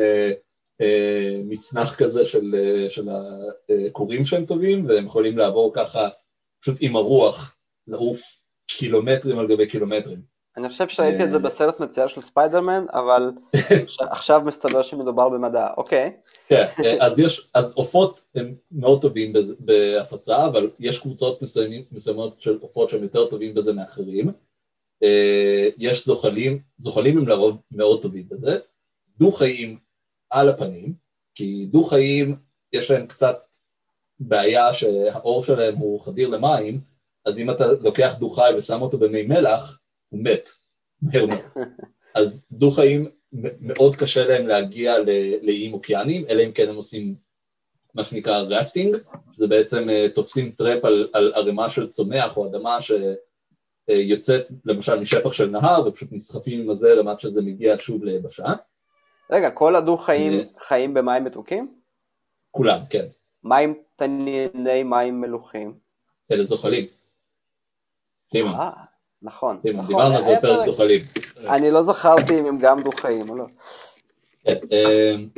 מצנח 1.43 1.95
כזה 1.95 2.25
של, 2.25 2.55
של 2.89 3.09
הכורים 3.09 4.25
שהם 4.25 4.45
טובים, 4.45 4.85
והם 4.85 5.05
יכולים 5.05 5.37
לעבור 5.37 5.71
ככה, 5.75 6.09
פשוט 6.61 6.77
עם 6.81 6.95
הרוח, 6.95 7.57
לעוף 7.87 8.42
קילומטרים 8.67 9.39
על 9.39 9.47
גבי 9.47 9.67
קילומטרים. 9.67 10.33
אני 10.57 10.69
חושב 10.69 10.87
שראיתי 10.87 11.23
את 11.23 11.31
זה 11.31 11.37
אה. 11.37 11.41
בסרט 11.41 11.79
מצויר 11.79 12.07
של 12.07 12.21
ספיידרמן, 12.21 12.85
אבל 12.89 13.31
עכשיו 13.99 14.41
מסתבר 14.45 14.81
שמדובר 14.81 15.29
במדע, 15.29 15.67
אוקיי. 15.77 16.11
כן, 16.47 16.65
אה, 16.85 17.05
אז 17.05 17.19
יש, 17.19 17.49
אז 17.53 17.73
עופות 17.75 18.23
הם 18.35 18.55
מאוד 18.71 19.01
טובים 19.01 19.33
בהפצה, 19.59 20.45
אבל 20.45 20.69
יש 20.79 20.99
קבוצות 20.99 21.41
מסוימות 21.91 22.41
של 22.41 22.57
עופות 22.61 22.89
שהם 22.89 23.03
יותר 23.03 23.25
טובים 23.25 23.53
בזה 23.53 23.73
מאחרים. 23.73 24.31
אה, 25.03 25.69
יש 25.77 26.05
זוחלים, 26.05 26.59
זוחלים 26.79 27.17
הם 27.17 27.27
לרוב 27.27 27.57
מאוד 27.71 28.01
טובים 28.01 28.29
בזה. 28.29 28.57
דו-חיים 29.19 29.77
על 30.29 30.49
הפנים, 30.49 30.93
כי 31.35 31.65
דו-חיים 31.65 32.35
יש 32.73 32.91
להם 32.91 33.07
קצת 33.07 33.39
בעיה 34.19 34.73
שהעור 34.73 35.43
שלהם 35.43 35.75
הוא 35.75 36.01
חדיר 36.01 36.29
למים, 36.29 36.81
אז 37.25 37.39
אם 37.39 37.49
אתה 37.49 37.65
לוקח 37.81 38.15
דו-חי 38.19 38.51
ושם 38.57 38.81
אותו 38.81 38.97
במי 38.97 39.23
מלח, 39.23 39.79
הוא 40.09 40.19
מת, 40.23 40.49
מהר 41.01 41.25
מאוד. 41.25 41.39
אז 42.15 42.45
דו-חיים 42.51 43.09
מאוד 43.59 43.95
קשה 43.95 44.27
להם 44.27 44.47
להגיע 44.47 44.93
לאיים 45.41 45.73
אוקיאניים, 45.73 46.25
אלא 46.29 46.43
אם 46.43 46.51
כן 46.51 46.69
הם 46.69 46.75
עושים 46.75 47.15
מה 47.95 48.03
שנקרא 48.03 48.37
rafting, 48.37 48.97
שזה 49.33 49.47
בעצם 49.47 49.89
אה, 49.89 50.07
תופסים 50.13 50.51
טרמפ 50.51 50.85
על, 50.85 51.09
על 51.13 51.33
ערימה 51.35 51.69
של 51.69 51.89
צומח 51.89 52.37
או 52.37 52.47
אדמה 52.47 52.77
שיוצאת 52.81 54.47
למשל 54.65 54.99
משפך 54.99 55.33
של 55.33 55.49
נהר 55.49 55.87
ופשוט 55.87 56.09
נסחפים 56.11 56.61
עם 56.61 56.69
הזרם 56.69 57.07
עד 57.07 57.19
שזה 57.19 57.41
מגיע 57.41 57.75
שוב 57.79 58.03
ליבשה. 58.03 58.53
רגע, 59.31 59.51
כל 59.51 59.75
הדו-חיים 59.75 60.33
אה, 60.33 60.43
חיים 60.67 60.93
במים 60.93 61.23
מתוקים? 61.23 61.73
כולם, 62.51 62.79
כן. 62.89 63.05
מים 63.43 63.73
תניני 63.95 64.83
מים 64.83 65.21
מלוכים? 65.21 65.73
אלה 66.31 66.43
זוחלים. 66.43 66.85
טימון. 68.33 68.55
אה, 68.55 68.69
נכון. 69.21 69.59
נכון, 69.63 69.87
דיברנו 69.87 70.15
על 70.15 70.23
זה 70.23 70.35
בפרק 70.37 70.65
זוחלים. 70.65 71.01
אני 71.37 71.71
לא 71.71 71.83
זכרתי 71.83 72.39
אם 72.39 72.45
הם 72.45 72.57
גם 72.57 72.83
דו-חיים 72.83 73.29
או 73.29 73.35
לא. 73.35 73.45
כן, 74.39 74.57
אמ, 74.71 75.29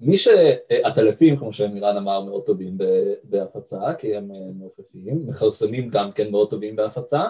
מי 0.00 0.18
שהטלפים, 0.18 1.36
כמו 1.36 1.52
שמירן 1.52 1.96
אמר, 1.96 2.20
מאוד 2.20 2.44
טובים 2.44 2.78
בהפצה, 3.24 3.94
כי 3.98 4.16
הם 4.16 4.30
אה, 4.30 4.36
מעופפים, 4.54 5.26
מכרסמים 5.26 5.88
גם 5.88 6.12
כן 6.12 6.30
מאוד 6.30 6.50
טובים 6.50 6.76
בהפצה, 6.76 7.22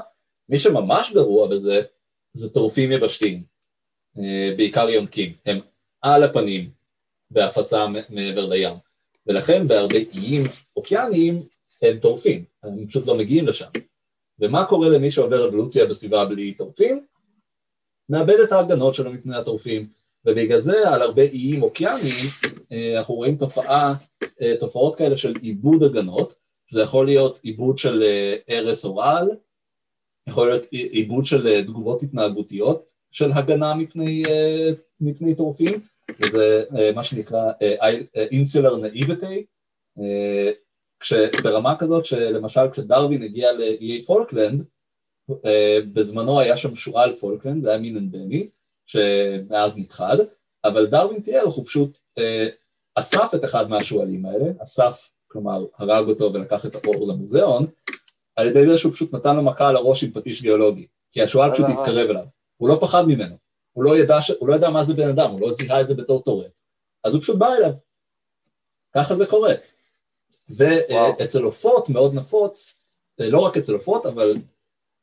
מי 0.48 0.58
שממש 0.58 1.12
גרוע 1.12 1.48
בזה, 1.48 1.82
זה 2.34 2.52
טורפים 2.52 2.92
יבשתיים, 2.92 3.42
אה, 4.18 4.54
בעיקר 4.56 4.90
יונקים, 4.90 5.32
הם 5.46 5.58
על 6.02 6.22
הפנים 6.22 6.70
בהפצה 7.30 7.86
מעבר 8.08 8.46
לים, 8.46 8.74
ולכן 9.26 9.68
בהרבה 9.68 9.98
איים 10.14 10.44
אוקייניים 10.76 11.42
הם 11.82 11.98
טורפים, 11.98 12.44
הם 12.62 12.86
פשוט 12.86 13.06
לא 13.06 13.16
מגיעים 13.18 13.46
לשם. 13.46 13.68
ומה 14.38 14.64
קורה 14.64 14.88
למי 14.88 15.10
שעובר 15.10 15.48
אבולוציה 15.48 15.86
בסביבה 15.86 16.24
בלי 16.24 16.52
טורפים? 16.52 17.06
מאבד 18.08 18.40
את 18.44 18.52
ההגנות 18.52 18.94
שלו 18.94 19.12
מפני 19.12 19.36
הטורפים, 19.36 19.88
ובגלל 20.26 20.60
זה 20.60 20.90
על 20.90 21.02
הרבה 21.02 21.22
איים 21.22 21.62
אוקייניים 21.62 22.24
אה, 22.72 22.98
אנחנו 22.98 23.14
רואים 23.14 23.36
תופעה, 23.36 23.94
אה, 24.42 24.54
תופעות 24.60 24.96
כאלה 24.96 25.16
של 25.16 25.34
עיבוד 25.42 25.82
הגנות, 25.82 26.34
זה 26.72 26.80
יכול 26.80 27.06
להיות 27.06 27.40
איבוד 27.42 27.78
של 27.78 28.04
ארס 28.48 28.84
או 28.84 28.96
רעל, 28.96 29.30
יכול 30.28 30.48
להיות 30.48 30.66
איבוד 30.70 31.26
של 31.26 31.62
תגובות 31.62 32.02
התנהגותיות 32.02 32.92
של 33.10 33.32
הגנה 33.32 33.74
מפני, 33.74 34.22
מפני 35.00 35.34
טורפים, 35.34 35.80
וזה 36.20 36.64
מה 36.94 37.04
שנקרא 37.04 37.52
insular 38.30 38.72
naivety, 38.72 39.44
כשברמה 41.04 41.76
כזאת 41.78 42.04
שלמשל 42.04 42.70
כשדרווין 42.72 43.22
הגיע 43.22 43.52
לאיי 43.52 44.02
פולקלנד, 44.02 44.64
אה, 45.46 45.78
בזמנו 45.92 46.40
היה 46.40 46.56
שם 46.56 46.74
שועל 46.74 47.12
פולקלנד, 47.12 47.62
זה 47.62 47.70
היה 47.70 47.78
מין 47.78 47.96
אנדמי, 47.96 48.48
שמאז 48.86 49.78
נכחד, 49.78 50.16
אבל 50.64 50.86
דרווין 50.86 51.20
תיאר, 51.20 51.42
הוא 51.42 51.66
פשוט 51.66 51.98
אה, 52.18 52.46
אסף 52.94 53.30
את 53.34 53.44
אחד 53.44 53.70
מהשועלים 53.70 54.26
האלה, 54.26 54.46
אסף, 54.62 55.10
כלומר 55.28 55.64
הרג 55.78 56.08
אותו 56.08 56.32
ולקח 56.32 56.66
את 56.66 56.74
האור 56.74 57.08
למוזיאון, 57.08 57.66
על 58.36 58.46
ידי 58.46 58.66
זה 58.66 58.78
שהוא 58.78 58.92
פשוט 58.92 59.14
נתן 59.14 59.36
לו 59.36 59.42
מכה 59.42 59.68
על 59.68 59.76
הראש 59.76 60.04
עם 60.04 60.10
פטיש 60.10 60.42
גיאולוגי, 60.42 60.86
כי 61.12 61.22
השועל 61.22 61.52
פשוט 61.52 61.66
התקרב 61.68 62.10
אליו, 62.10 62.24
הוא 62.56 62.68
לא 62.68 62.78
פחד 62.80 63.04
ממנו, 63.08 63.36
הוא 63.72 63.84
לא 63.84 63.98
ידע, 63.98 64.22
ש... 64.22 64.30
הוא 64.30 64.48
לא 64.48 64.54
ידע 64.54 64.70
מה 64.70 64.84
זה 64.84 64.94
בן 64.94 65.08
אדם, 65.08 65.30
הוא 65.30 65.40
לא 65.40 65.52
זיהה 65.52 65.80
את 65.80 65.88
זה 65.88 65.94
בתור 65.94 66.22
טורף, 66.22 66.52
אז 67.04 67.14
הוא 67.14 67.22
פשוט 67.22 67.36
בא 67.36 67.54
אליו, 67.54 67.72
ככה 68.94 69.16
זה 69.16 69.26
קורה. 69.26 69.52
ואצל 70.48 71.42
עופות 71.42 71.88
מאוד 71.88 72.14
נפוץ, 72.14 72.82
אה, 73.20 73.28
לא 73.28 73.38
רק 73.38 73.56
אצל 73.56 73.72
עופות, 73.72 74.06
אבל 74.06 74.34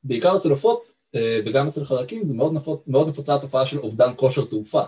בעיקר 0.03 0.37
אצל 0.37 0.49
עופות 0.49 0.93
אה, 1.15 1.39
וגם 1.45 1.67
אצל 1.67 1.83
חרקים 1.83 2.25
זה 2.25 2.33
מאוד, 2.33 2.53
נפוץ, 2.53 2.79
מאוד 2.87 3.07
נפוצה 3.07 3.35
התופעה 3.35 3.65
של 3.65 3.79
אובדן 3.79 4.11
כושר 4.15 4.45
תעופה. 4.45 4.83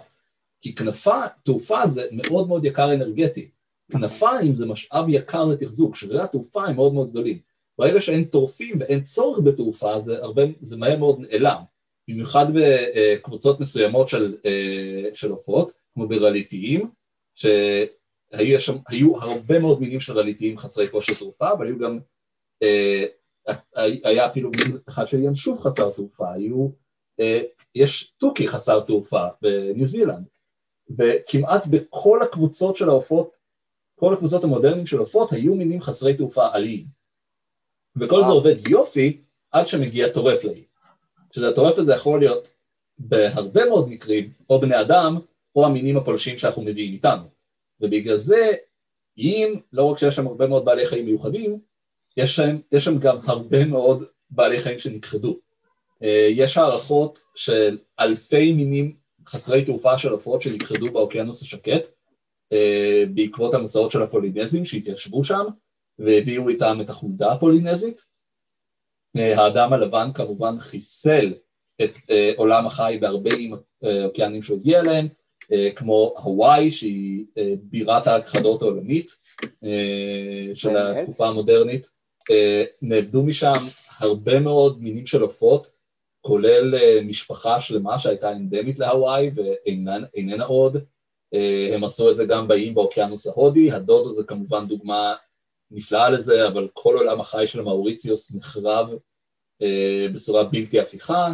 כי 0.61 0.75
כנפה, 0.75 1.21
תעופה 1.43 1.87
זה 1.87 2.07
מאוד 2.11 2.47
מאוד 2.47 2.65
יקר 2.65 2.93
אנרגטי. 2.93 3.49
כנפיים 3.91 4.53
זה 4.53 4.65
משאב 4.65 5.05
יקר 5.09 5.45
לתחזוק, 5.45 5.95
שרירי 5.95 6.21
התעופה 6.23 6.65
הם 6.65 6.75
מאוד 6.75 6.93
מאוד 6.93 7.09
גדולים. 7.09 7.39
ברגע 7.77 8.01
שאין 8.01 8.23
טורפים 8.23 8.77
ואין 8.79 9.01
צורך 9.01 9.39
בתעופה, 9.39 9.99
זה, 9.99 10.23
הרבה, 10.23 10.41
זה 10.61 10.77
מהר 10.77 10.97
מאוד 10.97 11.19
נעלם. 11.19 11.61
במיוחד 12.07 12.45
בקבוצות 12.53 13.59
מסוימות 13.59 14.09
של, 14.09 14.35
של 15.13 15.31
עופות, 15.31 15.71
כמו 15.93 16.07
ברליתיים, 16.07 16.89
שהיו 18.35 18.61
שם, 18.61 18.77
הרבה 19.21 19.59
מאוד 19.59 19.81
מינים 19.81 19.99
של 19.99 20.13
רליתיים 20.13 20.57
חסרי 20.57 20.89
כושר 20.89 21.13
תעופה, 21.13 21.51
אבל 21.51 21.67
היו 21.67 21.79
גם, 21.79 21.99
היה 24.03 24.25
אפילו 24.25 24.51
מין 24.51 24.77
אחד 24.89 25.07
של 25.07 25.23
ינשוף 25.23 25.61
חסר 25.61 25.89
תעופה, 25.89 26.33
היו, 26.33 26.69
יש 27.75 28.13
תוכי 28.17 28.47
חסר 28.47 28.79
תעופה 28.79 29.27
בניו 29.41 29.87
זילנד, 29.87 30.25
וכמעט 30.97 31.67
בכל 31.67 32.21
הקבוצות 32.23 32.75
של 32.75 32.89
העופות, 32.89 33.37
כל 33.99 34.13
הקבוצות 34.13 34.43
המודרניים 34.43 34.85
של 34.85 34.97
עופות 34.97 35.31
היו 35.31 35.55
מינים 35.55 35.81
חסרי 35.81 36.13
תעופה 36.13 36.47
עליים. 36.53 36.85
וכל 37.95 38.21
זה 38.21 38.27
עובד 38.27 38.67
יופי 38.67 39.21
עד 39.51 39.67
שמגיע 39.67 40.09
טורף 40.09 40.43
לאי. 40.43 40.63
שזה 41.31 41.49
הטורף 41.49 41.77
הזה 41.77 41.93
יכול 41.93 42.19
להיות 42.19 42.53
בהרבה 42.97 43.65
מאוד 43.65 43.89
מקרים, 43.89 44.33
או 44.49 44.61
בני 44.61 44.81
אדם, 44.81 45.17
או 45.55 45.65
המינים 45.65 45.97
הפולשים 45.97 46.37
שאנחנו 46.37 46.61
מביאים 46.61 46.93
איתנו. 46.93 47.32
ובגלל 47.81 48.17
זה, 48.17 48.51
אם 49.17 49.53
לא 49.73 49.83
רק 49.83 49.97
שיש 49.97 50.15
שם 50.15 50.27
הרבה 50.27 50.47
מאוד 50.47 50.65
בעלי 50.65 50.85
חיים 50.85 51.05
מיוחדים, 51.05 51.59
יש 52.17 52.35
שם, 52.35 52.57
יש 52.71 52.85
שם 52.85 52.99
גם 52.99 53.17
הרבה 53.23 53.65
מאוד 53.65 54.03
בעלי 54.29 54.59
חיים 54.59 54.79
שנכחדו. 54.79 55.39
אה, 56.03 56.27
יש 56.29 56.57
הערכות 56.57 57.19
של 57.35 57.77
אלפי 57.99 58.53
מינים 58.53 58.95
חסרי 59.27 59.65
תעופה 59.65 59.97
של 59.97 60.09
עופות 60.09 60.41
שנכחדו 60.41 60.91
באוקיינוס 60.91 61.41
השקט, 61.41 61.87
אה, 62.53 63.03
בעקבות 63.13 63.53
המסעות 63.53 63.91
של 63.91 64.01
הפולינזים 64.01 64.65
שהתיישבו 64.65 65.23
שם, 65.23 65.45
והביאו 65.99 66.49
איתם 66.49 66.77
את 66.81 66.89
החולדה 66.89 67.31
הפולינזית. 67.31 68.01
אה, 69.17 69.41
האדם 69.41 69.73
הלבן 69.73 70.13
כמובן 70.13 70.59
חיסל 70.59 71.33
את 71.83 71.97
עולם 72.35 72.65
החי 72.65 72.97
בהרבה 73.01 73.31
אוקייניים 74.05 74.41
שהוא 74.41 74.59
הגיע 74.59 74.79
אליהם, 74.79 75.07
כמו 75.75 76.13
הוואי 76.17 76.71
שהיא 76.71 77.25
בירת 77.61 78.07
ההכחדות 78.07 78.61
העולמית 78.61 79.15
של 80.53 80.77
התקופה 80.77 81.27
המודרנית. 81.27 81.89
נאבדו 82.81 83.23
משם 83.23 83.57
הרבה 83.99 84.39
מאוד 84.39 84.81
מינים 84.81 85.05
של 85.05 85.21
עופות, 85.21 85.71
כולל 86.21 86.73
משפחה 87.03 87.61
שלמה 87.61 87.99
שהייתה 87.99 88.31
אנדמית 88.31 88.79
להוואי 88.79 89.31
ואיננה 89.35 90.45
עוד, 90.45 90.77
הם 91.73 91.83
עשו 91.83 92.11
את 92.11 92.15
זה 92.15 92.25
גם 92.25 92.47
באיים 92.47 92.73
באוקיינוס 92.73 93.27
ההודי, 93.27 93.71
הדודו 93.71 94.11
זה 94.11 94.23
כמובן 94.23 94.67
דוגמה 94.67 95.15
נפלאה 95.71 96.09
לזה, 96.09 96.47
אבל 96.47 96.67
כל 96.73 96.97
עולם 96.97 97.19
החי 97.21 97.47
של 97.47 97.61
מאוריציוס 97.61 98.35
נחרב 98.35 98.93
אה, 99.61 100.07
בצורה 100.13 100.43
בלתי 100.43 100.79
הפיכה, 100.79 101.27
אה, 101.27 101.33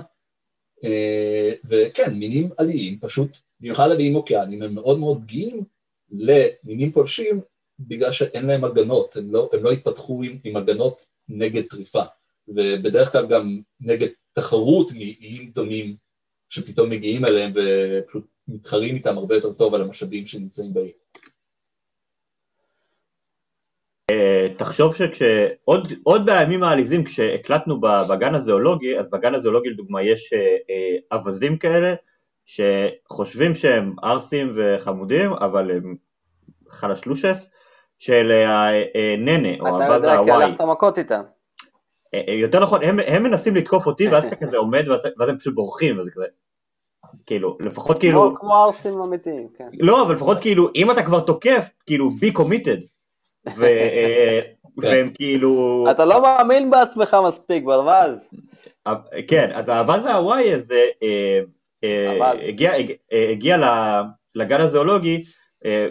וכן, 1.65 2.13
מינים 2.13 2.49
עליים, 2.57 2.99
פשוט, 2.99 3.37
במיוחד 3.59 3.91
עליים 3.91 4.15
אוקיאנים, 4.15 4.61
הם 4.61 4.75
מאוד 4.75 4.99
מאוד 4.99 5.21
פגיעים 5.23 5.63
למינים 6.11 6.91
פולשים 6.91 7.41
בגלל 7.79 8.11
שאין 8.11 8.45
להם 8.45 8.63
הגנות, 8.63 9.15
הם 9.17 9.31
לא, 9.31 9.49
הם 9.53 9.63
לא 9.63 9.71
התפתחו 9.71 10.23
עם, 10.23 10.37
עם 10.43 10.55
הגנות 10.55 11.05
נגד 11.29 11.63
טריפה, 11.69 12.03
ובדרך 12.47 13.11
כלל 13.11 13.27
גם 13.27 13.61
נגד 13.79 14.07
תחרות 14.33 14.91
מאיים 14.91 15.51
דומים 15.51 15.95
שפתאום 16.49 16.89
מגיעים 16.89 17.25
אליהם 17.25 17.51
ופשוט 17.55 18.25
מתחרים 18.47 18.95
איתם 18.95 19.17
הרבה 19.17 19.35
יותר 19.35 19.53
טוב 19.53 19.75
על 19.75 19.81
המשאבים 19.81 20.27
שנמצאים 20.27 20.73
בעיר. 20.73 20.91
אה, 24.09 24.47
תחשוב 24.57 24.95
שכשעוד 24.95 26.25
בימים 26.25 26.63
העליזים 26.63 27.03
כשהקלטנו 27.03 27.81
בגן 27.81 28.35
הזואולוגי, 28.35 28.99
אז 28.99 29.05
בגן 29.11 29.35
הזואולוגי 29.35 29.69
לדוגמה 29.69 30.01
יש 30.01 30.33
אה, 30.33 30.39
אה, 30.39 31.17
אווזים 31.17 31.57
כאלה 31.57 31.93
שחושבים 32.45 33.55
שהם 33.55 33.95
ערסים 34.03 34.53
וחמודים 34.55 35.33
אבל 35.33 35.71
הם 35.71 35.95
חלשלושס 36.69 37.37
של 37.99 38.31
הננה 38.31 39.49
או 39.59 39.67
הווז 39.67 39.81
ההוואי. 39.81 39.97
אתה 39.97 40.07
יודע 40.07 40.23
כי 40.23 40.31
הלכת 40.31 40.61
מכות 40.61 40.97
איתם. 40.97 41.21
יותר 42.27 42.59
נכון, 42.59 42.83
הם, 42.83 42.99
הם 43.07 43.23
מנסים 43.23 43.55
לתקוף 43.55 43.85
אותי 43.85 44.07
ואז 44.07 44.25
אתה 44.25 44.35
כזה 44.45 44.57
עומד 44.57 44.85
ואז 45.17 45.29
הם 45.29 45.37
פשוט 45.37 45.55
בורחים 45.55 45.99
וזה 45.99 46.11
כזה 46.11 46.25
כאילו, 47.25 47.57
לפחות 47.59 47.99
כאילו... 47.99 48.35
כמו 48.39 48.55
ערסים 48.55 49.01
אמיתיים, 49.01 49.47
כן. 49.57 49.69
לא, 49.79 50.01
אבל 50.05 50.15
לפחות 50.15 50.37
כאילו, 50.41 50.69
אם 50.75 50.91
אתה 50.91 51.03
כבר 51.03 51.19
תוקף, 51.19 51.69
כאילו, 51.85 52.09
be 52.09 52.37
committed. 52.37 52.98
אה, 53.63 54.41
כן. 54.81 54.87
והם 54.87 55.11
כאילו... 55.13 55.85
אתה 55.91 56.05
לא 56.05 56.21
מאמין 56.21 56.69
בעצמך 56.69 57.17
מספיק, 57.27 57.63
ברווז. 57.63 58.29
כן, 59.27 59.49
אז 59.53 59.69
האווז 59.69 60.05
ההוואי 60.05 60.53
הזה 60.53 60.85
אה, 61.03 61.39
אה, 61.83 62.31
הגיע 63.29 63.57
לגן 64.35 64.61
הזואולוגי, 64.61 65.21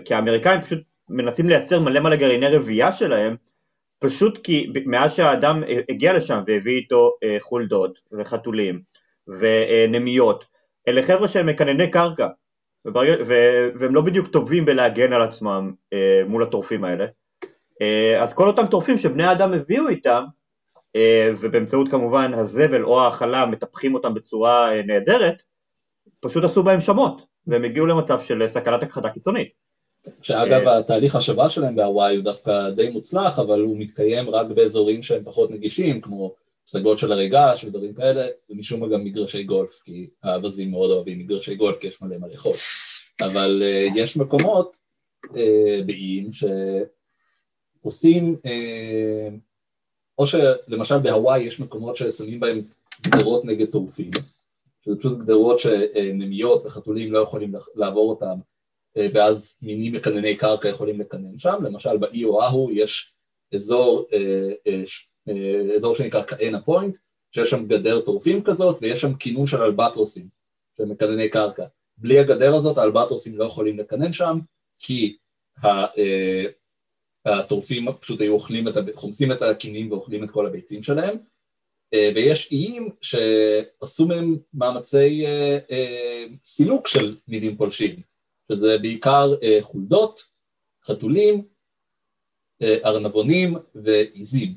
כי 0.04 0.14
האמריקאים 0.14 0.60
פשוט 0.60 0.78
מנסים 1.08 1.48
לייצר 1.48 1.80
מלא 1.80 2.00
מלא 2.00 2.16
גרעיני 2.16 2.48
רבייה 2.48 2.92
שלהם, 2.92 3.36
פשוט 3.98 4.38
כי 4.44 4.72
מאז 4.86 5.14
שהאדם 5.14 5.62
הגיע 5.88 6.12
לשם 6.12 6.42
והביא 6.46 6.76
איתו 6.76 7.12
חולדות 7.40 7.98
וחתולים 8.12 8.80
ונמיות, 9.26 10.44
אלה 10.88 11.02
חבר'ה 11.02 11.28
שהם 11.28 11.46
מקנני 11.46 11.90
קרקע, 11.90 12.28
והם 12.84 13.94
לא 13.94 14.00
בדיוק 14.00 14.28
טובים 14.28 14.64
בלהגן 14.64 15.12
על 15.12 15.22
עצמם 15.22 15.72
מול 16.26 16.42
הטורפים 16.42 16.84
האלה. 16.84 17.06
אה, 17.82 18.22
אז 18.22 18.32
כל 18.32 18.46
אותם 18.48 18.66
טורפים 18.66 18.98
שבני 18.98 19.24
האדם 19.24 19.52
הביאו 19.52 19.88
איתם, 19.88 20.24
אה, 20.96 21.30
ובאמצעות 21.40 21.88
כמובן 21.90 22.34
הזבל 22.34 22.84
או 22.84 23.00
ההאכלה 23.00 23.46
מטפחים 23.46 23.94
אותם 23.94 24.14
בצורה 24.14 24.72
אה, 24.72 24.82
נהדרת, 24.82 25.42
פשוט 26.20 26.44
עשו 26.44 26.62
בהם 26.62 26.80
שמות, 26.80 27.22
והם 27.46 27.64
הגיעו 27.64 27.86
למצב 27.86 28.20
של 28.26 28.48
סכנת 28.48 28.82
הכחדה 28.82 29.10
קיצונית. 29.10 29.48
שאגב 30.22 30.68
התהליך 30.68 31.16
השבה 31.16 31.48
שלהם 31.48 31.76
בהוואי 31.76 32.16
הוא 32.16 32.24
דווקא 32.24 32.70
די 32.70 32.90
מוצלח, 32.90 33.38
אבל 33.38 33.60
הוא 33.60 33.78
מתקיים 33.78 34.30
רק 34.30 34.46
באזורים 34.46 35.02
שהם 35.02 35.24
פחות 35.24 35.50
נגישים, 35.50 36.00
כמו 36.00 36.34
פסגות 36.64 36.98
של 36.98 37.12
הרי 37.12 37.28
געש 37.28 37.64
ודברים 37.64 37.94
כאלה, 37.94 38.26
ומשום 38.50 38.80
מה 38.80 38.88
גם 38.88 39.04
מגרשי 39.04 39.42
גולף, 39.42 39.80
כי 39.84 40.08
האווזים 40.22 40.70
מאוד 40.70 40.90
אוהבים 40.90 41.18
מגרשי 41.18 41.54
גולף, 41.54 41.76
כי 41.78 41.86
יש 41.86 42.02
מלא 42.02 42.36
חול. 42.36 42.56
אבל 43.20 43.62
יש 43.94 44.16
מקומות 44.16 44.76
באיים 45.86 46.32
עושים, 47.82 48.36
אה, 48.46 49.28
או 50.18 50.26
שלמשל 50.26 50.98
בהוואי 50.98 51.40
יש 51.40 51.60
מקומות 51.60 51.96
ששמים 51.96 52.40
בהם 52.40 52.62
גדרות 53.02 53.44
נגד 53.44 53.66
טורפים, 53.70 54.10
שזה 54.84 54.96
פשוט 54.98 55.18
גדרות 55.18 55.58
שנמיות 55.58 56.66
וחתולים 56.66 57.12
לא 57.12 57.18
יכולים 57.18 57.52
לעבור 57.74 58.10
אותם, 58.10 58.38
אה, 58.96 59.06
ואז 59.12 59.58
מינים 59.62 59.92
מקנני 59.92 60.36
קרקע 60.36 60.68
יכולים 60.68 61.00
לקנן 61.00 61.38
שם, 61.38 61.56
למשל 61.62 61.96
באי 61.96 62.24
אוהו 62.24 62.70
יש 62.70 63.12
אזור, 63.54 64.06
אה, 64.12 64.82
אזור 65.76 65.94
שנקרא 65.94 66.22
קאנה 66.22 66.60
פוינט, 66.60 66.96
שיש 67.32 67.50
שם 67.50 67.66
גדר 67.66 68.00
טורפים 68.00 68.42
כזאת, 68.42 68.78
ויש 68.82 69.00
שם 69.00 69.14
כינון 69.14 69.46
של 69.46 69.62
אלבטרוסים, 69.62 70.28
של 70.76 70.84
מקנני 70.84 71.28
קרקע. 71.28 71.64
בלי 71.98 72.18
הגדר 72.18 72.54
הזאת 72.54 72.78
האלבטרוסים 72.78 73.38
לא 73.38 73.44
יכולים 73.44 73.78
לקנן 73.78 74.12
שם, 74.12 74.38
כי 74.78 75.16
הטורפים 77.28 77.86
פשוט 78.00 78.20
היו 78.20 78.32
אוכלים 78.32 78.68
את, 78.68 78.74
חומסים 78.94 79.32
את 79.32 79.42
הקינים 79.42 79.92
ואוכלים 79.92 80.24
את 80.24 80.30
כל 80.30 80.46
הביצים 80.46 80.82
שלהם, 80.82 81.16
אה, 81.94 82.10
ויש 82.14 82.48
איים 82.52 82.90
שעשו 83.00 84.06
מהם 84.06 84.36
מאמצי 84.54 85.26
אה, 85.26 85.58
אה, 85.70 86.24
סילוק 86.44 86.88
של 86.88 87.14
מינים 87.28 87.56
פולשים, 87.56 88.00
שזה 88.52 88.78
בעיקר 88.78 89.34
חולדות, 89.60 90.22
חתולים, 90.84 91.42
ארנבונים 92.84 93.56
ועיזים, 93.74 94.54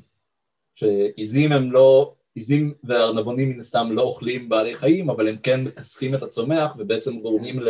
שעיזים 0.74 1.52
הם 1.52 1.72
לא, 1.72 2.14
עיזים 2.34 2.74
וארנבונים 2.84 3.50
מן 3.50 3.60
הסתם 3.60 3.92
לא 3.92 4.02
אוכלים 4.02 4.48
בעלי 4.48 4.74
חיים, 4.74 5.10
אבל 5.10 5.28
הם 5.28 5.36
כן 5.36 5.64
מכסחים 5.64 6.14
את 6.14 6.22
הצומח 6.22 6.76
ובעצם 6.78 7.20
גורמים 7.20 7.60
ל... 7.60 7.68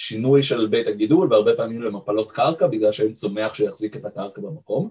שינוי 0.00 0.42
של 0.42 0.66
בית 0.66 0.86
הגידול 0.86 1.32
והרבה 1.32 1.56
פעמים 1.56 1.82
למפלות 1.82 2.32
קרקע 2.32 2.66
בגלל 2.66 2.92
שאין 2.92 3.12
צומח 3.12 3.54
שיחזיק 3.54 3.96
את 3.96 4.04
הקרקע 4.04 4.40
במקום. 4.40 4.90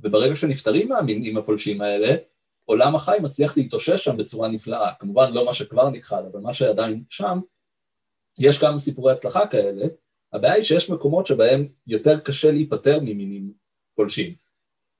וברגע 0.00 0.36
שנפטרים 0.36 0.88
מהמינים 0.88 1.36
הפולשים 1.36 1.80
האלה 1.80 2.16
עולם 2.64 2.96
החי 2.96 3.16
מצליח 3.22 3.56
להתאושש 3.56 4.04
שם 4.04 4.16
בצורה 4.16 4.48
נפלאה. 4.48 4.92
כמובן 5.00 5.32
לא 5.32 5.46
מה 5.46 5.54
שכבר 5.54 5.90
נכחד 5.90 6.22
אבל 6.32 6.40
מה 6.40 6.54
שעדיין 6.54 7.04
שם 7.10 7.38
יש 8.38 8.58
כמה 8.58 8.78
סיפורי 8.78 9.12
הצלחה 9.12 9.46
כאלה. 9.46 9.86
הבעיה 10.32 10.54
היא 10.54 10.64
שיש 10.64 10.90
מקומות 10.90 11.26
שבהם 11.26 11.68
יותר 11.86 12.20
קשה 12.20 12.50
להיפטר 12.50 13.00
ממינים 13.00 13.52
פולשים. 13.94 14.34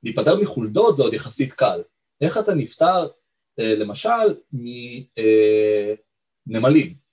להיפטר 0.03 0.40
מחולדות 0.40 0.97
זה 0.97 1.03
עוד 1.03 1.14
יחסית 1.14 1.53
קל. 1.53 1.82
איך 2.20 2.38
אתה 2.38 2.55
נפטר 2.55 3.09
אה, 3.59 3.74
למשל 3.76 4.34
מנמלים 6.47 6.86
אה, 6.86 7.05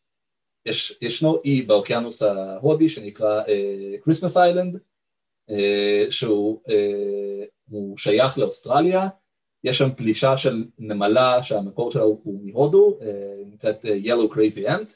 יש, 0.65 0.97
ישנו 1.01 1.41
אי 1.45 1.61
באוקיינוס 1.61 2.21
ההודי 2.21 2.89
שנקרא 2.89 3.43
Christmas 4.03 4.37
uh, 4.37 4.39
Island, 4.39 4.75
uh, 5.51 5.53
שהוא 6.09 6.61
uh, 6.67 7.75
שייך 7.97 8.37
לאוסטרליה, 8.37 9.07
יש 9.63 9.77
שם 9.77 9.89
פלישה 9.97 10.37
של 10.37 10.65
נמלה 10.79 11.43
שהמקור 11.43 11.91
שלה 11.91 12.01
הוא, 12.01 12.21
הוא 12.23 12.41
מהודו, 12.43 12.99
נקראת 13.45 13.85
Yellow 13.85 14.33
Crazy 14.33 14.67
Ant. 14.67 14.93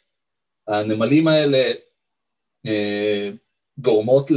הנמלים 0.68 1.28
האלה 1.28 1.72
גורמות 3.80 4.32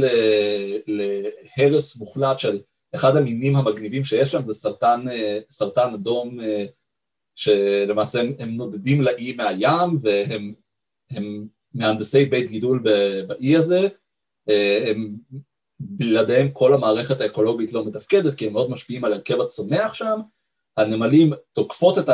להרס 0.87 1.95
מוחלט 1.95 2.39
של 2.39 2.61
אחד 2.95 3.17
המינים 3.17 3.55
המגניבים 3.55 4.03
שיש 4.03 4.31
שם, 4.31 4.45
זה 4.45 4.53
סרטן, 4.53 5.05
סרטן 5.49 5.93
אדום 5.93 6.39
שלמעשה 7.35 8.19
הם, 8.19 8.33
הם 8.39 8.55
נודדים 8.55 9.01
לאי 9.01 9.33
מהים 9.33 9.99
והם 10.01 10.53
הם 11.15 11.47
מהנדסי 11.73 12.25
בית 12.25 12.51
גידול 12.51 12.83
באי 13.27 13.55
הזה, 13.55 13.87
הם, 14.87 15.15
בלעדיהם 15.79 16.51
כל 16.51 16.73
המערכת 16.73 17.21
האקולוגית 17.21 17.73
לא 17.73 17.85
מתפקדת 17.85 18.35
כי 18.35 18.47
הם 18.47 18.53
מאוד 18.53 18.69
משפיעים 18.69 19.05
על 19.05 19.13
הרכב 19.13 19.41
הצומח 19.41 19.93
שם, 19.93 20.19
הנמלים 20.77 21.33
תוקפות 21.53 21.97
את 21.97 22.09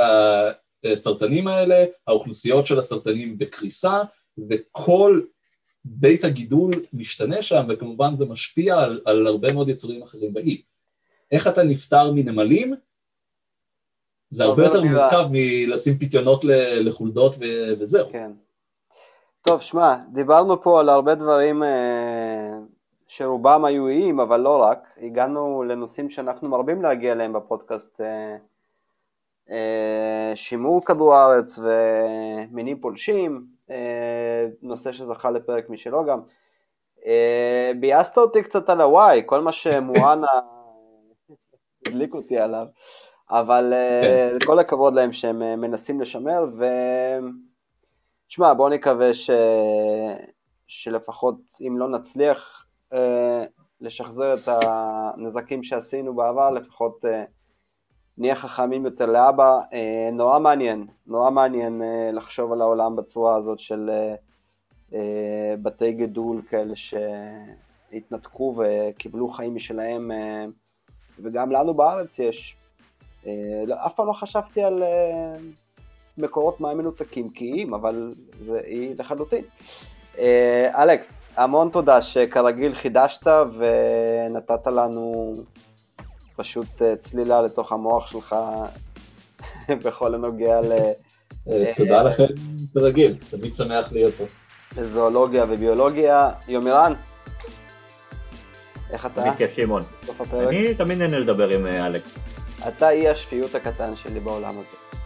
הסרטנים 0.86 1.48
האלה, 1.48 1.86
האוכלוסיות 2.08 2.68
של 2.68 2.80
הסרטנים 2.80 3.38
בקריסה 3.38 4.02
וכל 4.50 5.22
בית 5.86 6.24
הגידול 6.24 6.74
משתנה 6.94 7.42
שם 7.42 7.66
וכמובן 7.70 8.16
זה 8.16 8.26
משפיע 8.26 8.80
על, 8.80 9.02
על 9.06 9.28
הרבה 9.28 9.54
מאוד 9.54 9.70
יצורים 9.70 10.04
אחרים 10.04 10.34
באי. 10.34 10.62
איך 11.32 11.48
אתה 11.48 11.64
נפטר 11.64 12.12
מנמלים? 12.12 12.76
זה 14.32 14.44
הרבה 14.44 14.64
יותר 14.64 14.84
מורכב 14.84 15.28
מלשים 15.32 15.98
פיתיונות 15.98 16.44
לחולדות 16.80 17.36
וזהו. 17.80 18.12
כן. 18.12 18.32
טוב, 19.48 19.62
שמע, 19.62 19.96
דיברנו 20.12 20.62
פה 20.62 20.80
על 20.80 20.90
הרבה 20.90 21.16
דברים 21.16 21.64
אה, 21.64 22.58
שרובם 23.08 23.66
היו 23.66 23.88
איים, 23.88 24.20
אבל 24.20 24.40
לא 24.40 24.62
רק. 24.62 24.88
הגענו 25.02 25.64
לנושאים 25.64 26.10
שאנחנו 26.10 26.50
מרבים 26.50 26.82
להגיע 26.82 27.12
אליהם 27.12 27.34
בפודקאסט, 27.34 28.02
אה, 28.02 28.38
אה, 29.50 30.32
שימור 30.36 30.86
כדור 30.86 31.16
הארץ 31.16 31.60
ומינים 31.60 32.80
פולשים, 32.80 33.46
אה, 33.70 34.48
נושא 34.62 34.92
שזכה 34.92 35.32
לפרק 35.32 35.70
משלו 35.70 36.06
גם. 36.06 36.20
אה, 37.06 37.72
ביאסת 37.80 38.18
אותי 38.18 38.44
קצת 38.44 38.70
על 38.70 38.82
הוואי, 38.82 39.22
כל 39.26 39.42
מה 39.42 39.52
שמואנה 39.52 40.28
הדליק 41.88 42.14
אותי 42.14 42.38
עליו. 42.38 42.66
אבל 43.30 43.74
כן. 44.02 44.46
כל 44.46 44.60
הכבוד 44.60 44.94
להם 44.94 45.14
שהם 45.14 45.44
אה, 45.44 45.56
מנסים 45.56 46.02
לשמר, 46.02 46.46
ו... 46.58 46.66
תשמע, 48.28 48.54
בואו 48.54 48.70
נקווה 48.70 49.14
ש... 49.14 49.30
שלפחות 50.68 51.36
אם 51.62 51.78
לא 51.78 51.90
נצליח 51.90 52.66
אה, 52.94 53.46
לשחזר 53.82 54.34
את 54.34 54.48
הנזקים 54.48 55.64
שעשינו 55.64 56.16
בעבר, 56.16 56.50
לפחות 56.50 57.06
אה, 57.06 57.24
נהיה 58.18 58.36
חכמים 58.36 58.86
יותר 58.86 59.06
לאבא. 59.06 59.60
אה, 59.74 60.10
נורא 60.14 60.40
מעניין, 60.40 60.88
נורא 61.08 61.32
מעניין 61.32 61.82
אה, 61.82 62.10
לחשוב 62.14 62.54
על 62.54 62.62
העולם 62.62 62.96
בצורה 62.96 63.36
הזאת 63.36 63.60
של 63.60 63.90
אה, 63.90 64.16
אה, 64.94 65.56
בתי 65.62 65.92
גידול 65.92 66.42
כאלה 66.50 66.74
שהתנתקו 66.76 68.56
וקיבלו 68.58 69.30
חיים 69.30 69.56
משלהם, 69.56 70.12
אה, 70.12 70.46
וגם 71.20 71.52
לנו 71.52 71.74
בארץ 71.74 72.20
יש. 72.20 72.56
אה, 73.26 73.64
לא, 73.68 73.76
אף 73.86 73.96
פעם 73.96 74.08
לא 74.08 74.14
חשבתי 74.14 74.64
על 74.64 74.84
אה, 74.84 75.36
מקורות 76.18 76.62
מים 76.62 76.78
מנותקים 76.78 77.30
כאיים, 77.30 77.74
אבל 77.74 78.12
זה 78.42 78.60
אי 78.66 78.94
לחלוטין. 79.00 79.44
אה, 80.20 80.84
אלכס, 80.84 81.20
המון 81.38 81.70
תודה 81.70 82.02
שכרגיל 82.02 82.76
חידשת 82.76 83.28
ונתת 83.28 84.68
לנו 84.68 85.34
פשוט 86.36 86.82
צלילה 87.00 87.42
לתוך 87.42 87.72
המוח 87.72 88.12
שלך 88.12 88.36
בכל 89.86 90.16
הנוגע 90.16 90.62
ל... 90.62 90.72
תודה 91.78 92.04
לכם, 92.04 92.26
כרגיל, 92.74 93.18
תמיד 93.30 93.56
שמח 93.56 93.92
להיות 93.92 94.14
פה. 94.14 94.24
זואולוגיה 94.84 95.46
וביולוגיה. 95.50 96.32
יומירן, 96.48 96.94
איך 98.92 99.06
אתה? 99.06 99.22
תמיד 99.22 99.36
כיף 99.38 99.56
שמעון. 99.56 99.82
אני 100.34 100.74
תמיד 100.74 100.98
נהנה 100.98 101.20
לדבר 101.20 101.50
עם 101.50 101.66
אלכס. 101.66 102.16
אתה 102.68 102.90
אי 102.90 103.10
השפיות 103.10 103.56
הקטן 103.56 103.96
שלי 103.96 104.20
בעולם 104.20 104.50
הזה. 104.52 104.97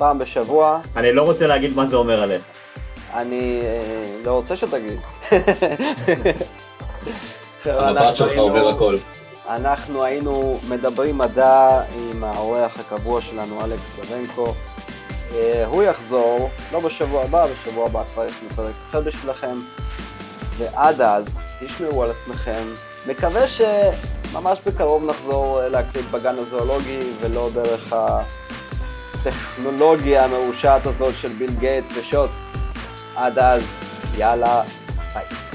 פעם 0.00 0.18
בשבוע. 0.18 0.80
אני 0.96 1.12
לא 1.12 1.22
רוצה 1.22 1.46
להגיד 1.46 1.76
מה 1.76 1.86
זה 1.86 1.96
אומר 1.96 2.22
עליך. 2.22 2.42
אני 3.14 3.60
אה, 3.64 4.02
לא 4.24 4.30
רוצה 4.30 4.56
שתגיד. 4.56 5.00
המבט 7.64 8.16
שלך 8.16 8.38
עובר 8.38 8.68
הכל. 8.68 8.96
אנחנו 9.48 10.04
היינו 10.04 10.58
מדברים 10.68 11.18
מדע 11.18 11.82
עם 11.98 12.24
האורח 12.24 12.80
הקבוע 12.80 13.20
שלנו, 13.20 13.64
אלכס 13.64 14.10
גרנקו. 14.10 14.54
אה, 15.34 15.64
הוא 15.66 15.82
יחזור, 15.82 16.50
לא 16.72 16.80
בשבוע 16.80 17.24
הבא, 17.24 17.46
בשבוע 17.46 17.86
הבא 17.86 18.02
כבר 18.04 18.24
יש 18.24 18.34
לנו 18.40 18.50
פרק 18.56 18.74
אחר 18.90 19.00
בשבילכם. 19.00 19.56
ועד 20.56 21.00
אז, 21.00 21.24
תשמעו 21.60 22.02
על 22.02 22.10
עצמכם. 22.10 22.64
מקווה 23.06 23.48
ש... 23.48 23.60
ממש 24.32 24.58
בקרוב 24.66 25.04
נחזור 25.04 25.62
אה, 25.62 25.68
להקליט 25.68 26.06
בגן 26.10 26.34
הזואולוגי 26.38 27.00
ולא 27.20 27.48
דרך 27.54 27.92
הטכנולוגיה 29.20 30.24
המרושעת 30.24 30.86
הזאת 30.86 31.14
של 31.20 31.28
ביל 31.28 31.50
גייטס 31.58 31.96
ושוט. 31.96 32.30
עד 33.16 33.38
אז, 33.38 33.62
יאללה, 34.16 34.62
ביי. 35.14 35.49